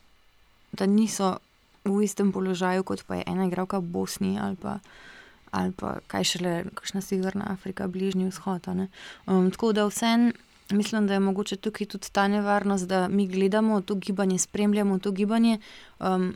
da 0.72 0.86
niso 0.86 1.38
v 1.86 2.02
istem 2.04 2.32
položaju 2.34 2.84
kot 2.84 3.04
pa 3.08 3.16
je 3.16 3.24
ena 3.28 3.46
igravka 3.46 3.78
v 3.78 3.86
Bosni 3.94 4.40
ali 4.42 4.56
pa 4.56 4.80
ali 5.52 5.72
pa 5.72 6.00
kaj 6.08 6.24
šele, 6.24 6.54
kakšna 6.76 7.02
Severna 7.02 7.46
Afrika, 7.48 7.88
Bližnji 7.88 8.28
vzhod. 8.28 8.68
Um, 8.68 9.52
tako 9.52 9.72
da 9.72 9.86
vsem 9.88 10.34
mislim, 10.72 11.08
da 11.08 11.14
je 11.14 11.20
mogoče 11.20 11.56
tukaj 11.56 11.88
tudi 11.88 12.12
ta 12.12 12.28
nevarnost, 12.28 12.88
da 12.88 13.08
mi 13.08 13.28
gledamo 13.28 13.82
to 13.82 13.96
gibanje, 13.96 14.40
spremljamo 14.40 15.00
to 15.00 15.12
gibanje. 15.12 15.60
Um, 16.00 16.36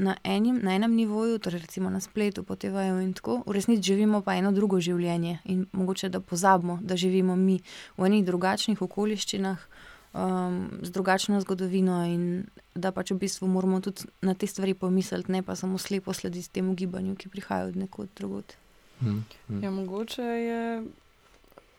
Na 0.00 0.14
enim, 0.24 0.60
na 0.64 0.72
enem 0.72 0.94
nivoju, 0.96 1.38
torej 1.44 1.60
recimo 1.60 1.90
na 1.92 2.00
spletu, 2.00 2.40
potevajo 2.46 3.02
in 3.04 3.12
tako, 3.12 3.42
v 3.46 3.52
resnici 3.52 3.92
živimo 3.92 4.22
pa 4.24 4.38
eno 4.40 4.52
drugo 4.52 4.80
življenje 4.80 5.38
in 5.44 5.66
mogoče 5.76 6.08
da 6.08 6.22
pozabimo, 6.24 6.78
da 6.80 6.96
živimo 6.96 7.36
mi 7.36 7.58
v 7.98 8.08
enih 8.08 8.24
drugačnih 8.24 8.80
okoliščinah, 8.80 9.66
um, 10.12 10.70
z 10.82 10.90
drugačno 10.90 11.40
zgodovino 11.40 12.04
in 12.06 12.46
da 12.74 12.92
pač 12.92 13.10
v 13.10 13.18
bistvu 13.18 13.48
moramo 13.48 13.80
tudi 13.80 14.08
na 14.22 14.34
te 14.34 14.46
stvari 14.46 14.74
pomisliti, 14.74 15.32
ne 15.32 15.42
pa 15.42 15.56
samo 15.56 15.78
slepo 15.78 16.12
slediti 16.12 16.50
temu 16.50 16.74
gibanju, 16.74 17.16
ki 17.16 17.28
prihaja 17.28 17.68
od 17.68 17.76
nekod 17.76 18.08
drugod. 18.16 18.56
Hmm, 19.00 19.24
hmm. 19.48 19.62
Ja, 19.62 19.70
mogoče 19.70 20.22
je, 20.22 20.84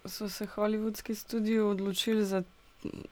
so 0.06 0.30
se 0.30 0.46
holivudski 0.46 1.16
studiji 1.16 1.60
odločili 1.60 2.26
za, 2.26 2.44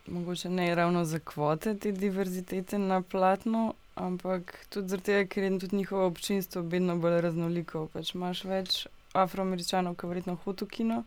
mogoče 0.07 0.49
ne 0.49 0.75
ravno 0.75 1.05
za 1.05 1.19
kvote 1.19 1.75
te 1.75 1.91
diverzitete 1.91 2.77
na 2.77 3.01
platno, 3.01 3.73
ampak 3.99 4.55
tudi 4.73 4.95
zato, 4.95 5.19
ker 5.29 5.43
je 5.43 5.53
tudi 5.59 5.81
njihovo 5.83 6.07
občinstvo 6.07 6.63
vedno 6.63 6.95
bolj 6.97 7.21
raznoliko. 7.27 7.87
Pač 7.93 8.15
imaš 8.15 8.43
več 8.47 8.81
afroameričanov, 9.13 9.97
ki 9.99 10.09
verjetno 10.09 10.39
hodijo 10.43 10.69
v 10.69 10.75
kino 10.77 10.99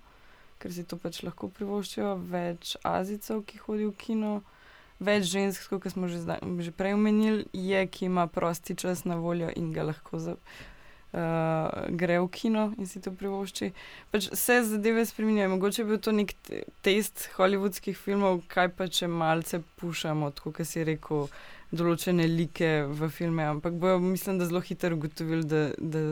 ker 0.62 0.70
si 0.70 0.86
to 0.86 0.96
pač 1.00 1.22
lahko 1.26 1.50
privoščijo, 1.50 2.14
več 2.30 2.76
azijcev, 2.86 3.42
ki 3.48 3.58
hodijo 3.64 3.90
v 3.90 3.98
kino, 3.98 4.32
več 5.02 5.26
žensk, 5.32 5.66
kot 5.72 5.90
smo 5.90 6.10
že, 6.10 6.22
zdaj, 6.22 6.44
že 6.62 6.74
prej 6.78 6.94
omenili, 6.94 7.48
je, 7.50 7.80
ki 7.90 8.06
ima 8.06 8.28
prosti 8.30 8.78
čas 8.78 9.02
na 9.08 9.18
voljo 9.18 9.50
in 9.58 9.72
ga 9.74 9.88
lahko 9.88 10.20
za, 10.22 10.36
uh, 10.38 11.88
gre 11.98 12.20
v 12.22 12.28
kino 12.30 12.68
in 12.78 12.86
si 12.86 13.02
to 13.02 13.10
privošči. 13.10 13.72
Pač 14.14 14.30
vse 14.30 14.60
zadeve 14.70 15.02
spremenjajo. 15.08 15.56
Mogoče 15.56 15.82
je 15.82 15.88
bil 15.88 15.98
to 15.98 16.14
nek 16.14 16.36
test 16.86 17.26
holivudskih 17.34 17.98
filmov, 17.98 18.44
kaj 18.52 18.70
pa 18.78 18.86
če 18.86 19.10
malce 19.10 19.64
pušamo, 19.82 20.30
kot 20.38 20.62
si 20.62 20.86
rekel. 20.86 21.26
Določene 21.72 22.28
like 22.28 22.70
v 22.84 23.08
filme, 23.08 23.44
ampak 23.48 23.76
bojo, 23.80 23.98
mislim, 23.98 24.38
da 24.38 24.48
zelo 24.48 24.60
hitro 24.60 24.92
ugotovili, 24.96 25.46
da, 25.48 25.62
da 25.78 26.02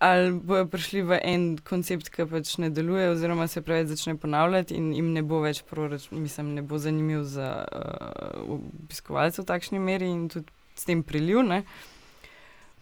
ali 0.00 0.32
bojo 0.32 0.64
prišli 0.72 1.02
v 1.04 1.18
en 1.28 1.42
koncept, 1.60 2.08
ki 2.08 2.24
pač 2.24 2.54
ne 2.56 2.70
deluje, 2.72 3.10
oziroma 3.12 3.44
se 3.52 3.60
preveč 3.60 3.90
začne 3.92 4.16
ponavljati 4.16 4.74
in 4.74 4.94
jim 4.96 5.12
ne 5.12 5.20
bo 5.22 5.42
več 5.44 5.60
proračun, 5.68 6.22
mislim, 6.24 6.54
ne 6.56 6.64
bo 6.64 6.80
zanimiv 6.80 7.26
za 7.28 7.50
uh, 7.68 8.56
obiskovalce 8.56 9.42
v 9.42 9.48
takšni 9.52 9.78
meri 9.78 10.08
in 10.08 10.30
tudi 10.32 10.48
s 10.72 10.88
tem 10.88 11.02
priliv. 11.04 11.42
Ne? 11.44 11.60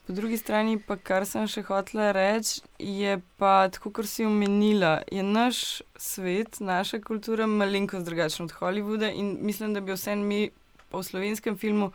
Po 0.07 0.15
drugi 0.15 0.39
strani, 0.39 0.79
pa 0.79 0.95
kar 0.97 1.27
sem 1.27 1.51
še 1.51 1.65
hotela 1.67 2.13
reči, 2.15 2.63
je 2.79 3.19
pa, 3.37 3.67
tako 3.75 3.91
kot 3.99 4.07
si 4.07 4.25
omenila, 4.25 5.01
je 5.11 5.27
naš 5.27 5.83
svet, 5.99 6.63
naša 6.63 7.03
kultura 7.03 7.51
malenkost 7.51 8.07
drugačna 8.07 8.47
od 8.47 8.55
Hollywooda 8.61 9.11
in 9.11 9.35
mislim, 9.43 9.75
da 9.75 9.83
bi 9.83 9.93
vse 9.93 10.15
mi 10.17 10.47
po 10.91 11.03
slovenskem 11.03 11.57
filmu 11.59 11.93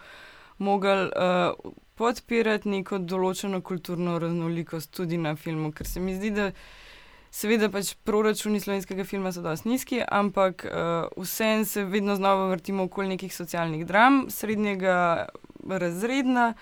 mogli 0.58 0.90
uh, 0.90 1.74
podpirati 1.98 2.70
neko 2.70 3.00
določeno 3.02 3.62
kulturno 3.62 4.18
raznolikost 4.22 4.94
tudi 4.96 5.18
na 5.18 5.36
filmu, 5.36 5.72
ker 5.74 5.88
se 5.88 6.02
mi 6.02 6.16
zdi, 6.18 6.32
da 6.34 6.50
seveda 7.34 7.70
pač 7.74 7.94
proračuni 8.06 8.62
slovenskega 8.62 9.06
filma 9.10 9.34
so 9.34 9.42
dosti 9.46 9.72
nizki, 9.72 10.02
ampak 10.06 10.66
uh, 10.70 11.10
vsem 11.18 11.66
se 11.66 11.86
vedno 11.90 12.16
znova 12.20 12.50
vrtimo 12.54 12.88
okoli 12.90 13.14
nekih 13.16 13.34
socialnih 13.34 13.86
dram, 13.90 14.26
srednjega 14.34 15.28
razredna, 15.70 16.54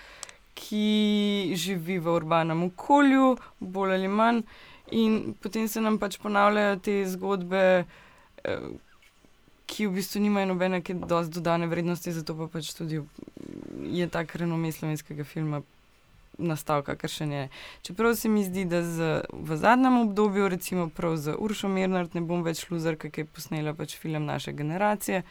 ki 0.56 1.56
živi 1.58 1.98
v 2.04 2.12
urbanem 2.12 2.68
okolju, 2.68 3.36
bolj 3.60 3.96
ali 3.96 4.12
manj, 4.12 4.44
in 4.92 5.34
potem 5.42 5.68
se 5.72 5.82
nam 5.82 5.98
pač 6.00 6.20
ponavljajo 6.20 6.80
te 6.84 7.02
zgodbe. 7.16 7.66
Uh, 8.44 8.72
Ki 9.72 9.88
v 9.88 9.96
bistvu 10.00 10.20
nimajo 10.20 10.52
nobene 10.52 10.82
dodane 11.32 11.70
vrednosti, 11.72 12.12
zato 12.12 12.36
pa 12.36 12.50
pač 12.52 12.74
tudi 12.76 13.00
je 13.88 14.08
ta 14.12 14.26
renome 14.36 14.72
slovenskega 14.72 15.24
filma 15.24 15.62
nastal, 16.38 16.82
kakršen 16.84 17.32
je. 17.32 17.50
Čeprav 17.82 18.16
se 18.16 18.30
mi 18.30 18.44
zdi, 18.44 18.66
da 18.66 18.84
z, 18.84 19.22
v 19.34 19.58
zadnjem 19.58 19.98
obdobju, 20.02 20.50
recimo 20.50 20.90
prav 20.90 21.16
za 21.16 21.36
Uršo 21.40 21.68
Mirnard, 21.68 22.16
ne 22.16 22.22
bom 22.22 22.44
več 22.44 22.66
luzar, 22.70 22.98
ki 22.98 23.12
je 23.24 23.26
posnela 23.26 23.74
pač 23.74 23.98
film 23.98 24.26
naše 24.26 24.54
generacije. 24.54 25.24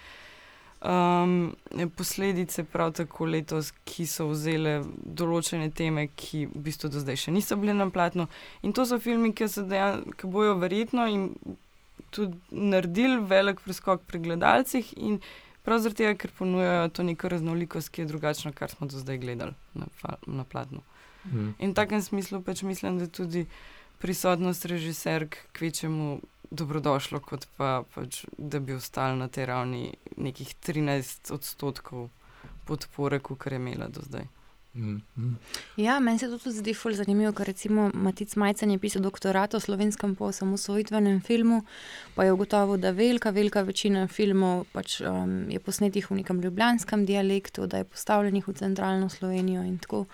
Um, 0.80 1.52
posledice 1.96 2.64
prav 2.64 2.92
tako 2.96 3.26
letos, 3.28 3.72
ki 3.84 4.06
so 4.08 4.30
vzele 4.30 4.78
določene 5.04 5.68
teme, 5.76 6.06
ki 6.16 6.46
v 6.48 6.62
bistvu 6.68 6.88
do 6.88 7.02
zdaj 7.02 7.26
še 7.26 7.34
niso 7.36 7.58
bile 7.60 7.74
na 7.76 7.90
platnu. 7.92 8.30
In 8.64 8.72
to 8.72 8.86
so 8.88 8.96
filmi, 9.00 9.34
ki, 9.36 9.50
dejan, 9.68 10.06
ki 10.16 10.30
bojo 10.30 10.56
verjetno 10.62 11.04
in 11.04 11.28
tudi 12.10 12.38
naredili 12.50 13.20
velik 13.26 13.60
preskok 13.64 14.02
pri 14.06 14.18
gledalcih. 14.18 14.94
Prav 15.62 15.82
zaradi 15.84 16.02
tega, 16.02 16.14
ker 16.16 16.32
ponujajo 16.38 16.88
to 16.96 17.04
neko 17.04 17.28
raznolikost, 17.28 17.92
ki 17.92 18.02
je 18.02 18.10
drugačna, 18.12 18.52
kar 18.56 18.70
smo 18.72 18.88
do 18.88 18.98
zdaj 18.98 19.18
gledali 19.20 19.54
na, 19.74 19.86
na 20.26 20.44
platnu. 20.44 20.80
Mm. 21.24 21.52
In 21.58 21.70
v 21.70 21.76
takem 21.76 22.02
smislu 22.02 22.40
pač 22.42 22.62
mislim, 22.64 22.98
da 22.98 23.06
tudi 23.06 23.44
prisotnost 24.00 24.64
režiserk 24.64 25.36
kvečemu 25.52 26.20
dobrodošlo, 26.50 27.20
kot 27.20 27.46
pa 27.56 27.82
pač, 27.94 28.24
da 28.38 28.58
bi 28.58 28.74
ostali 28.74 29.18
na 29.18 29.28
tej 29.28 29.46
ravni 29.46 29.94
nekih 30.16 30.54
13 30.66 31.32
odstotkov 31.34 32.08
podpore, 32.64 33.20
kot 33.20 33.46
je 33.46 33.60
imela 33.60 33.88
do 33.88 34.02
zdaj. 34.02 34.26
Mm, 34.74 35.02
mm. 35.16 35.36
Ja, 35.76 35.98
meni 36.00 36.18
se 36.18 36.28
to 36.30 36.38
tudi 36.38 36.56
zdi 36.56 36.74
zelo 36.74 36.94
zanimivo, 36.94 37.32
ker 37.34 37.46
recimo 37.46 37.88
Matic 37.94 38.36
Majcen 38.38 38.70
je 38.70 38.78
pisal 38.78 39.02
doktorat 39.02 39.54
o 39.54 39.60
slovenskem 39.60 40.14
posamosvojitvenem 40.14 41.20
filmu, 41.26 41.64
pa 42.14 42.24
je 42.24 42.32
ugotovil, 42.32 42.78
da 42.78 42.92
velika, 42.94 43.30
velika 43.30 43.64
večina 43.66 44.06
filmov 44.06 44.68
pač, 44.72 45.00
um, 45.00 45.50
je 45.50 45.58
posnetih 45.58 46.10
v 46.10 46.20
nekem 46.20 46.40
ljubljanskem 46.40 47.02
dialektu, 47.06 47.66
da 47.66 47.82
je 47.82 47.90
postavljenih 47.90 48.48
v 48.48 48.54
centralno 48.54 49.08
Slovenijo 49.08 49.66
in 49.66 49.78
tako. 49.78 50.06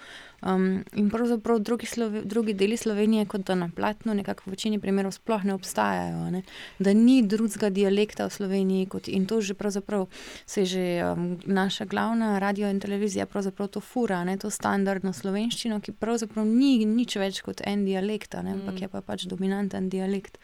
Um, 0.42 0.84
in 0.92 1.08
pravzaprav 1.10 1.58
drugi, 1.58 1.86
Slove, 1.86 2.20
drugi 2.24 2.52
deli 2.54 2.76
Slovenije, 2.76 3.24
kot 3.26 3.46
da 3.48 3.54
na 3.54 3.70
platnu, 3.76 4.14
nekako 4.14 4.42
v 4.46 4.50
večini 4.50 4.78
primerov 4.78 5.14
sploh 5.16 5.44
ne 5.44 5.54
obstajajo. 5.54 6.30
Ne? 6.30 6.42
Da 6.78 6.92
ni 6.92 7.22
drugega 7.22 7.70
dialekta 7.70 8.26
v 8.26 8.34
Sloveniji 8.34 8.86
kot 8.86 9.08
in 9.08 9.26
to 9.26 9.40
že 9.40 9.54
pravzaprav 9.54 10.06
se 10.46 10.64
že 10.64 11.02
um, 11.04 11.38
naša 11.44 11.84
glavna 11.84 12.38
radio 12.38 12.68
in 12.70 12.80
televizija 12.80 13.26
pravzaprav 13.26 13.68
to 13.68 13.80
fura, 13.80 14.24
ne? 14.24 14.36
to 14.36 14.50
standardno 14.50 15.12
slovenščino, 15.12 15.80
ki 15.80 15.92
pravzaprav 15.92 16.44
ni 16.44 16.84
nič 16.84 17.16
več 17.16 17.40
kot 17.40 17.64
en 17.64 17.84
dialekt, 17.84 18.34
ampak 18.34 18.74
mm. 18.74 18.82
je 18.82 18.88
pa 18.88 19.00
pač 19.00 19.24
dominanten 19.24 19.88
dialekt. 19.88 20.38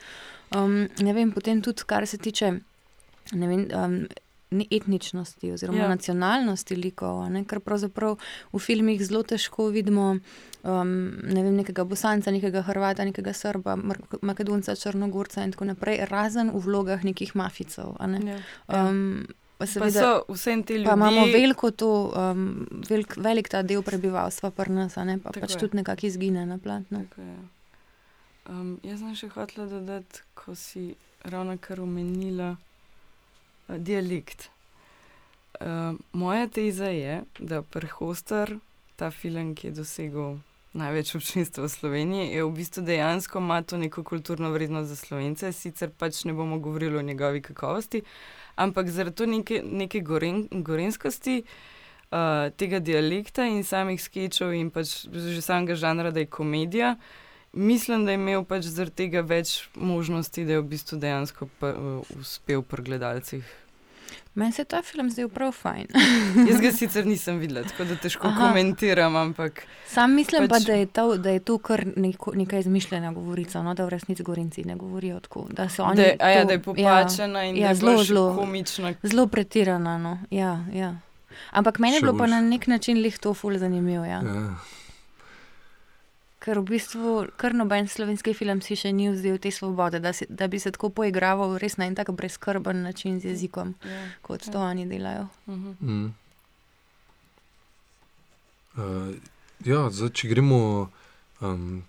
Um, 0.57 0.88
ne 1.01 1.12
vem, 1.12 1.32
potem 1.32 1.61
tudi, 1.62 1.84
kar 1.86 2.07
se 2.07 2.18
tiče. 2.18 2.53
Vem, 3.32 3.68
um, 3.76 4.07
etničnosti 4.70 5.53
oziroma 5.53 5.84
ja. 5.84 5.88
nacionalnosti 5.88 6.76
likov, 6.76 7.24
ne? 7.32 7.44
ker 7.48 7.61
pravzaprav 7.64 8.18
v 8.53 8.62
filmih 8.62 9.03
zelo 9.03 9.22
težko 9.22 9.70
vidimo 9.74 10.16
um, 10.62 10.94
ne 11.22 11.42
vem, 11.42 11.57
nekega 11.57 11.84
bosanca, 11.88 12.32
nekega 12.34 12.62
hrvata, 12.66 13.05
nekega 13.09 13.34
srba, 13.36 13.76
makedonca, 14.22 14.76
črnogorca 14.76 15.44
in 15.44 15.55
tako 15.55 15.70
naprej, 15.72 16.05
razen 16.11 16.53
v 16.55 16.64
vlogah 16.64 17.05
nekih 17.05 17.36
maficov. 17.38 17.96
Ne? 18.07 18.20
Ja. 18.26 18.42
Um, 18.68 19.24
Pa 19.62 19.66
seveda, 19.66 20.22
pa 20.26 20.50
ljudje... 20.74 20.84
pa 20.84 20.92
imamo 20.92 21.26
veliko 21.30 21.70
to, 21.70 22.12
um, 22.16 22.66
velik, 22.88 23.14
velik 23.16 23.48
ta 23.48 23.61
del 23.62 23.82
prebivalstva, 23.82 24.50
pa, 24.50 24.64
nas, 24.66 24.96
pa 25.22 25.30
pač 25.30 25.55
tudi 25.55 25.78
nekako 25.78 26.07
izgine 26.07 26.42
na 26.46 26.59
platnu. 26.59 27.05
Um, 28.50 28.80
jaz 28.82 28.98
sem 28.98 29.14
še 29.14 29.28
hotel 29.36 29.70
dodati, 29.70 30.24
ko 30.34 30.57
si 30.59 30.96
ravno 31.22 31.55
kar 31.62 31.78
omenila 31.80 32.57
dialekt. 33.68 34.50
Uh, 35.60 35.98
moja 36.12 36.48
teza 36.48 36.88
je, 36.90 37.22
da 37.38 37.62
prehostar 37.62 38.56
ta 38.96 39.10
film, 39.10 39.54
ki 39.54 39.68
je 39.68 39.76
dosegel 39.76 40.38
največ 40.72 41.14
občinstva 41.18 41.66
v 41.66 41.70
Sloveniji, 41.70 42.30
je 42.32 42.44
v 42.44 42.52
bistvu 42.56 42.82
dejansko 42.86 43.38
ima 43.38 43.60
to 43.62 43.76
neko 43.76 44.02
kulturno 44.04 44.50
vrednost 44.50 44.88
za 44.88 44.96
slovence, 44.96 45.52
sicer 45.52 45.90
pač 45.90 46.24
ne 46.24 46.32
bomo 46.32 46.58
govorili 46.58 46.96
o 46.96 47.02
njegovi 47.02 47.42
kakovosti, 47.42 48.02
ampak 48.56 48.88
zaradi 48.88 49.26
neke, 49.26 49.62
neke 49.62 50.00
goren, 50.00 50.48
gorenskosti. 50.50 51.42
Uh, 52.12 52.50
tega 52.60 52.76
dialekta 52.76 53.46
in 53.48 53.62
samih 53.64 53.96
sketchov, 53.96 54.50
in 54.52 54.68
pač 54.68 55.06
že 55.08 55.40
samega 55.40 55.72
žanra, 55.80 56.10
da 56.12 56.20
je 56.20 56.28
komedija, 56.28 56.96
mislim, 57.53 58.05
da 58.05 58.11
je 58.11 58.20
imel 58.20 58.44
pač 58.44 58.64
zaradi 58.64 58.96
tega 59.05 59.20
več 59.20 59.68
možnosti, 59.74 60.44
da 60.44 60.53
je 60.57 60.61
v 60.61 60.68
bistvu 60.74 60.98
dejansko 60.98 61.48
pa, 61.59 61.72
uh, 61.72 62.14
uspel 62.20 62.62
pri 62.62 62.82
gledalcih 62.82 63.59
Meni 64.34 64.53
se 64.53 64.64
ta 64.64 64.82
film 64.82 65.11
zdel 65.11 65.28
prav 65.28 65.53
fajn. 65.53 65.86
Jaz 66.48 66.61
ga 66.61 66.70
sicer 66.80 67.07
nisem 67.07 67.38
videl, 67.38 67.64
tako 67.68 67.84
da 67.84 67.96
težko 68.00 68.28
Aha. 68.28 68.48
komentiram. 68.48 69.16
Ampak, 69.16 69.62
Sam 69.88 70.14
mislim 70.16 70.48
pač... 70.48 70.50
pa, 70.50 70.72
da 70.72 70.78
je, 70.78 70.86
to, 70.86 71.16
da 71.16 71.30
je 71.30 71.40
to 71.40 71.59
kar 71.59 71.84
neko, 71.96 72.32
neka 72.34 72.59
izmišljena 72.59 73.12
govorica, 73.12 73.62
no, 73.62 73.74
da 73.74 73.84
v 73.84 73.92
resnici 73.92 74.22
gorinci 74.22 74.64
ne 74.64 74.76
govorijo 74.76 75.20
tako. 75.20 75.46
Da, 75.50 75.68
da, 75.94 76.03
je, 76.03 76.16
to, 76.18 76.28
ja, 76.28 76.44
da 76.44 76.53
je 76.53 76.62
popačena 76.62 77.42
ja, 77.42 77.48
in 77.48 77.57
ja, 77.57 77.74
zelo, 77.74 78.05
zelo 78.05 78.36
komična. 78.36 78.94
Zelo 79.03 79.26
pretirana. 79.26 79.98
No. 79.98 80.18
Ja, 80.30 80.64
ja. 80.72 80.94
Ampak 81.50 81.78
meni 81.78 81.96
je 81.96 82.00
bilo 82.00 82.16
pa 82.16 82.26
na 82.26 82.40
nek 82.40 82.66
način 82.66 83.03
lih 83.05 83.18
to 83.18 83.34
ful 83.34 83.59
zanimivo. 83.59 84.05
Ja. 84.05 84.22
Ja 84.24 84.55
ker 86.43 86.59
v 86.59 86.74
bistvu 86.74 87.11
kar 87.38 87.55
noben 87.55 87.86
slovenski 87.86 88.34
film 88.34 88.62
si 88.64 88.74
še 88.78 88.90
ni 88.90 89.07
vzel 89.12 89.38
te 89.38 89.53
svobode, 89.55 90.01
da, 90.03 90.11
si, 90.16 90.26
da 90.26 90.49
bi 90.51 90.59
se 90.59 90.72
tako 90.74 90.90
poigraval 90.90 91.55
res 91.62 91.78
na 91.78 91.86
en 91.86 91.95
tak 91.95 92.11
brezkrben 92.11 92.82
način 92.82 93.20
z 93.22 93.30
jezikom, 93.30 93.76
ja, 93.86 94.03
kot 94.26 94.49
ja. 94.49 94.53
to 94.53 94.59
oni 94.59 94.88
delajo. 94.90 95.28
Uh 95.47 95.55
-huh. 95.55 95.74
mm. 95.80 96.14
uh, 98.74 99.14
ja, 99.64 99.90
zdaj, 99.90 100.11
če 100.11 100.28
gremo, 100.28 100.90
um, 101.40 101.84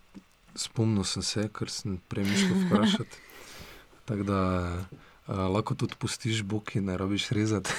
spomnil 0.55 1.03
sem 1.03 1.23
se, 1.23 1.49
ker 1.49 1.69
sem 1.69 1.97
prej 2.07 2.29
mislil 2.29 2.67
vprašati. 2.67 3.17
Tako 4.07 4.23
da 4.23 4.39
uh, 5.27 5.49
lahko 5.49 5.75
tudi 5.75 5.95
pustiš 5.97 6.43
boki, 6.43 6.81
ne 6.81 6.97
rabiš 6.97 7.29
rezati. 7.29 7.73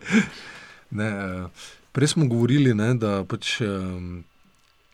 ne, 1.00 1.10
uh, 1.10 1.50
prej 1.92 2.08
smo 2.08 2.26
govorili, 2.26 2.74
ne, 2.74 2.94
da 2.94 3.24
pač. 3.24 3.60
Um, 3.60 4.24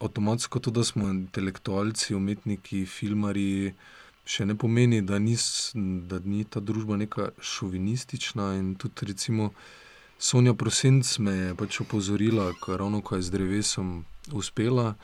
avtomatsko 0.03 0.59
to, 0.59 0.71
da 0.71 0.85
smo 0.85 1.09
intelektualci, 1.09 2.15
umetniki, 2.15 2.85
filmari, 2.87 3.73
še 4.25 4.47
ne 4.47 4.57
pomeni, 4.59 5.03
da, 5.03 5.19
nis, 5.19 5.73
da 5.75 6.21
ni 6.25 6.45
ta 6.45 6.61
družba 6.61 6.99
neka 7.01 7.31
šovinistična. 7.41 8.53
In 8.59 8.75
tudi, 8.75 9.09
recimo, 9.13 9.51
Sonja 10.19 10.55
Prosenc 10.55 11.19
me 11.19 11.33
je 11.33 11.55
pač 11.59 11.81
opozorila, 11.83 12.53
je 12.69 12.79
ravno 12.79 13.03
ko 13.03 13.19
je 13.19 13.27
z 13.27 13.35
drevesom 13.35 14.05
uspela, 14.33 14.95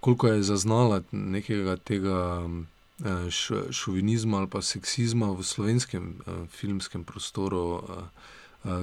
koliko 0.00 0.32
je 0.32 0.42
zaznala 0.42 1.02
nekega 1.12 1.76
tega. 1.76 2.48
Eh, 2.96 3.28
šovinizma 3.70 4.38
ali 4.38 4.48
pa 4.48 4.62
seksizma 4.64 5.26
v 5.36 5.44
slovenskem 5.44 6.16
uh, 6.16 6.48
filmskem 6.48 7.04
prostoru, 7.04 7.84
uh, 7.84 8.08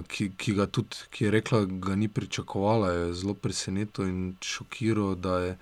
ki, 0.08 0.32
ki 0.38 0.54
ga 0.54 0.66
tudi, 0.66 1.08
ki 1.12 1.26
je 1.26 1.32
rekla, 1.32 1.66
da 1.66 1.96
ni 1.96 2.08
pričakovala, 2.08 2.92
je 2.92 3.14
zelo 3.14 3.34
presenetila 3.34 4.08
in 4.08 4.36
šokirala, 4.42 5.16
da 5.16 5.40
je 5.40 5.58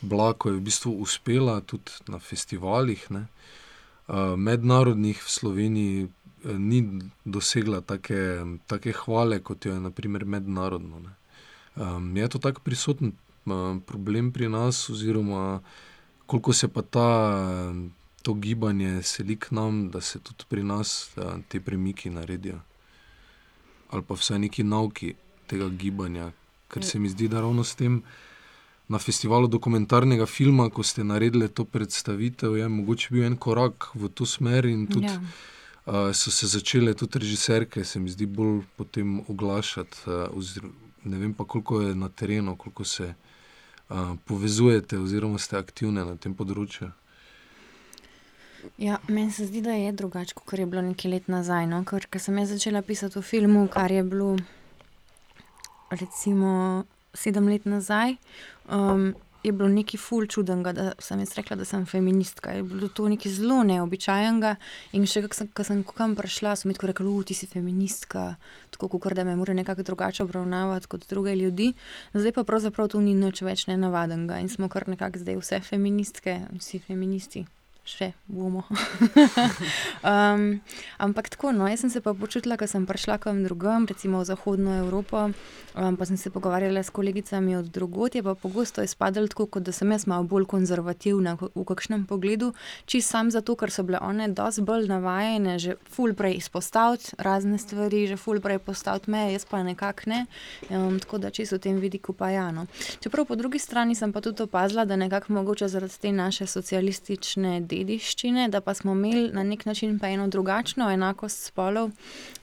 Blako 0.00 0.48
je 0.48 0.54
v 0.54 0.60
bistvu 0.60 0.92
uspela 1.02 1.60
tudi 1.60 1.90
na 2.06 2.18
festivalih, 2.18 3.02
ne, 3.10 3.26
mednarodnih 4.36 5.18
v 5.18 5.30
Sloveniji. 5.30 6.08
Ni 6.44 7.02
dosegla 7.26 7.80
take, 7.82 8.46
take 8.70 8.92
hvale, 8.94 9.40
kot 9.42 9.66
jo 9.66 9.72
je 9.74 9.80
naprimer 9.80 10.24
mednarodno. 10.24 11.02
Um, 11.74 12.16
je 12.16 12.28
to 12.28 12.38
tako 12.38 12.62
prisoten 12.62 13.12
problem 13.86 14.30
pri 14.32 14.48
nas, 14.48 14.86
oziroma 14.90 15.60
koliko 16.26 16.52
se 16.52 16.68
pa 16.68 16.82
ta, 16.82 17.10
to 18.22 18.34
gibanje 18.34 19.02
seli 19.02 19.36
k 19.36 19.50
nam, 19.50 19.90
da 19.90 20.00
se 20.00 20.22
tudi 20.22 20.46
pri 20.48 20.62
nas 20.62 21.10
te 21.48 21.60
premiki 21.60 22.10
naredijo 22.10 22.60
ali 23.90 24.02
pa 24.02 24.14
vsaj 24.14 24.38
neki 24.38 24.64
nauki 24.64 25.14
tega 25.46 25.68
gibanja. 25.68 26.32
Ker 26.68 26.84
se 26.84 26.98
mi 26.98 27.08
zdi, 27.08 27.28
da 27.28 27.40
ravno 27.40 27.64
s 27.64 27.74
tem 27.74 28.02
na 28.88 28.98
festivalu 28.98 29.48
dokumentarnega 29.48 30.26
filma, 30.26 30.68
ko 30.70 30.82
ste 30.82 31.04
naredili 31.04 31.48
to 31.48 31.64
predstavitev, 31.64 32.56
je 32.56 32.68
mogoče 32.68 33.08
bil 33.10 33.24
en 33.24 33.36
korak 33.36 33.90
v 33.94 34.08
to 34.08 34.26
smer 34.26 34.66
in 34.66 34.86
tudi. 34.86 35.06
Ja. 35.06 35.20
Uh, 35.88 36.12
so 36.12 36.30
se 36.30 36.46
začele 36.46 36.92
tudi 36.94 37.18
režiserke, 37.18 37.84
se 37.84 38.00
mi 38.00 38.10
zdi, 38.12 38.26
bolj 38.26 38.60
potem 38.76 39.20
oglašati. 39.28 40.04
Uh, 40.06 40.68
ne 41.04 41.18
vem 41.18 41.32
pa, 41.34 41.44
koliko 41.44 41.80
je 41.80 41.94
na 41.94 42.08
terenu, 42.08 42.56
koliko 42.56 42.84
se 42.84 43.14
uh, 43.88 44.16
povezujete, 44.24 44.98
oziroma 44.98 45.38
ste 45.38 45.56
aktivni 45.56 46.04
na 46.04 46.16
tem 46.16 46.34
področju. 46.36 46.90
Ja, 48.78 48.98
meni 49.08 49.32
se 49.32 49.46
zdi, 49.46 49.60
da 49.62 49.70
je 49.70 49.92
drugače, 49.92 50.34
kot 50.34 50.58
je 50.58 50.66
bilo 50.66 50.82
nekaj 50.82 51.10
let 51.10 51.28
nazaj. 51.28 51.66
No? 51.66 51.84
Ker, 51.86 52.06
ker 52.10 52.22
sem 52.22 52.38
začela 52.46 52.82
pisati 52.82 53.18
o 53.18 53.22
filmu, 53.22 53.68
kar 53.70 53.92
je 53.92 54.02
bilo 54.02 54.36
recimo 55.90 56.84
sedem 57.14 57.48
let 57.48 57.64
nazaj, 57.64 58.16
um, 58.70 59.14
je 59.42 59.52
bilo 59.52 59.68
nekaj 59.70 60.00
ful 60.02 60.26
čudenega, 60.26 60.72
da 60.72 60.92
sem 60.98 61.20
jaz 61.22 61.32
rekla, 61.38 61.56
da 61.56 61.64
sem 61.64 61.86
feministka. 61.86 62.52
Je 62.52 62.62
bilo 62.62 62.88
to 62.88 63.08
nekaj 63.08 63.32
zelo 63.32 63.62
neobičajenega. 63.64 64.56
In 64.98 65.06
še 65.06 65.22
ko 65.28 65.38
sem, 65.38 65.50
sem 65.64 65.84
kam 65.86 66.16
prišla, 66.18 66.56
so 66.58 66.68
mi 66.68 66.74
tako 66.74 66.90
rekli, 66.90 67.12
ti 67.30 67.38
si 67.38 67.46
feministka, 67.46 68.32
tako 68.74 68.90
kot 68.98 69.14
da 69.14 69.24
me 69.24 69.36
mora 69.38 69.54
nekako 69.54 69.86
drugače 69.86 70.26
obravnavati 70.26 70.90
kot 70.90 71.06
druge 71.08 71.36
ljudi. 71.38 71.72
Zdaj 72.14 72.34
pa 72.34 72.44
pravzaprav 72.44 72.90
to 72.90 73.00
ni 73.00 73.14
nič 73.14 73.42
več 73.46 73.68
nenavadnega 73.70 74.42
in 74.42 74.50
smo 74.50 74.68
kar 74.68 74.88
nekako 74.90 75.22
zdaj 75.22 75.38
vse 75.38 75.62
feministke, 75.70 76.40
vsi 76.58 76.82
feministi 76.82 77.46
še 77.88 78.12
bomo. 78.28 78.64
um, 80.12 80.60
ampak 81.00 81.32
tako, 81.32 81.52
no, 81.56 81.68
jaz 81.70 81.84
sem 81.84 81.92
se 81.92 82.02
pa 82.04 82.12
počutila, 82.12 82.58
ko 82.60 82.68
sem 82.68 82.84
prišla 82.86 83.16
kam 83.22 83.40
drugam, 83.46 83.88
recimo 83.88 84.20
v 84.20 84.28
Zahodno 84.28 84.76
Evropo, 84.82 85.30
um, 85.32 85.96
pa 85.96 86.04
sem 86.04 86.20
se 86.20 86.30
pogovarjala 86.30 86.82
s 86.84 86.92
kolegicami 86.92 87.56
od 87.56 87.70
drugot, 87.72 88.14
je 88.14 88.22
pa 88.22 88.34
pogosto 88.36 88.84
izpadalo 88.84 89.30
tako, 89.32 89.48
kot 89.56 89.64
da 89.64 89.72
sem 89.72 89.88
jaz 89.92 90.04
malo 90.10 90.28
bolj 90.28 90.44
konzervativna 90.50 91.38
v, 91.40 91.64
kakšnem 91.64 92.04
pogledu, 92.08 92.52
čist 92.84 93.08
sam 93.08 93.32
zato, 93.32 93.56
ker 93.56 93.72
so 93.72 93.84
bile 93.88 94.02
one 94.04 94.28
dosti 94.28 94.64
bolj 94.68 94.88
navajene, 94.92 95.56
že 95.58 95.78
ful 95.88 96.12
prej 96.18 96.38
izpostaviti 96.42 97.16
razne 97.18 97.58
stvari, 97.58 98.04
že 98.12 98.20
ful 98.20 98.42
prej 98.44 98.60
postaviti 98.60 99.10
meje, 99.10 99.38
jaz 99.38 99.48
pa 99.48 99.62
nekako 99.64 100.12
ne. 100.12 100.20
Um, 100.68 101.00
tako 101.00 101.18
da 101.24 101.32
čisto 101.32 101.56
v 101.56 101.64
tem 101.64 101.80
vidiku 101.80 102.12
pa 102.12 102.30
jano. 102.30 102.66
Čeprav 103.00 103.24
po 103.28 103.36
drugi 103.36 103.58
strani 103.58 103.96
sem 103.96 104.12
pa 104.12 104.20
tudi 104.20 104.44
opazila, 104.44 104.84
da 104.84 104.96
nekako 104.96 105.32
mogoče 105.32 105.68
zaradi 105.68 105.98
te 106.00 106.12
naše 106.12 106.46
socialistične 106.46 107.60
dele, 107.60 107.77
dediščine, 107.78 108.48
da 108.48 108.60
pa 108.60 108.74
smo 108.74 108.92
imeli 108.92 109.30
na 109.32 109.42
nek 109.46 109.64
način 109.66 109.98
pa 109.98 110.08
eno 110.08 110.28
drugačno 110.28 110.90
enakost 110.90 111.48
spolov, 111.50 111.90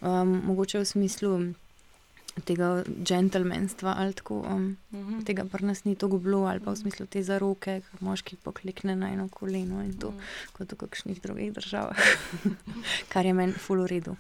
um, 0.02 0.42
mogoče 0.48 0.80
v 0.80 0.86
smislu 0.86 1.38
tega 2.44 2.84
džentlmenstva 3.04 3.96
ali 3.98 4.14
tako. 4.14 4.40
Um, 4.40 4.78
uh 4.92 5.00
mhm. 5.00 5.14
-huh. 5.14 5.26
Tega 5.26 5.46
pa 5.52 5.58
nas 5.62 5.84
ni 5.84 5.96
tako 5.96 6.18
bilo, 6.18 6.46
ali 6.46 6.60
pa 6.60 6.72
v 6.72 6.76
smislu 6.76 7.06
te 7.06 7.24
za 7.24 7.38
roke, 7.38 7.82
moški 8.00 8.36
poklikne 8.36 8.96
na 8.96 9.14
eno 9.14 9.30
koleno 9.30 9.84
in 9.84 9.94
to, 10.00 10.08
uh 10.08 10.14
mhm. 10.14 10.24
-huh. 10.24 10.52
kot 10.54 10.72
v 10.72 10.76
kakšnih 10.76 11.22
drugih 11.22 11.54
državah, 11.54 11.98
kar 13.12 13.26
je 13.26 13.34
meni 13.34 13.54
full 13.54 13.88
redu. 13.88 14.16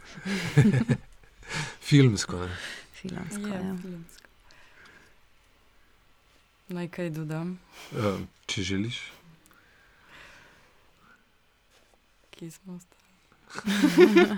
filmsko. 1.89 2.39
Ne? 2.39 2.55
Filmsko, 2.93 3.47
ja. 3.47 3.55
ja. 3.55 3.77
Filmsko. 3.81 4.27
Naj 6.67 6.87
kaj 6.87 7.09
dodam, 7.09 7.59
Uh, 7.91 8.19
če 8.45 8.61
želiš. 8.61 9.14
Kje 12.35 12.51
smo 12.51 12.73
ostali. 12.75 13.05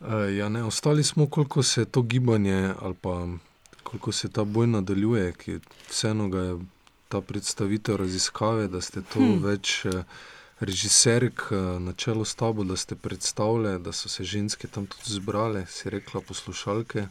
Uh, 0.00 0.36
ja, 0.38 0.48
ne, 0.48 0.64
ostali 0.64 1.04
smo, 1.04 1.26
koliko 1.26 1.62
se 1.62 1.84
to 1.84 2.02
gibanje 2.02 2.72
ali 2.80 2.94
pa 2.94 3.26
koliko 3.82 4.12
se 4.12 4.28
ta 4.28 4.44
boj 4.44 4.66
nadaljuje, 4.66 5.32
ki 5.32 5.58
vseeno 5.88 6.28
ga 6.28 6.38
je 6.40 6.58
ta 7.08 7.20
predstavitev 7.20 7.96
raziskave, 7.96 8.68
da 8.68 8.80
ste 8.80 9.02
to 9.02 9.18
Hm. 9.20 9.32
hm. 9.32 9.44
več 9.44 9.84
eh, 9.84 10.02
režiserk 10.60 11.42
eh, 11.50 11.56
na 11.80 11.92
čelu 11.92 12.24
s 12.24 12.34
tabo, 12.34 12.64
da 12.64 12.76
ste 12.76 12.94
predstavljali, 12.96 13.82
da 13.82 13.92
so 13.92 14.08
se 14.08 14.24
ženske 14.24 14.68
tam 14.68 14.86
tudi 14.86 15.12
zbrale, 15.16 15.66
si 15.66 15.90
rekla 15.90 16.20
poslušalke. 16.20 17.06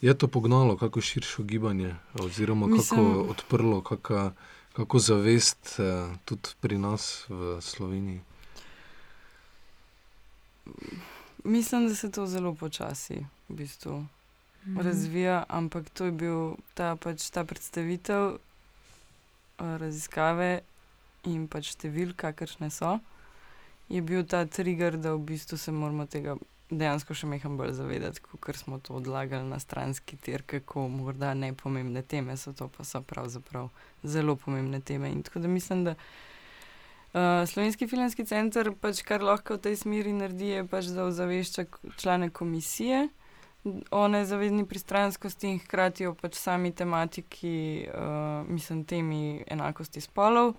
Je 0.00 0.14
to 0.14 0.28
pognalo 0.28 0.76
kako 0.76 1.00
širšo 1.00 1.42
gibanje, 1.42 1.94
oziroma 2.20 2.66
kako 2.66 2.76
Mislim- 2.76 3.30
odprlo, 3.30 3.80
kako, 3.82 4.30
kako 4.78 4.98
zavest 5.00 5.74
eh, 5.78 6.06
tudi 6.24 6.54
pri 6.60 6.78
nas 6.78 7.26
v 7.28 7.58
Sloveniji? 7.60 8.20
Mislim, 11.44 11.88
da 11.88 11.94
se 11.94 12.10
to 12.10 12.26
zelo 12.26 12.54
počasi 12.54 13.18
v 13.48 13.54
bistvu 13.56 14.06
Mhm. 14.66 14.80
razvija, 14.80 15.44
ampak 15.48 15.90
to 15.90 16.04
je 16.04 16.12
bil 16.12 16.38
ta, 16.74 16.96
pač, 16.96 17.30
ta 17.30 17.44
predstavitev 17.44 18.34
eh, 18.34 19.78
raziskave 19.78 20.60
in 21.24 21.46
pač 21.48 21.72
številk, 21.72 22.16
kakršne 22.16 22.68
so, 22.70 22.98
je 23.88 24.02
bil 24.02 24.26
ta 24.26 24.44
trigger, 24.46 24.98
da 24.98 25.14
v 25.14 25.24
bistvu 25.24 25.56
se 25.56 25.72
moramo 25.72 26.06
tega 26.06 26.36
dejansko 26.70 27.16
še 27.16 27.28
meham 27.28 27.56
bolj 27.56 27.72
zavedati, 27.78 28.20
ker 28.44 28.56
smo 28.56 28.78
to 28.78 28.98
odlagali 28.98 29.48
na 29.48 29.58
stranski 29.60 30.16
tir, 30.20 30.44
kako 30.46 30.88
morda 30.92 31.34
nepomembne 31.34 32.02
teme 32.02 32.36
so 32.36 32.52
to, 32.52 32.68
pa 32.68 32.84
so 32.84 33.00
pravzaprav 33.02 33.70
zelo 34.02 34.36
pomembne 34.36 34.80
teme. 34.80 35.10
In 35.12 35.22
tako 35.22 35.44
da 35.44 35.48
mislim, 35.48 35.84
da. 35.84 35.94
Uh, 37.08 37.48
Slovenski 37.48 37.88
filmski 37.88 38.26
center, 38.28 38.68
pač, 38.80 39.00
kar 39.02 39.24
lahko 39.24 39.56
v 39.56 39.64
tej 39.64 39.78
smeri 39.80 40.12
naredi, 40.12 40.50
je 40.58 40.66
pač, 40.68 40.90
da 40.92 41.06
ozavešča 41.08 41.64
člane 41.96 42.28
komisije 42.30 43.06
o 43.90 44.02
nezavedni 44.08 44.66
pristranskosti 44.68 45.48
in 45.48 45.62
hkrati 45.62 46.06
o 46.06 46.12
pač 46.14 46.36
sami 46.36 46.72
tematiki, 46.76 47.88
uh, 47.88 48.44
mislim, 48.48 48.84
temi 48.84 49.40
enakosti 49.48 50.04
spolov. 50.04 50.52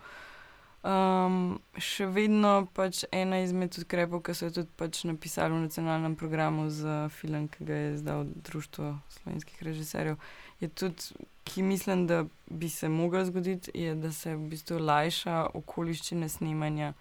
Um, 0.79 1.57
še 1.75 2.05
vedno 2.07 2.69
pač 2.71 3.01
ena 3.11 3.41
izmed 3.43 3.75
ukrepov, 3.81 4.21
ki 4.23 4.31
so 4.31 4.47
jo 4.47 4.61
tudi 4.61 4.71
pač 4.79 5.01
napisali 5.03 5.51
v 5.51 5.65
nacionalnem 5.65 6.15
programu 6.15 6.69
za 6.71 7.09
film, 7.11 7.49
ki 7.51 7.67
ga 7.67 7.79
je 7.81 7.89
zdal 7.99 8.23
Društvo 8.47 8.93
slovenskih 9.17 9.59
režiserjev, 9.67 10.15
je 10.63 10.69
tudi, 10.71 11.27
ki 11.43 11.65
mislim, 11.67 12.07
da 12.07 12.23
bi 12.47 12.69
se 12.71 12.87
mogel 12.87 13.27
zgoditi, 13.27 13.75
je, 13.75 13.91
da 13.95 14.13
se 14.15 14.37
v 14.37 14.47
bistvu 14.53 14.79
lajša 14.79 15.49
okoliščine 15.59 16.31
snemanja 16.31 16.93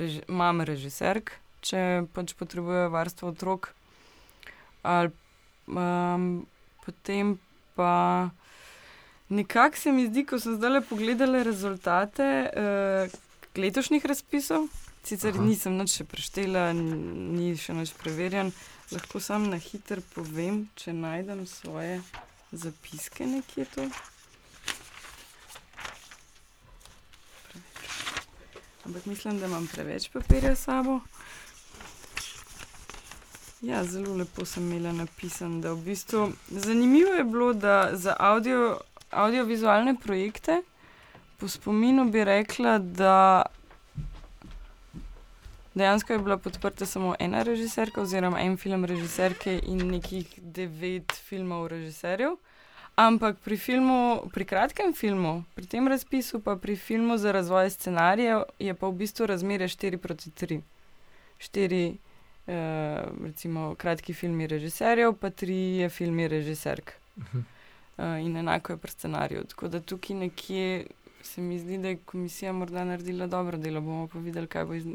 reži 0.00 0.24
mame 0.32 0.64
režiserk, 0.64 1.34
če 1.60 2.06
pač 2.16 2.32
potrebujejo 2.40 2.88
varstvo 2.96 3.34
otrok. 3.34 3.74
Ali, 4.88 5.12
um, 5.68 6.46
potem 6.80 7.36
pa 7.76 8.32
nekako 9.32 9.76
se 9.76 9.92
mi 9.92 10.06
zdi, 10.06 10.26
ko 10.28 10.38
sem 10.40 10.56
zdaj 10.56 10.80
pogledala 10.88 11.42
rezultate 11.42 12.28
uh, 12.52 13.12
letošnjih 13.56 14.06
razpisov, 14.06 14.68
sicer 15.04 15.34
Aha. 15.34 15.44
Nisem 15.44 15.76
nič 15.80 15.96
še 15.96 16.04
preštela, 16.08 16.70
ni 16.76 17.52
še 17.56 17.74
nič 17.76 17.94
preverjen, 18.02 18.52
lahko 18.92 19.20
sam 19.20 19.48
na 19.50 19.60
hiter 19.60 20.04
povem, 20.14 20.66
če 20.76 20.92
najdem 20.96 21.46
svoje 21.48 22.00
zapiske 22.52 23.26
nekje 23.26 23.68
tu. 23.74 23.88
Ampak 28.84 29.06
mislim, 29.06 29.38
da 29.38 29.46
imam 29.46 29.66
preveč 29.72 30.10
papirja 30.12 30.56
s 30.56 30.64
sabo. 30.66 31.00
Ja, 33.62 33.84
zelo 33.84 34.16
lepo 34.16 34.44
sem 34.44 34.64
imela 34.66 34.92
napisan, 34.92 35.60
da 35.60 35.72
v 35.72 35.84
bistvu 35.84 36.32
zanimivo 36.50 37.12
je 37.14 37.24
bilo, 37.24 37.52
da 37.52 37.90
za 37.92 38.16
audio, 38.18 38.80
audiovizualne 39.12 39.96
projekte 39.96 40.62
po 41.42 41.48
spominu 41.48 42.04
bi 42.04 42.24
rekla, 42.24 42.78
da 42.78 43.42
dejansko 45.74 46.12
je 46.12 46.18
bila 46.18 46.36
podprta 46.36 46.86
samo 46.86 47.14
ena 47.18 47.42
režiserka 47.42 48.02
oziroma 48.02 48.40
en 48.40 48.56
film 48.56 48.84
režiserke 48.84 49.56
in 49.66 49.80
nekih 49.90 50.28
devet 50.36 51.12
filmov 51.12 51.66
režiserjev. 51.66 52.36
Ampak 52.94 53.40
pri 53.44 53.56
filmu, 53.56 54.28
pri 54.34 54.44
kratkem 54.44 54.92
filmu, 54.94 55.42
pri 55.54 55.66
tem 55.66 55.88
razpisu, 55.88 56.38
pa 56.44 56.54
pri 56.56 56.76
filmu 56.76 57.16
za 57.18 57.32
razvoj 57.32 57.70
scenarijev, 57.70 58.44
je 58.58 58.74
pa 58.74 58.86
v 58.86 58.98
bistvu 59.02 59.26
razmerje 59.26 59.68
4 59.68 59.96
proti 59.96 60.30
3. 60.30 60.60
4, 61.38 61.80
eh, 62.46 63.02
recimo, 63.24 63.74
kratki 63.74 64.14
filmi 64.14 64.46
režiserjev, 64.46 65.16
pa 65.18 65.30
3 65.30 65.88
filmi 65.88 66.28
režiserk. 66.28 66.92
Mhm. 67.18 67.38
Uh, 67.38 67.51
in 67.98 68.36
enako 68.36 68.72
je 68.72 68.76
pri 68.76 68.90
scenariju. 68.90 69.44
Tako 69.44 69.68
da 69.68 69.80
tukaj 69.80 70.16
nekje 70.16 70.86
se 71.22 71.40
mi 71.40 71.58
zdi, 71.58 71.78
da 71.78 71.88
je 71.88 71.96
komisija 71.96 72.52
morda 72.52 72.84
naredila 72.84 73.26
dobro 73.26 73.58
delo. 73.58 73.80
Bomo 73.80 74.08
pa 74.08 74.18
videli, 74.18 74.46
kaj 74.46 74.64
bo 74.64 74.74
iz 74.74 74.86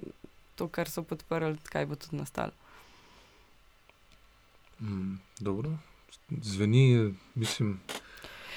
to, 0.56 0.68
kar 0.68 0.90
so 0.90 1.04
podprli, 1.04 1.58
kaj 1.70 1.86
bo 1.86 1.96
tudi 1.96 2.16
nastalo. 2.16 2.52
Mm, 4.80 5.16
dobro, 5.40 5.72
zveni, 6.42 7.14
mislim, 7.36 7.80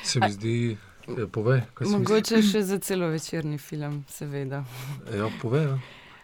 se 0.03 0.21
mi 0.21 0.27
A- 0.27 0.31
zdi. 0.31 0.77
Ja, 1.19 1.27
povej, 1.27 1.63
Mogoče 1.81 2.43
še 2.43 2.61
za 2.63 2.79
celo 2.79 3.09
večerni 3.09 3.59
film, 3.59 4.05
seveda. 4.09 4.65
Ja, 5.15 5.31
povej. 5.43 5.65
Ja. 5.67 5.79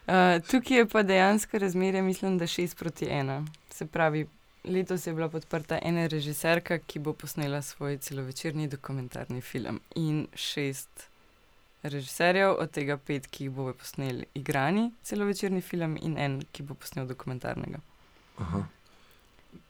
Uh, 0.07 0.43
tukaj 0.47 0.77
je 0.79 0.87
pa 0.89 1.03
dejansko 1.03 1.59
razmerje, 1.59 2.03
mislim, 2.03 2.39
da 2.39 2.47
6 2.47 2.77
proti 2.79 3.07
1. 3.07 3.47
Se 3.71 3.87
pravi, 3.87 4.27
letos 4.67 5.07
je 5.07 5.15
bila 5.15 5.29
podprta 5.29 5.79
ena 5.83 6.07
režiserka, 6.07 6.79
ki 6.79 6.99
bo 6.99 7.13
posnela 7.13 7.63
svoj 7.63 7.99
celovečerni 7.99 8.69
dokumentarni 8.69 9.41
film, 9.41 9.81
in 9.95 10.27
šest 10.35 11.09
režiserjev, 11.83 12.57
od 12.59 12.71
tega 12.71 12.97
pet, 12.97 13.27
ki 13.27 13.47
jih 13.47 13.55
bo 13.55 13.73
posneli 13.73 14.27
igrani 14.35 14.91
celovečerni 15.03 15.61
film, 15.61 15.97
in 16.03 16.19
en, 16.19 16.41
ki 16.53 16.63
bo 16.63 16.75
posnel 16.75 17.07
dokumentarnega. 17.07 17.81
Aha. 18.39 18.67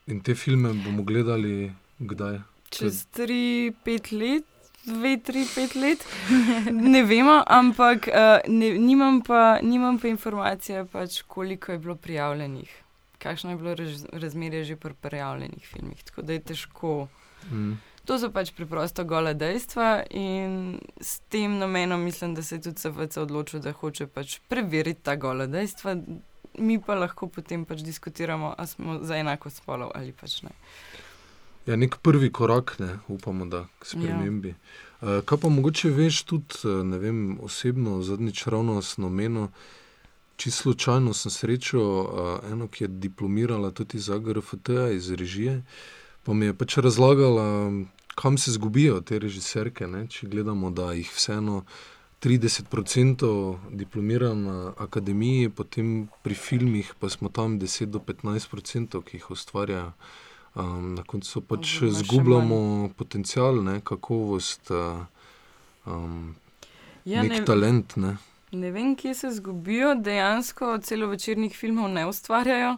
In 0.06 0.20
te 0.20 0.34
filme 0.34 0.72
bomo 0.84 1.02
gledali 1.02 1.72
kdaj? 1.98 2.40
Čez 2.70 3.06
3-5 3.16 4.12
let. 4.18 4.52
Dve, 4.86 5.16
tri, 5.18 5.40
pet 5.50 5.74
let, 5.74 6.02
ne 6.94 7.00
vemo, 7.02 7.40
ampak 7.46 8.06
uh, 8.06 8.38
ne, 8.46 8.68
nimam, 8.78 9.18
pa, 9.26 9.58
nimam 9.58 9.98
pa 9.98 10.06
informacije, 10.06 10.84
pač, 10.92 11.22
koliko 11.26 11.72
je 11.72 11.78
bilo 11.78 11.96
prijavljenih, 11.98 12.70
kakšno 13.26 13.52
je 13.52 13.58
bilo 13.60 13.74
raz, 13.74 14.06
razmerje 14.12 14.64
že 14.72 14.76
pri 14.80 14.94
prijavljenih 14.94 15.66
filmih. 15.66 16.02
Tako 16.10 16.22
da 16.22 16.32
je 16.32 16.46
težko. 16.52 16.94
Mm. 17.50 17.76
To 18.06 18.18
so 18.22 18.30
pač 18.30 18.52
preprosto 18.54 19.02
gole 19.04 19.32
dejstva 19.34 20.04
in 20.14 20.78
s 21.02 21.18
tem 21.28 21.58
namenom 21.58 22.04
mislim, 22.06 22.36
da 22.38 22.42
se 22.42 22.54
je 22.54 22.68
tudi 22.68 22.80
SVC 22.80 23.18
odločil, 23.24 23.60
da 23.60 23.72
hoče 23.74 24.06
pač 24.06 24.38
preveriti 24.48 25.02
ta 25.02 25.16
gole 25.18 25.48
dejstva, 25.50 25.96
mi 26.58 26.78
pa 26.78 26.94
lahko 26.94 27.26
potem 27.28 27.64
pač 27.66 27.82
diskutiramo, 27.82 28.54
ali 28.58 28.68
smo 28.68 28.98
za 29.02 29.18
enako 29.18 29.50
spolov 29.50 29.90
ali 29.94 30.14
pač 30.14 30.42
ne. 30.46 30.54
Ja, 31.66 31.74
nek 31.76 31.98
prvi 31.98 32.30
korak, 32.30 32.76
ne, 32.78 32.98
upamo, 33.10 33.46
da 33.50 33.64
k 33.82 33.90
spremembi. 33.90 34.54
Ja. 34.54 35.22
Kaj 35.26 35.38
pa 35.42 35.48
mogoče 35.50 35.90
veš 35.90 36.22
tudi, 36.22 36.62
eh, 36.64 36.84
ne 36.86 36.98
vem, 36.98 37.38
osebno, 37.42 37.98
zadnjič 38.02 38.46
ravno 38.46 38.78
sem 38.82 39.04
omenil, 39.04 39.48
čisto 40.36 40.62
slučajno 40.62 41.14
sem 41.14 41.30
srečal 41.30 41.82
eh, 41.82 42.52
eno, 42.52 42.68
ki 42.68 42.84
je 42.84 42.88
diplomirala 42.88 43.70
tudi 43.70 43.96
iz 43.96 44.10
AGRFT, 44.10 44.68
iz 44.94 45.10
režije, 45.10 45.62
pa 46.22 46.34
mi 46.34 46.46
je 46.46 46.54
pač 46.54 46.76
razlagala, 46.76 47.72
kam 48.14 48.38
se 48.38 48.52
zgubijo 48.52 49.00
te 49.00 49.18
režiserke. 49.18 49.86
Ne? 49.86 50.06
Če 50.08 50.26
gledamo, 50.26 50.70
da 50.70 50.92
jih 50.92 51.10
vseeno 51.12 51.64
30% 52.22 53.58
diplomira 53.70 54.34
na 54.34 54.72
akademiji, 54.76 55.48
potem 55.48 56.08
pri 56.22 56.34
filmih 56.34 56.94
pa 57.00 57.08
smo 57.08 57.28
tam 57.28 57.60
10 57.60 57.92
do 57.92 57.98
15%, 57.98 59.02
ki 59.02 59.20
jih 59.20 59.30
ustvarjajo. 59.30 59.92
Um, 60.56 60.94
na 60.96 61.02
koncu 61.04 61.42
pač 61.44 61.68
Oziroma 61.68 61.92
še 61.92 62.00
zgubljamo 62.00 62.58
potencial, 62.96 63.58
ne, 63.60 63.74
kakovost, 63.84 64.70
uh, 64.72 65.04
um, 65.84 66.32
Ja, 67.06 67.22
nek 67.22 67.30
ne, 67.30 67.44
talent. 67.46 67.94
Ne. 68.02 68.16
Ne 68.52 68.70
vem, 68.70 68.96
kje 68.96 69.14
se 69.14 69.30
zgubijo, 69.30 69.94
dejansko 69.94 70.78
celovečernih 70.78 71.56
filmov 71.56 71.90
ne 71.90 72.06
ustvarjajo. 72.06 72.76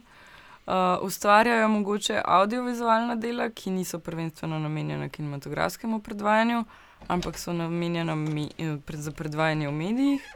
Uh, 0.69 0.75
ustvarjajo 1.03 1.69
mogoče 1.69 2.23
audiovizualna 2.25 3.15
dela, 3.17 3.51
ki 3.51 3.71
niso 3.71 3.99
prvenstveno 3.99 4.59
namenjena 4.59 5.09
kinematografskemu 5.09 6.01
predvajanju, 6.01 6.65
ampak 7.09 7.39
so 7.39 7.53
namenjena 7.53 8.15
me, 8.15 8.49
eh, 8.59 8.77
pred, 8.87 9.01
za 9.01 9.13
predvajanje 9.13 9.69
v 9.69 9.73
medijih. 9.73 10.27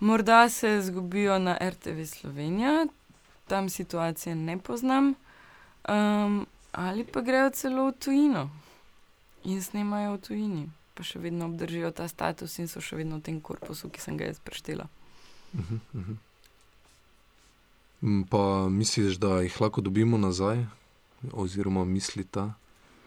Morda 0.00 0.48
se 0.48 0.82
zgubijo 0.82 1.38
na 1.38 1.56
RTV 1.60 2.04
Slovenija, 2.04 2.86
tam 3.48 3.68
situacije 3.68 4.34
ne 4.34 4.58
poznam, 4.58 5.14
um, 5.88 6.46
ali 6.72 7.04
pa 7.04 7.20
grejo 7.20 7.50
celo 7.50 7.86
v 7.86 7.92
tujino. 7.92 8.50
in 9.44 9.62
snemajo 9.62 10.12
v 10.12 10.20
tujini, 10.20 10.70
pa 10.94 11.04
še 11.06 11.18
vedno 11.18 11.46
obdržijo 11.48 11.90
ta 11.90 12.08
status 12.08 12.58
in 12.58 12.68
so 12.68 12.80
še 12.80 12.96
vedno 12.96 13.18
v 13.20 13.26
tem 13.28 13.40
korpusu, 13.40 13.88
ki 13.88 14.00
sem 14.00 14.16
ga 14.16 14.28
jaz 14.28 14.40
preštela. 14.40 14.88
Uh 15.54 15.60
-huh, 15.60 15.80
uh 15.94 16.08
-huh. 16.08 16.16
Pa 18.30 18.68
misliš, 18.68 19.16
da 19.16 19.40
jih 19.40 19.60
lahko 19.60 19.80
dobimo 19.80 20.18
nazaj, 20.18 20.64
oziroma 21.32 21.84
mislite, 21.84 22.50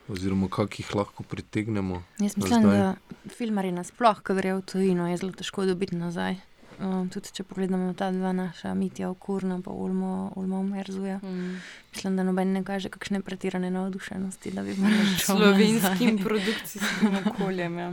oziroma 0.07 0.47
kako 0.49 0.75
jih 0.77 0.95
lahko 0.95 1.23
pritegnemo? 1.23 2.03
Jaz 2.19 2.37
mislim, 2.37 2.63
da 2.63 2.95
filmari 3.27 3.71
nasploh, 3.71 4.21
ki 4.21 4.33
grejo 4.33 4.57
v 4.57 4.61
tujino, 4.61 5.07
je 5.07 5.17
zelo 5.17 5.31
težko 5.31 5.65
dobiti 5.65 5.95
nazaj. 5.95 6.35
Um, 6.79 7.09
tudi 7.09 7.31
če 7.31 7.43
pogledamo 7.47 7.93
ta 7.95 8.09
dva 8.11 8.33
naša, 8.35 8.73
Mitja 8.75 9.09
Okurna 9.09 9.55
in 9.55 9.63
Ulmo, 9.65 10.31
Ulmo 10.35 10.63
Merzuja, 10.63 11.17
mm. 11.23 11.61
mislim, 11.93 12.15
da 12.15 12.23
noben 12.23 12.51
ne 12.53 12.63
kaže 12.63 12.89
kakšne 12.89 13.21
pretirane 13.21 13.71
navdušenosti, 13.71 14.51
da 14.51 14.63
bi 14.63 14.75
bili 14.75 14.91
na 14.91 15.17
slovenskim 15.19 16.17
produkcijskim 16.25 17.17
okoljem. 17.25 17.77
Ja. 17.79 17.91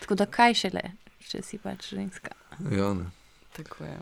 Tako 0.00 0.14
da 0.14 0.26
kaj 0.26 0.54
šele, 0.54 0.82
če 1.28 1.42
si 1.42 1.58
pač 1.58 1.90
ženska. 1.92 2.32
Ja, 2.72 2.94
ne. 2.94 3.10
Tako 3.56 3.84
je. 3.84 3.98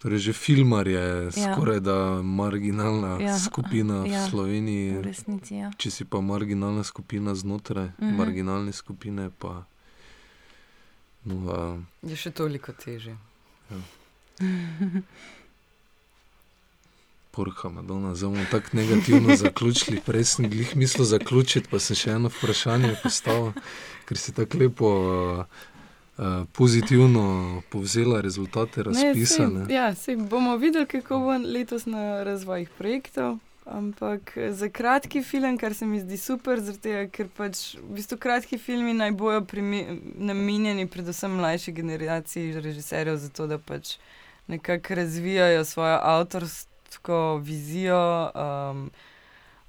Torej, 0.00 0.18
že 0.18 0.32
filmar 0.32 0.88
je 0.88 1.28
ja. 1.28 1.30
skoraj 1.30 1.80
da 1.84 2.22
marginalna 2.24 3.18
ja. 3.20 3.38
skupina 3.38 4.06
ja. 4.08 4.24
v 4.24 4.30
Sloveniji. 4.30 4.90
V 4.96 5.02
resnici, 5.04 5.54
ja. 5.60 5.72
Če 5.76 5.90
si 5.92 6.04
pa 6.08 6.24
marginalna 6.24 6.84
skupina 6.84 7.34
znotraj 7.34 7.92
mm 7.92 7.92
-hmm. 7.98 8.16
marginalne 8.16 8.72
skupine, 8.72 9.30
pa 9.38 9.64
no, 11.24 11.34
uh, 11.36 12.10
je 12.10 12.16
še 12.16 12.30
toliko 12.30 12.72
teže. 12.72 13.16
Ja. 13.70 13.76
Porha, 17.30 17.68
Madonna, 17.68 18.14
zdaj 18.14 18.30
bomo 18.30 18.44
tako 18.50 18.68
negativno 18.72 19.36
zaključili. 19.36 20.00
Prej 20.06 20.24
sem 20.24 20.52
jih 20.52 20.76
mislil 20.76 21.04
zaključiti, 21.04 21.68
pa 21.70 21.78
sem 21.78 21.96
še 21.96 22.10
eno 22.18 22.28
vprašanje 22.28 22.96
postavil, 23.02 23.52
ker 24.08 24.18
si 24.18 24.34
tako 24.34 24.58
lepo. 24.64 24.94
Uh, 25.40 25.66
Pozitivno 26.52 27.62
povzela 27.70 28.18
rezultate 28.20 28.82
razpisa. 28.82 29.46
Ne, 29.48 29.64
sej, 29.64 29.74
ja, 29.74 29.94
sej 29.94 30.16
bomo 30.16 30.56
videli, 30.60 30.84
kako 30.86 31.18
bo 31.18 31.36
letos 31.40 31.86
na 31.88 32.20
razvojih 32.24 32.68
projektov. 32.78 33.38
Ampak 33.70 34.32
za 34.50 34.68
kratki 34.68 35.22
film, 35.22 35.58
kar 35.58 35.74
se 35.74 35.86
mi 35.86 36.00
zdi 36.00 36.16
super, 36.18 36.58
tega, 36.82 37.04
ker 37.06 37.28
pač 37.36 37.76
v 37.78 38.00
bistvu 38.00 38.16
kratki 38.18 38.58
filmi 38.58 38.96
naj 38.98 39.12
bojo 39.14 39.44
namenjeni 40.18 40.88
predvsem 40.90 41.36
mlajši 41.38 41.72
generaciji 41.72 42.60
režiserjev, 42.60 43.16
zato 43.16 43.46
da 43.46 43.58
pač 43.58 43.94
nekako 44.50 44.94
razvijajo 44.94 45.64
svojo 45.64 46.00
avtorsko 46.02 47.38
vizijo. 47.44 48.02
Um, 48.34 48.90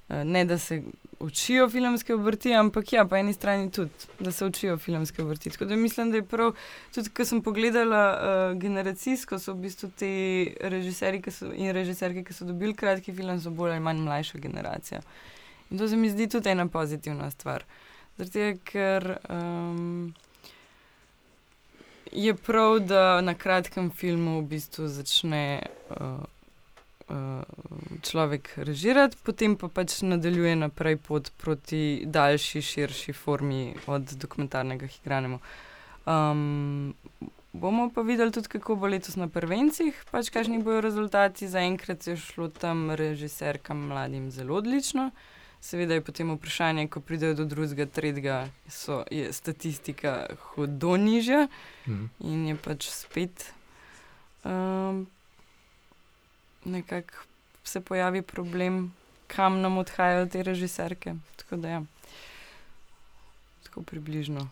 ne 0.08 0.44
da 0.44 0.58
se 0.58 0.82
učijo 1.22 1.68
filmske 1.70 2.14
obrti, 2.14 2.54
ampak 2.54 2.92
ja, 2.92 3.04
po 3.04 3.16
eni 3.16 3.32
strani 3.32 3.70
tudi, 3.70 3.90
da 4.20 4.32
se 4.32 4.46
učijo 4.46 4.76
filmske 4.78 5.22
obrti. 5.22 5.50
Tako 5.50 5.64
da 5.64 5.76
mislim, 5.76 6.10
da 6.10 6.16
je 6.16 6.26
prav, 6.26 6.54
tudi 6.94 7.10
ko 7.10 7.24
sem 7.24 7.42
pogledala 7.42 8.02
uh, 8.12 8.58
generacijsko, 8.58 9.38
so 9.38 9.54
v 9.54 9.62
bistvu 9.66 9.90
ti 9.96 10.10
režiserji 10.60 11.22
in 11.54 11.70
režiserke, 11.72 12.24
ki 12.24 12.34
so 12.34 12.48
dobili 12.48 12.74
kratki 12.74 13.14
film, 13.14 13.38
so 13.40 13.50
bolj 13.50 13.76
ali 13.76 13.80
manj 13.80 14.02
mlajša 14.02 14.38
generacija. 14.38 15.00
In 15.70 15.78
to 15.78 15.88
se 15.88 15.96
mi 15.96 16.10
zdi 16.10 16.28
tudi 16.28 16.50
ena 16.50 16.66
pozitivna 16.66 17.30
stvar. 17.30 17.64
Zato, 18.18 18.50
ker 18.64 19.16
um, 19.30 20.12
je 22.12 22.34
prav, 22.34 22.80
da 22.80 23.20
na 23.20 23.34
kratkem 23.34 23.90
filmu 23.90 24.40
v 24.40 24.46
bistvu 24.56 24.88
začne. 24.88 25.62
Uh, 25.90 26.20
človek 28.02 28.52
režirati, 28.56 29.16
potem 29.22 29.56
pa 29.56 29.68
pač 29.68 30.00
nadaljuje 30.02 30.56
naprej 30.56 30.96
pot 30.96 31.30
proti 31.36 32.02
daljši, 32.06 32.62
širši 32.62 33.12
formi 33.12 33.74
od 33.86 34.14
dokumentarnega 34.16 34.88
igranega. 35.00 35.38
Um, 36.06 36.94
bomo 37.52 37.90
pa 37.94 38.02
videli 38.02 38.32
tudi, 38.32 38.48
kako 38.48 38.76
bo 38.76 38.86
letos 38.86 39.16
na 39.16 39.28
prvencih, 39.28 39.94
pač 40.10 40.32
kakšni 40.32 40.62
bodo 40.62 40.80
rezultati. 40.80 41.48
Zaenkrat 41.48 42.06
je 42.06 42.16
šlo 42.16 42.48
tam 42.48 42.90
režiserkam 42.90 43.86
mladim 43.92 44.30
zelo 44.30 44.56
odlično. 44.56 45.10
Seveda 45.62 45.94
je 45.94 46.02
potem 46.02 46.30
vprašanje, 46.34 46.88
ko 46.90 47.00
pridejo 47.00 47.36
do 47.38 47.44
drugega, 47.46 47.86
tretjega, 47.86 48.48
so, 48.66 49.04
je 49.10 49.32
statistika 49.32 50.26
hudo 50.40 50.96
nižja 50.96 51.46
mhm. 51.86 52.06
in 52.20 52.46
je 52.48 52.56
pač 52.56 52.88
spet. 52.90 53.52
Um, 54.42 55.06
nekako 56.64 57.14
se 57.64 57.80
pojavi 57.80 58.22
problem, 58.22 58.94
kam 59.26 59.60
nam 59.60 59.78
odhajajo 59.78 60.26
te 60.26 60.42
režiserke. 60.42 61.14
Tako 61.36 61.56
da 61.56 61.68
je 61.68 61.72
ja. 61.72 61.82
tako 63.62 63.82
približno. 63.82 64.48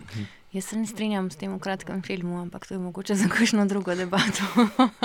Mhm. 0.00 0.22
Jaz 0.52 0.64
se 0.64 0.76
ne 0.76 0.86
strinjam 0.86 1.30
s 1.30 1.36
tem 1.36 1.54
v 1.54 1.58
kratkem 1.58 2.02
filmu, 2.02 2.36
ampak 2.42 2.66
to 2.66 2.74
je 2.74 2.78
mogoče 2.78 3.14
za 3.14 3.28
kakšno 3.28 3.64
drugo 3.66 3.94
debato. 3.94 4.44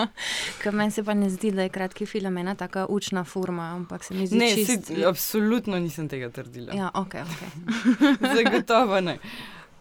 Ker 0.61 0.73
meni 0.75 0.91
se 0.91 1.03
pa 1.03 1.13
ne 1.13 1.29
zdi, 1.29 1.51
da 1.51 1.63
je 1.63 1.69
kratki 1.69 2.05
film 2.05 2.37
ena 2.37 2.55
taka 2.55 2.85
učna 2.89 3.23
forma, 3.23 3.69
ampak 3.75 4.03
se 4.03 4.13
mi 4.13 4.27
zdi, 4.27 4.39
da 4.39 4.49
čist... 4.55 4.85
si, 4.87 5.05
absolutno 5.05 5.79
nisem 5.79 6.09
tega 6.09 6.29
trdila. 6.29 6.75
Ja, 6.75 6.91
ok, 6.93 7.15
ok. 7.23 7.39
Zagotovo 8.35 8.99
ne. 9.01 9.19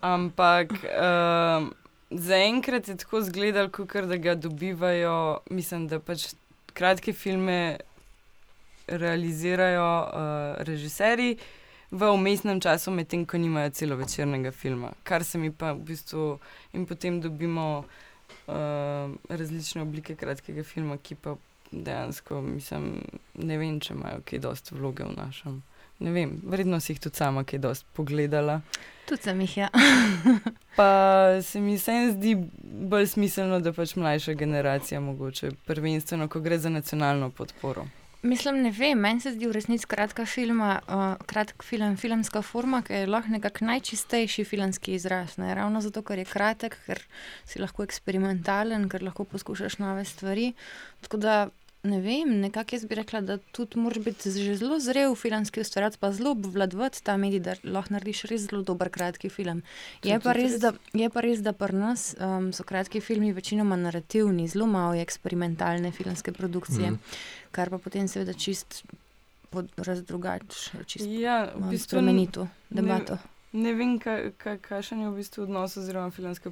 Ampak. 0.01 0.71
Uh, 0.71 1.86
zaenkrat 2.11 2.89
je 2.89 2.97
tako 2.97 3.19
izgledalo, 3.19 3.71
da 4.07 4.17
ga 4.17 4.35
dobivajo, 4.35 5.39
mislim, 5.51 5.89
da 5.89 6.01
pač 6.01 6.35
kratke 6.73 7.13
filme 7.13 7.79
realizirajo 8.87 9.87
uh, 10.03 10.65
režiserji 10.65 11.37
v 11.91 12.11
umestnem 12.13 12.61
času, 12.61 12.91
medtem 12.91 13.25
ko 13.27 13.39
nimajo 13.39 13.71
celo 13.71 13.97
večernega 13.97 14.53
filma. 14.53 14.93
Kar 15.03 15.25
se 15.25 15.39
mi 15.39 15.53
pa 15.53 15.73
v 15.73 15.81
bistvu 15.81 16.39
in 16.73 16.87
potem 16.87 17.21
dobimo 17.21 17.85
uh, 18.47 18.55
različne 19.29 19.83
oblike 19.83 20.17
kratkega 20.17 20.63
filma, 20.63 20.99
ki 20.99 21.15
pa 21.15 21.37
dejansko, 21.71 22.41
mislim, 22.41 23.01
ne 23.35 23.59
vem, 23.59 23.81
če 23.81 23.95
imajo 23.95 24.23
kaj 24.27 24.43
dosti 24.45 24.75
vloge 24.75 25.05
v 25.05 25.17
našem. 25.17 25.63
Ne 25.99 26.13
vem, 26.13 26.37
vredno 26.45 26.81
si 26.81 26.93
jih 26.93 27.01
tudi 27.01 27.17
sama 27.17 27.45
kaj 27.45 27.63
dosti 27.65 27.89
pogledala. 27.97 28.61
Tudi 29.07 29.23
sem 29.23 29.41
jih, 29.41 29.57
ja. 29.57 29.69
pa 30.79 30.89
se 31.43 31.61
mi 31.61 31.77
vsem 31.77 32.11
zdi 32.17 32.35
bolj 32.91 33.07
smiselno, 33.15 33.61
da 33.63 33.73
pač 33.73 33.95
mlajša 33.97 34.35
generacija, 34.35 35.01
mogoče 35.01 35.53
prvenstveno, 35.67 36.29
ko 36.29 36.43
gre 36.43 36.59
za 36.59 36.73
nacionalno 36.75 37.31
podporo. 37.31 37.87
Mislim, 38.27 38.63
ne 38.63 38.71
vem, 38.75 38.99
meni 38.99 39.21
se 39.23 39.31
zdi 39.37 39.47
v 39.47 39.55
resnici 39.55 39.87
kratka 39.87 40.25
filma, 40.27 40.81
uh, 40.89 41.05
kratek 41.31 41.63
film, 41.63 41.95
filmska 42.01 42.43
forma, 42.43 42.81
ki 42.83 43.03
je 43.03 43.11
lahko 43.11 43.31
nekako 43.31 43.69
najčistejši 43.69 44.45
filmski 44.45 44.97
izraz. 44.97 45.37
Ne? 45.39 45.53
Ravno 45.55 45.81
zato, 45.85 46.03
ker 46.03 46.19
je 46.19 46.25
kratek, 46.27 46.75
ker 46.87 47.03
si 47.47 47.63
lahko 47.63 47.87
eksperimentalen, 47.87 48.89
ker 48.91 49.05
lahko 49.07 49.29
poskušaš 49.31 49.79
nove 49.79 50.05
stvari. 50.05 50.49
Tako 51.07 51.23
da 51.23 51.37
ne 51.83 52.01
vem, 52.01 52.41
nekako 52.41 52.75
jaz 52.75 52.85
bi 52.85 52.95
rekla, 52.99 53.21
da 53.21 53.37
tudi 53.53 53.79
moraš 53.79 54.05
biti 54.05 54.31
že 54.31 54.57
zelo 54.57 54.79
zrel 54.81 55.15
filmski 55.15 55.61
ustvarjalec, 55.61 55.97
pa 55.97 56.13
zelo 56.13 56.31
obvladovati 56.31 57.03
ta 57.05 57.17
medij, 57.17 57.41
da 57.41 57.55
lahko 57.65 57.95
narediš 57.95 58.25
res 58.31 58.49
zelo 58.49 58.63
dober 58.63 58.91
kratki 58.91 59.29
film. 59.31 59.63
Je 60.05 60.19
pa, 60.21 60.33
res, 60.33 60.59
da, 60.61 60.73
je 60.93 61.11
pa 61.11 61.23
res, 61.23 61.45
da 61.47 61.53
pri 61.53 61.77
nas 61.77 62.15
um, 62.19 62.53
so 62.53 62.65
kratki 62.65 63.01
filmi 63.01 63.33
večinoma 63.33 63.77
narativni, 63.77 64.49
zelo 64.49 64.67
malo 64.67 64.95
eksperimentalne 64.95 65.93
filmske 65.93 66.33
produkcije, 66.33 66.91
mm 66.91 66.99
kar 67.57 67.71
pa 67.73 67.79
potem 67.81 68.05
seveda 68.11 68.35
čist 68.37 68.83
razdrugač, 69.81 70.59
čist 70.91 71.07
ja, 71.09 71.53
v 71.55 71.71
bistvu, 71.73 71.97
spremenito 71.97 72.49
debato. 72.69 73.17
Ne, 73.17 73.36
Ne 73.53 73.73
vem, 73.75 73.99
kakšen 74.61 75.01
je 75.01 75.11
v 75.11 75.17
bistvu 75.17 75.43
odnos 75.47 75.77
oziroma 75.77 76.11
filmska, 76.11 76.51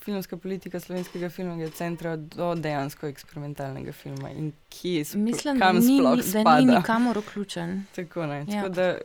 filmska 0.00 0.36
politika 0.36 0.80
slovenskega 0.80 1.28
filmskega 1.30 1.70
centra 1.76 2.16
do 2.16 2.54
dejansko 2.54 3.06
eksperimentalnega 3.06 3.92
filma 3.92 4.30
in 4.30 4.52
kje 4.70 5.04
sploh, 5.04 5.22
Mislim, 5.22 5.58
kam 5.60 5.76
ni, 5.76 5.98
sploh 5.98 6.22
spada. 6.22 6.54
Da 6.60 6.60
ni 6.60 6.74
nikamor 6.74 7.18
vključen. 7.18 7.84
Tako 7.94 8.26
ne. 8.26 8.38
Ja. 8.38 8.46
Tako 8.46 8.68
da 8.68 8.98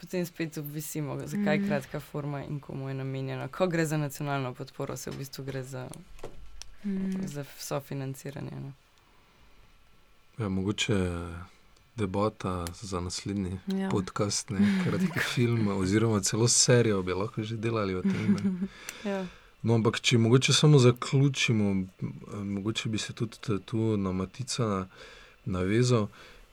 potem 0.00 0.26
spet 0.26 0.58
obvisimo, 0.58 1.18
zakaj 1.26 1.54
je 1.54 1.60
mm. 1.60 1.68
kratka 1.68 2.00
forma 2.00 2.44
in 2.44 2.60
komu 2.60 2.88
je 2.88 2.94
namenjena. 2.94 3.48
Ko 3.48 3.66
gre 3.66 3.86
za 3.86 3.96
nacionalno 3.96 4.54
podporo, 4.54 4.96
se 4.96 5.10
v 5.10 5.18
bistvu 5.18 5.44
gre 5.44 5.62
za, 5.62 5.88
mm. 6.84 7.26
za 7.26 7.44
sofinanciranje. 7.58 8.50
Ne? 8.50 8.72
Ja, 10.38 10.48
mogoče 10.48 10.94
debata 12.00 12.64
za 12.82 13.00
naslednji 13.00 13.58
ja. 13.66 13.90
podcast, 13.92 14.50
ne 14.50 14.60
kratki 14.84 15.20
film, 15.34 15.68
oziroma 15.76 16.20
celo 16.20 16.48
serijo 16.48 17.02
bi 17.02 17.12
lahko 17.12 17.42
že 17.42 17.56
delali 17.56 17.94
o 17.94 18.02
tem. 18.02 18.36
ja. 19.12 19.26
No, 19.62 19.76
ampak 19.76 20.00
če 20.00 20.18
mogoče 20.18 20.52
samo 20.56 20.78
zaključimo, 20.80 21.74
mogoče 22.32 22.88
bi 22.88 22.98
se 22.98 23.12
tudi 23.12 23.58
tu 23.64 23.96
na 23.96 24.12
Matica 24.12 24.86
navezal. 25.44 26.08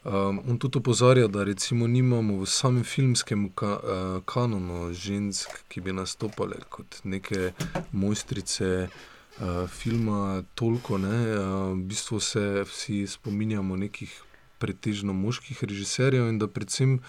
Um, 0.08 0.40
on 0.50 0.60
tudi 0.60 0.78
opozarja, 0.78 1.28
da 1.28 1.44
recimo 1.44 1.88
nimamo 1.88 2.38
v 2.40 2.46
samem 2.46 2.84
filmskem 2.84 3.50
ka, 3.56 3.80
uh, 3.84 4.24
kanonu 4.26 4.94
žensk, 4.94 5.50
ki 5.68 5.82
bi 5.82 5.92
nastopale 5.92 6.62
kot 6.70 7.00
neke 7.04 7.52
mojstrice 7.92 8.88
uh, 8.88 9.68
filma, 9.68 10.44
toliko. 10.56 10.98
Ne, 10.98 11.18
uh, 11.36 11.74
v 11.74 11.84
bistvu 11.92 12.20
se 12.20 12.64
vsi 12.64 13.08
spominjamo 13.08 13.76
nekih 13.76 14.22
pretežno 14.60 15.14
moških 15.14 15.64
režiserjev 15.64 16.30
in 16.30 16.40
da 16.40 16.48
predvsem 16.48 17.00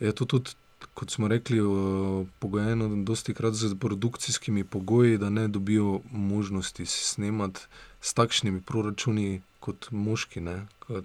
je 0.00 0.12
to 0.12 0.24
tudi 0.24 0.56
kot 0.94 1.10
smo 1.10 1.28
rekli, 1.28 1.60
uh, 1.60 2.26
pogojeno 2.38 3.04
dosti 3.04 3.34
krat 3.34 3.54
z 3.54 3.74
produkcijskimi 3.80 4.64
pogoji, 4.64 5.18
da 5.18 5.30
ne 5.30 5.48
dobijo 5.48 6.00
možnosti 6.10 6.86
snemati 6.86 7.60
s 8.00 8.14
takšnimi 8.14 8.60
proračuni 8.60 9.42
kot 9.60 9.90
moški. 9.90 10.40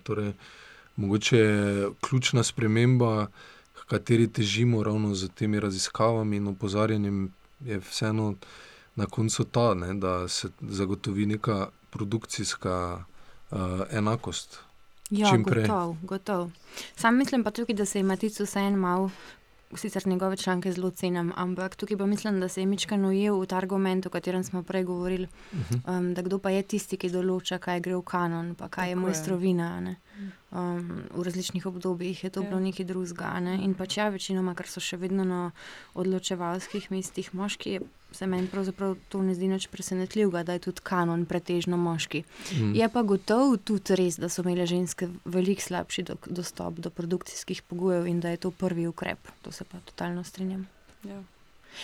Torej, 0.04 0.34
mogoče 0.96 1.38
je 1.38 1.90
ključna 2.02 2.44
sprememba, 2.44 3.28
kateri 3.88 4.28
težimo 4.28 4.84
ravno 4.84 5.16
z 5.16 5.30
temi 5.36 5.60
raziskavami 5.60 6.38
in 6.38 6.48
opozarjanjem, 6.48 7.34
je 7.66 7.80
vseeno 7.80 8.36
na 8.96 9.06
koncu 9.06 9.44
ta, 9.44 9.74
ne, 9.74 9.94
da 9.94 10.28
se 10.28 10.50
zagotovi 10.62 11.26
neka 11.26 11.70
produkcijska 11.90 13.04
uh, 13.52 13.60
enakost. 13.92 14.60
Ja, 15.10 15.34
gotov, 15.38 15.96
gotov. 16.04 16.52
Sam 16.96 17.18
mislim 17.18 17.44
pa 17.44 17.52
tudi, 17.52 17.74
da 17.74 17.86
se 17.86 18.00
je 18.00 18.04
Matico 18.04 18.44
vseeno 18.44 18.78
malo 18.78 19.10
sicer 19.76 20.08
njegove 20.08 20.38
članke 20.38 20.72
zelo 20.72 20.90
cenim, 20.92 21.34
ampak 21.36 21.76
tukaj 21.76 21.98
pa 21.98 22.06
mislim, 22.06 22.40
da 22.40 22.48
se 22.48 22.62
je 22.62 22.66
Mička 22.66 22.98
nujel 22.98 23.40
v 23.40 23.46
ta 23.46 23.58
argument, 23.58 24.06
o 24.06 24.10
katerem 24.10 24.44
smo 24.44 24.64
prej 24.64 24.84
govorili, 24.84 25.28
mhm. 25.54 25.76
um, 25.88 26.14
da 26.14 26.22
kdo 26.22 26.40
pa 26.40 26.50
je 26.50 26.64
tisti, 26.64 26.98
ki 26.98 27.10
določa, 27.10 27.58
kaj 27.58 27.80
gre 27.80 27.96
v 27.96 28.02
kanon, 28.02 28.56
pa 28.56 28.68
kaj 28.68 28.90
Tako 28.90 28.90
je 28.90 28.96
mojstrovina. 28.96 29.70
Ne? 29.80 29.96
Um, 30.52 31.04
v 31.14 31.24
različnih 31.24 31.66
obdobjih 31.66 32.24
je 32.24 32.30
to 32.30 32.42
bilo 32.42 32.58
ja. 32.58 32.66
nekaj 32.66 32.86
drugega. 32.86 33.40
Ne? 33.40 33.60
In 33.64 33.74
pač 33.74 33.98
ja, 33.98 34.10
večinoma, 34.10 34.56
ker 34.56 34.68
so 34.68 34.82
še 34.82 34.98
vedno 34.98 35.24
na 35.24 35.52
odločevalskih 35.94 36.90
mestih 36.92 37.34
moški, 37.34 37.80
se 38.12 38.28
meni 38.28 38.48
pravzaprav 38.48 38.96
to 39.10 39.22
ne 39.22 39.34
zdi 39.36 39.48
nič 39.48 39.68
presenetljivega, 39.68 40.44
da 40.44 40.54
je 40.54 40.60
tudi 40.60 40.82
kanon 40.84 41.26
pretežno 41.26 41.78
moški. 41.78 42.24
Mm. 42.52 42.76
Je 42.76 42.90
pa 42.90 43.02
gotovo 43.02 43.58
tudi 43.58 43.96
res, 43.96 44.20
da 44.20 44.30
so 44.30 44.42
imele 44.42 44.66
ženske 44.66 45.10
veliko 45.26 45.62
slabši 45.62 46.04
do, 46.04 46.16
dostop 46.26 46.80
do 46.80 46.90
produkcijskih 46.90 47.62
pogojev 47.62 48.08
in 48.08 48.20
da 48.20 48.30
je 48.30 48.38
to 48.38 48.52
prvi 48.52 48.88
ukrep. 48.88 49.20
To 49.42 49.52
se 49.52 49.64
pa 49.64 49.80
totalno 49.86 50.24
strinjam. 50.24 50.68
Ja. 51.04 51.22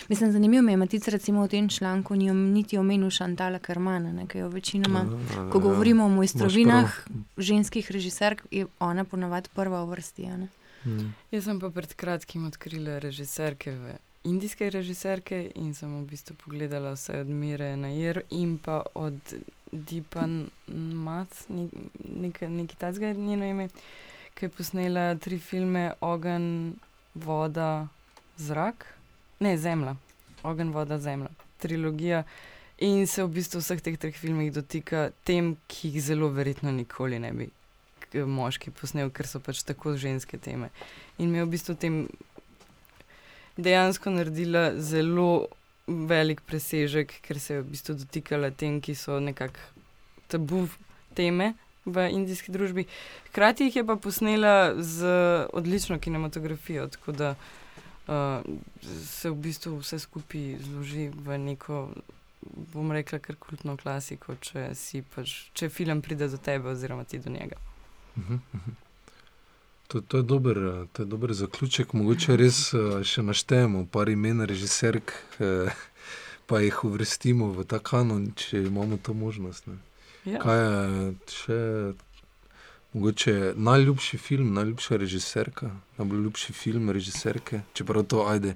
Mislim, 0.08 0.32
zanimivo 0.32 0.62
mi 0.62 0.72
je, 0.72 0.76
Matic, 0.76 1.08
recimo 1.08 1.44
v 1.44 1.48
tem 1.48 1.68
članku 1.68 2.16
ni 2.16 2.34
niti 2.34 2.78
omenil 2.78 3.10
Šantala 3.10 3.58
Kermana, 3.58 4.26
ki 4.26 4.38
jo 4.38 4.48
večinoma, 4.48 4.98
ja, 4.98 5.42
ja, 5.42 5.50
ko 5.50 5.60
govorimo 5.60 6.04
o 6.04 6.08
mojstrovinah 6.08 6.98
ženskih 7.36 7.90
režiserk, 7.90 8.46
je 8.50 8.66
ona 8.78 9.04
ponavadi 9.04 9.48
prva 9.54 9.84
v 9.84 9.90
vrsti. 9.90 10.26
Hmm. 10.82 11.14
Jaz 11.30 11.44
sem 11.44 11.60
pa 11.60 11.70
pred 11.70 11.94
kratkim 11.94 12.46
odkrila 12.46 12.98
režiserke, 12.98 13.98
indijske 14.26 14.70
režiserke 14.70 15.38
in 15.54 15.74
sem 15.74 15.92
v 16.00 16.06
bistvu 16.10 16.36
pogledala 16.44 16.94
vse 16.96 17.20
odmere 17.22 17.76
na 17.76 17.88
Jer 17.94 18.22
in 18.30 18.58
pa 18.58 18.82
od 18.94 19.34
Mat, 21.06 21.28
nekaj 21.48 22.48
nek 22.48 22.74
tajnega 22.78 23.06
je 23.06 23.14
njeno 23.14 23.46
ime, 23.46 23.68
ki 24.34 24.44
je 24.44 24.48
posnela 24.48 25.14
tri 25.14 25.38
filme: 25.38 25.92
Ogen, 26.00 26.76
voda, 27.14 27.88
zrak 28.36 28.86
ne 29.40 29.56
zemlja, 29.58 29.96
ogen, 30.42 30.72
voda, 30.72 30.98
zemlja, 30.98 31.28
trilogija. 31.58 32.22
In 32.78 33.06
se 33.06 33.24
v 33.24 33.32
bistvu 33.32 33.60
vseh 33.60 33.80
teh 33.80 33.96
treh 33.98 34.16
filmih 34.16 34.52
dotika 34.52 35.10
tem, 35.24 35.56
ki 35.66 35.94
jih 35.94 36.02
zelo 36.10 36.28
verjetno 36.28 36.72
nikoli 36.72 37.18
ne 37.18 37.32
bi 37.32 37.50
moški 38.14 38.70
posnel, 38.70 39.10
ker 39.10 39.26
so 39.28 39.40
pač 39.40 39.62
tako 39.66 39.96
ženske 39.96 40.38
teme. 40.38 40.70
In 41.18 41.32
mi 41.32 41.38
je 41.38 41.44
v 41.44 41.52
bistvu 41.52 41.74
tem 41.74 42.06
dejansko 43.56 44.10
naredila 44.10 44.70
zelo 44.80 45.46
velik 45.86 46.40
presežek, 46.46 47.14
ker 47.22 47.40
se 47.40 47.54
je 47.54 47.62
v 47.62 47.70
bistvu 47.70 47.94
dotikala 47.94 48.50
tem, 48.50 48.80
ki 48.80 48.94
so 48.94 49.20
nekako 49.20 49.60
tabu 50.28 50.66
teme. 51.14 51.54
V 51.86 52.02
indijski 52.10 52.50
družbi. 52.50 52.82
Hkrati 53.28 53.68
jih 53.68 53.76
je 53.76 53.82
pa 53.86 53.94
posnela 53.94 54.74
z 54.74 55.06
odlično 55.54 56.00
kinematografijo, 56.02 56.88
tako 56.90 57.12
da 57.14 57.28
uh, 57.30 57.44
uh, 58.06 58.42
se 59.04 59.30
v 59.30 59.34
bistvu 59.34 59.78
vse 59.78 59.98
skupaj 59.98 60.56
zloži 60.60 61.08
v 61.08 61.38
neko, 61.38 61.88
bom 62.72 62.92
rekla, 62.92 63.18
kar 63.18 63.36
kultno 63.36 63.76
klasiko, 63.76 64.36
če, 64.40 64.70
pač, 65.14 65.36
če 65.56 65.70
film 65.72 66.02
pride 66.02 66.28
do 66.30 66.38
tebe, 66.38 66.70
oziroma 66.70 67.04
ti 67.04 67.18
do 67.18 67.30
njega. 67.30 67.58
Mhm, 68.16 68.42
mhm. 68.54 68.82
To, 69.88 70.00
to, 70.00 70.16
je 70.16 70.22
dober, 70.22 70.56
to 70.92 71.02
je 71.02 71.06
dober 71.06 71.32
zaključek. 71.34 71.92
Mogoče 71.92 72.36
res 72.36 72.72
uh, 72.74 73.02
še 73.06 73.22
naštejemo 73.22 73.84
par 73.92 74.10
imen 74.10 74.42
režiserk, 74.42 75.12
eh, 75.38 75.70
pa 76.46 76.58
jih 76.60 76.80
uvrstimo 76.84 77.52
v 77.54 77.64
ta 77.64 77.78
kanon, 77.78 78.32
če 78.34 78.64
imamo 78.66 78.98
to 78.98 79.14
možnost. 79.14 79.70
Ja. 80.26 80.42
Kaj 80.42 80.58
je 80.58 81.14
še 81.30 81.60
Mogoče 82.96 83.52
najljubši 83.56 84.18
film, 84.18 84.54
najljubša 84.54 84.96
režiserka, 84.96 85.70
najljubši 85.98 86.52
film 86.52 86.90
režiserke, 86.90 87.60
čeprav 87.76 88.06
to 88.08 88.24
ajde. 88.28 88.54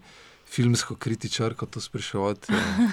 Filmsko 0.50 0.94
kritičarko 0.96 1.66
to 1.66 1.80
sprašovati. 1.80 2.52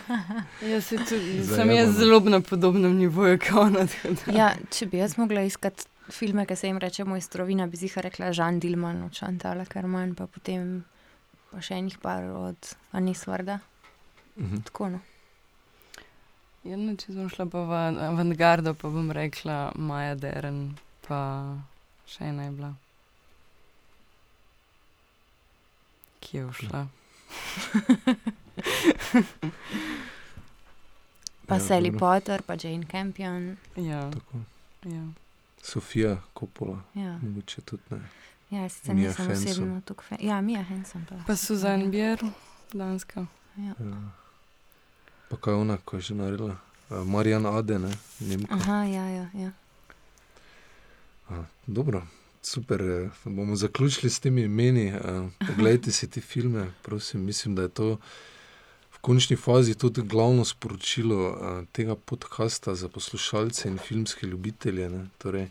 Ja, 0.70 0.82
se 0.82 0.98
tudi, 0.98 1.46
sem 1.56 1.72
jaz 1.72 1.96
zelo 1.98 2.20
na 2.20 2.42
podobnem 2.42 2.98
nivoju 2.98 3.40
kot 3.40 3.58
ona. 3.58 3.88
Ja, 4.28 4.52
če 4.70 4.86
bi 4.92 5.00
jaz 5.00 5.16
mogla 5.18 5.42
iskati 5.48 5.88
filme, 6.10 6.46
ki 6.46 6.56
se 6.56 6.68
jim 6.68 6.78
reče 6.78 7.06
moj 7.06 7.22
strovina, 7.22 7.68
bi 7.68 7.78
jih 7.82 7.98
rekla 7.98 8.32
Žan 8.34 8.60
Dilman, 8.60 9.10
Čantala 9.12 9.66
Karman, 9.66 10.16
pa 10.16 10.28
potem 10.28 10.84
pa 11.52 11.62
še 11.64 11.78
enih 11.80 11.98
par 12.04 12.24
od 12.24 12.74
Anis 12.92 13.28
Varda. 13.28 13.60
Mhm. 14.38 14.64
Tako 14.70 14.90
no. 14.96 15.00
Ja, 16.68 16.76
no, 16.76 16.96
če 17.00 17.14
sem 17.16 17.30
šla 17.32 17.46
pa 17.48 17.64
v 17.64 17.78
avantgardo, 18.10 18.74
pa 18.76 18.90
bom 18.92 19.12
rekla 19.16 19.72
Maja 19.76 20.16
Deren 20.20 20.76
pa 21.08 21.20
še 22.08 22.28
ena 22.28 22.44
je 22.48 22.52
bila, 22.58 22.72
ki 26.24 26.38
je 26.38 26.44
ušla. 26.46 26.82
pa 31.48 31.56
ja, 31.56 31.62
Sally 31.64 31.92
Potter, 31.96 32.44
pa 32.44 32.54
Jane 32.60 32.86
Campion. 32.92 33.56
Ja. 33.80 34.12
Ja. 34.84 35.06
Sofija 35.68 36.18
Kopola. 36.34 36.82
Ja. 36.94 37.20
Mogoče 37.22 37.62
tudi 37.62 37.84
ne. 37.90 38.02
Ja, 38.50 38.70
sicer 38.70 38.96
nisem 38.96 39.32
osebno 39.32 39.82
tukaj. 39.82 40.18
Ja, 40.22 40.42
Mija 40.42 40.64
Henson. 40.64 41.06
Pa, 41.10 41.16
pa 41.28 41.36
Suzanne 41.36 41.88
Bier, 41.88 42.20
Danska. 42.74 43.26
Ja. 43.58 43.74
Ja. 43.80 44.12
Pa 45.30 45.38
kaj 45.38 45.54
ona, 45.54 45.78
ko 45.78 45.98
je 45.98 46.02
že 46.02 46.16
naredila? 46.16 46.56
Uh, 46.90 47.08
Marjan 47.08 47.46
Ade, 47.46 47.80
ne? 47.80 47.92
Nemka. 48.20 48.56
Aha, 48.56 48.84
ja, 48.84 49.10
ja, 49.10 49.30
ja. 49.34 49.52
Dobro, 51.68 52.08
super. 52.42 52.82
Eh, 52.82 53.10
bomo 53.26 53.56
zaključili 53.56 54.10
s 54.10 54.20
temi 54.20 54.42
imeni. 54.42 54.88
Eh, 54.88 55.02
poglejte 55.48 55.92
si 55.92 56.10
te 56.10 56.22
filme, 56.22 56.72
prosim. 56.82 57.26
Mislim, 57.26 57.56
da 57.56 57.62
je 57.62 57.70
to 57.70 57.98
končni 59.08 59.36
fazi 59.36 59.74
tudi 59.76 60.02
glavno 60.02 60.46
sporočilo 60.46 61.20
eh, 61.30 61.66
tega 61.72 61.96
podcasta 61.96 62.76
za 62.76 62.90
poslušalce 62.90 63.70
in 63.70 63.78
filmske 63.78 64.28
ljubitelje. 64.28 64.90
Torej, 65.18 65.48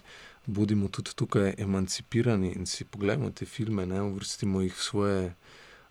bodimo 0.47 0.89
tudi 0.89 1.11
tukaj 1.15 1.55
emancipirani 1.59 2.53
in 2.53 2.67
si 2.67 2.85
pogledamo 2.85 3.31
te 3.31 3.47
filme, 3.47 3.87
ne 3.87 4.03
uvrstimo 4.03 4.61
jih 4.61 4.75
v 4.75 4.83
svoje 4.83 5.33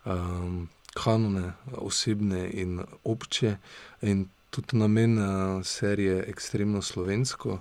um, 0.04 0.68
kanone, 0.94 1.52
osebne 1.72 2.50
in 2.50 2.84
obče. 3.04 3.56
In 4.02 4.28
tudi 4.50 4.76
namen 4.76 5.18
uh, 5.18 5.64
serije 5.64 6.24
Extremno 6.28 6.82
slovensko. 6.82 7.58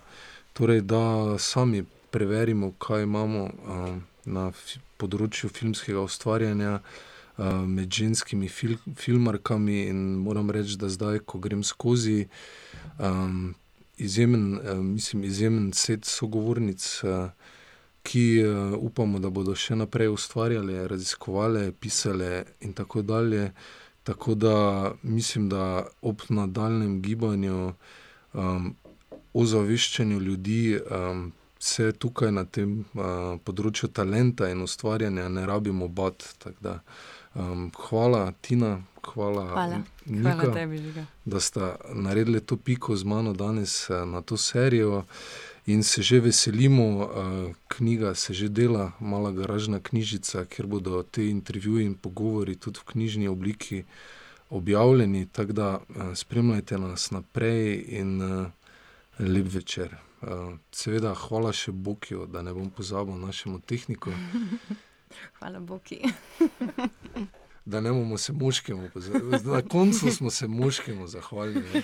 Torej, 0.53 0.81
da 0.81 1.35
sami 1.39 1.83
preverimo, 2.11 2.71
kaj 2.77 3.03
imamo 3.03 3.43
uh, 3.43 3.97
na 4.25 4.51
področju 4.97 5.49
filmskega 5.49 6.05
ustvarjanja 6.05 6.73
uh, 6.75 7.03
med 7.37 7.91
ženskimi 7.91 8.47
fil 8.47 8.77
filmarkami. 8.95 9.81
In 9.89 10.15
moram 10.23 10.49
reči, 10.49 10.77
da 10.77 10.89
zdaj, 10.89 11.19
ko 11.25 11.39
grem 11.39 11.63
skozi 11.63 12.27
um, 12.99 13.55
izjemen, 13.97 14.53
uh, 14.53 14.77
mislim, 14.77 15.23
izjemen 15.23 15.73
set 15.73 16.05
sogovornic. 16.05 17.03
Uh, 17.03 17.29
Ki 18.05 18.43
uh, 18.45 18.77
upamo, 18.77 19.17
da 19.17 19.31
bodo 19.33 19.55
še 19.57 19.73
naprej 19.75 20.11
ustvarjali, 20.13 20.75
raziskovali, 20.87 21.71
pisali, 21.73 22.43
in 22.61 22.75
tako 22.77 23.01
dalje. 23.01 23.47
Tako 24.05 24.35
da 24.35 24.57
mislim, 25.01 25.47
da 25.49 25.87
ob 26.01 26.21
nadaljem 26.29 26.99
gibanju, 27.01 27.73
um, 28.33 28.75
ozaveščanju 29.33 30.19
ljudi, 30.19 30.77
um, 30.77 31.31
se 31.59 31.91
tukaj 31.91 32.31
na 32.31 32.45
tem 32.45 32.83
uh, 32.93 33.39
področju 33.41 33.89
talenta 33.89 34.51
in 34.53 34.61
ustvarjanja 34.61 35.25
ne 35.33 35.45
rabimo 35.49 35.87
bati. 35.87 36.29
Um, 37.35 37.71
hvala, 37.89 38.31
Tina, 38.41 38.81
hvala, 39.13 39.45
hvala. 39.45 39.81
Nika, 40.05 40.31
hvala 40.31 40.53
tebi, 40.53 40.93
da 41.25 41.39
ste 41.39 41.59
naredili 41.93 42.41
to 42.41 42.57
piko 42.57 42.95
z 42.95 43.03
mano 43.03 43.33
danes 43.33 43.89
uh, 43.89 44.07
na 44.07 44.21
to 44.21 44.37
serijo. 44.37 45.03
In 45.65 45.83
se 45.83 46.01
že 46.01 46.19
veselimo, 46.19 46.83
uh, 46.97 47.55
knjiga 47.67 48.15
se 48.15 48.33
že 48.33 48.49
dela, 48.49 48.91
mala 48.99 49.31
garažna 49.31 49.79
knjižica, 49.79 50.45
kjer 50.45 50.67
bodo 50.67 51.03
te 51.03 51.29
intervjuje 51.29 51.85
in 51.85 51.95
pogovori 51.95 52.55
tudi 52.55 52.79
v 52.79 52.83
knjižni 52.83 53.27
obliki 53.27 53.83
objavljeni. 54.49 55.25
Tako 55.25 55.53
da 55.53 55.79
uh, 55.79 56.13
spremljajte 56.15 56.77
nas 56.77 57.11
naprej 57.11 57.85
in 57.87 58.21
lep 59.19 59.53
večer. 59.53 59.95
Seveda, 60.71 61.13
hvala 61.13 61.51
še 61.53 61.71
Boku, 61.71 62.25
da 62.25 62.41
ne 62.41 62.53
bom 62.53 62.69
pozabil 62.69 63.15
našemu 63.15 63.59
tehniku. 63.59 64.11
hvala 65.39 65.59
Boku. 65.59 65.95
da 67.65 67.81
ne 67.81 67.89
bomo 67.89 68.17
se 68.17 68.33
moškemu, 68.33 68.89
na 69.43 69.61
koncu 69.61 70.11
smo 70.11 70.29
se 70.29 70.47
moškemu 70.47 71.07
zahvalili. 71.07 71.83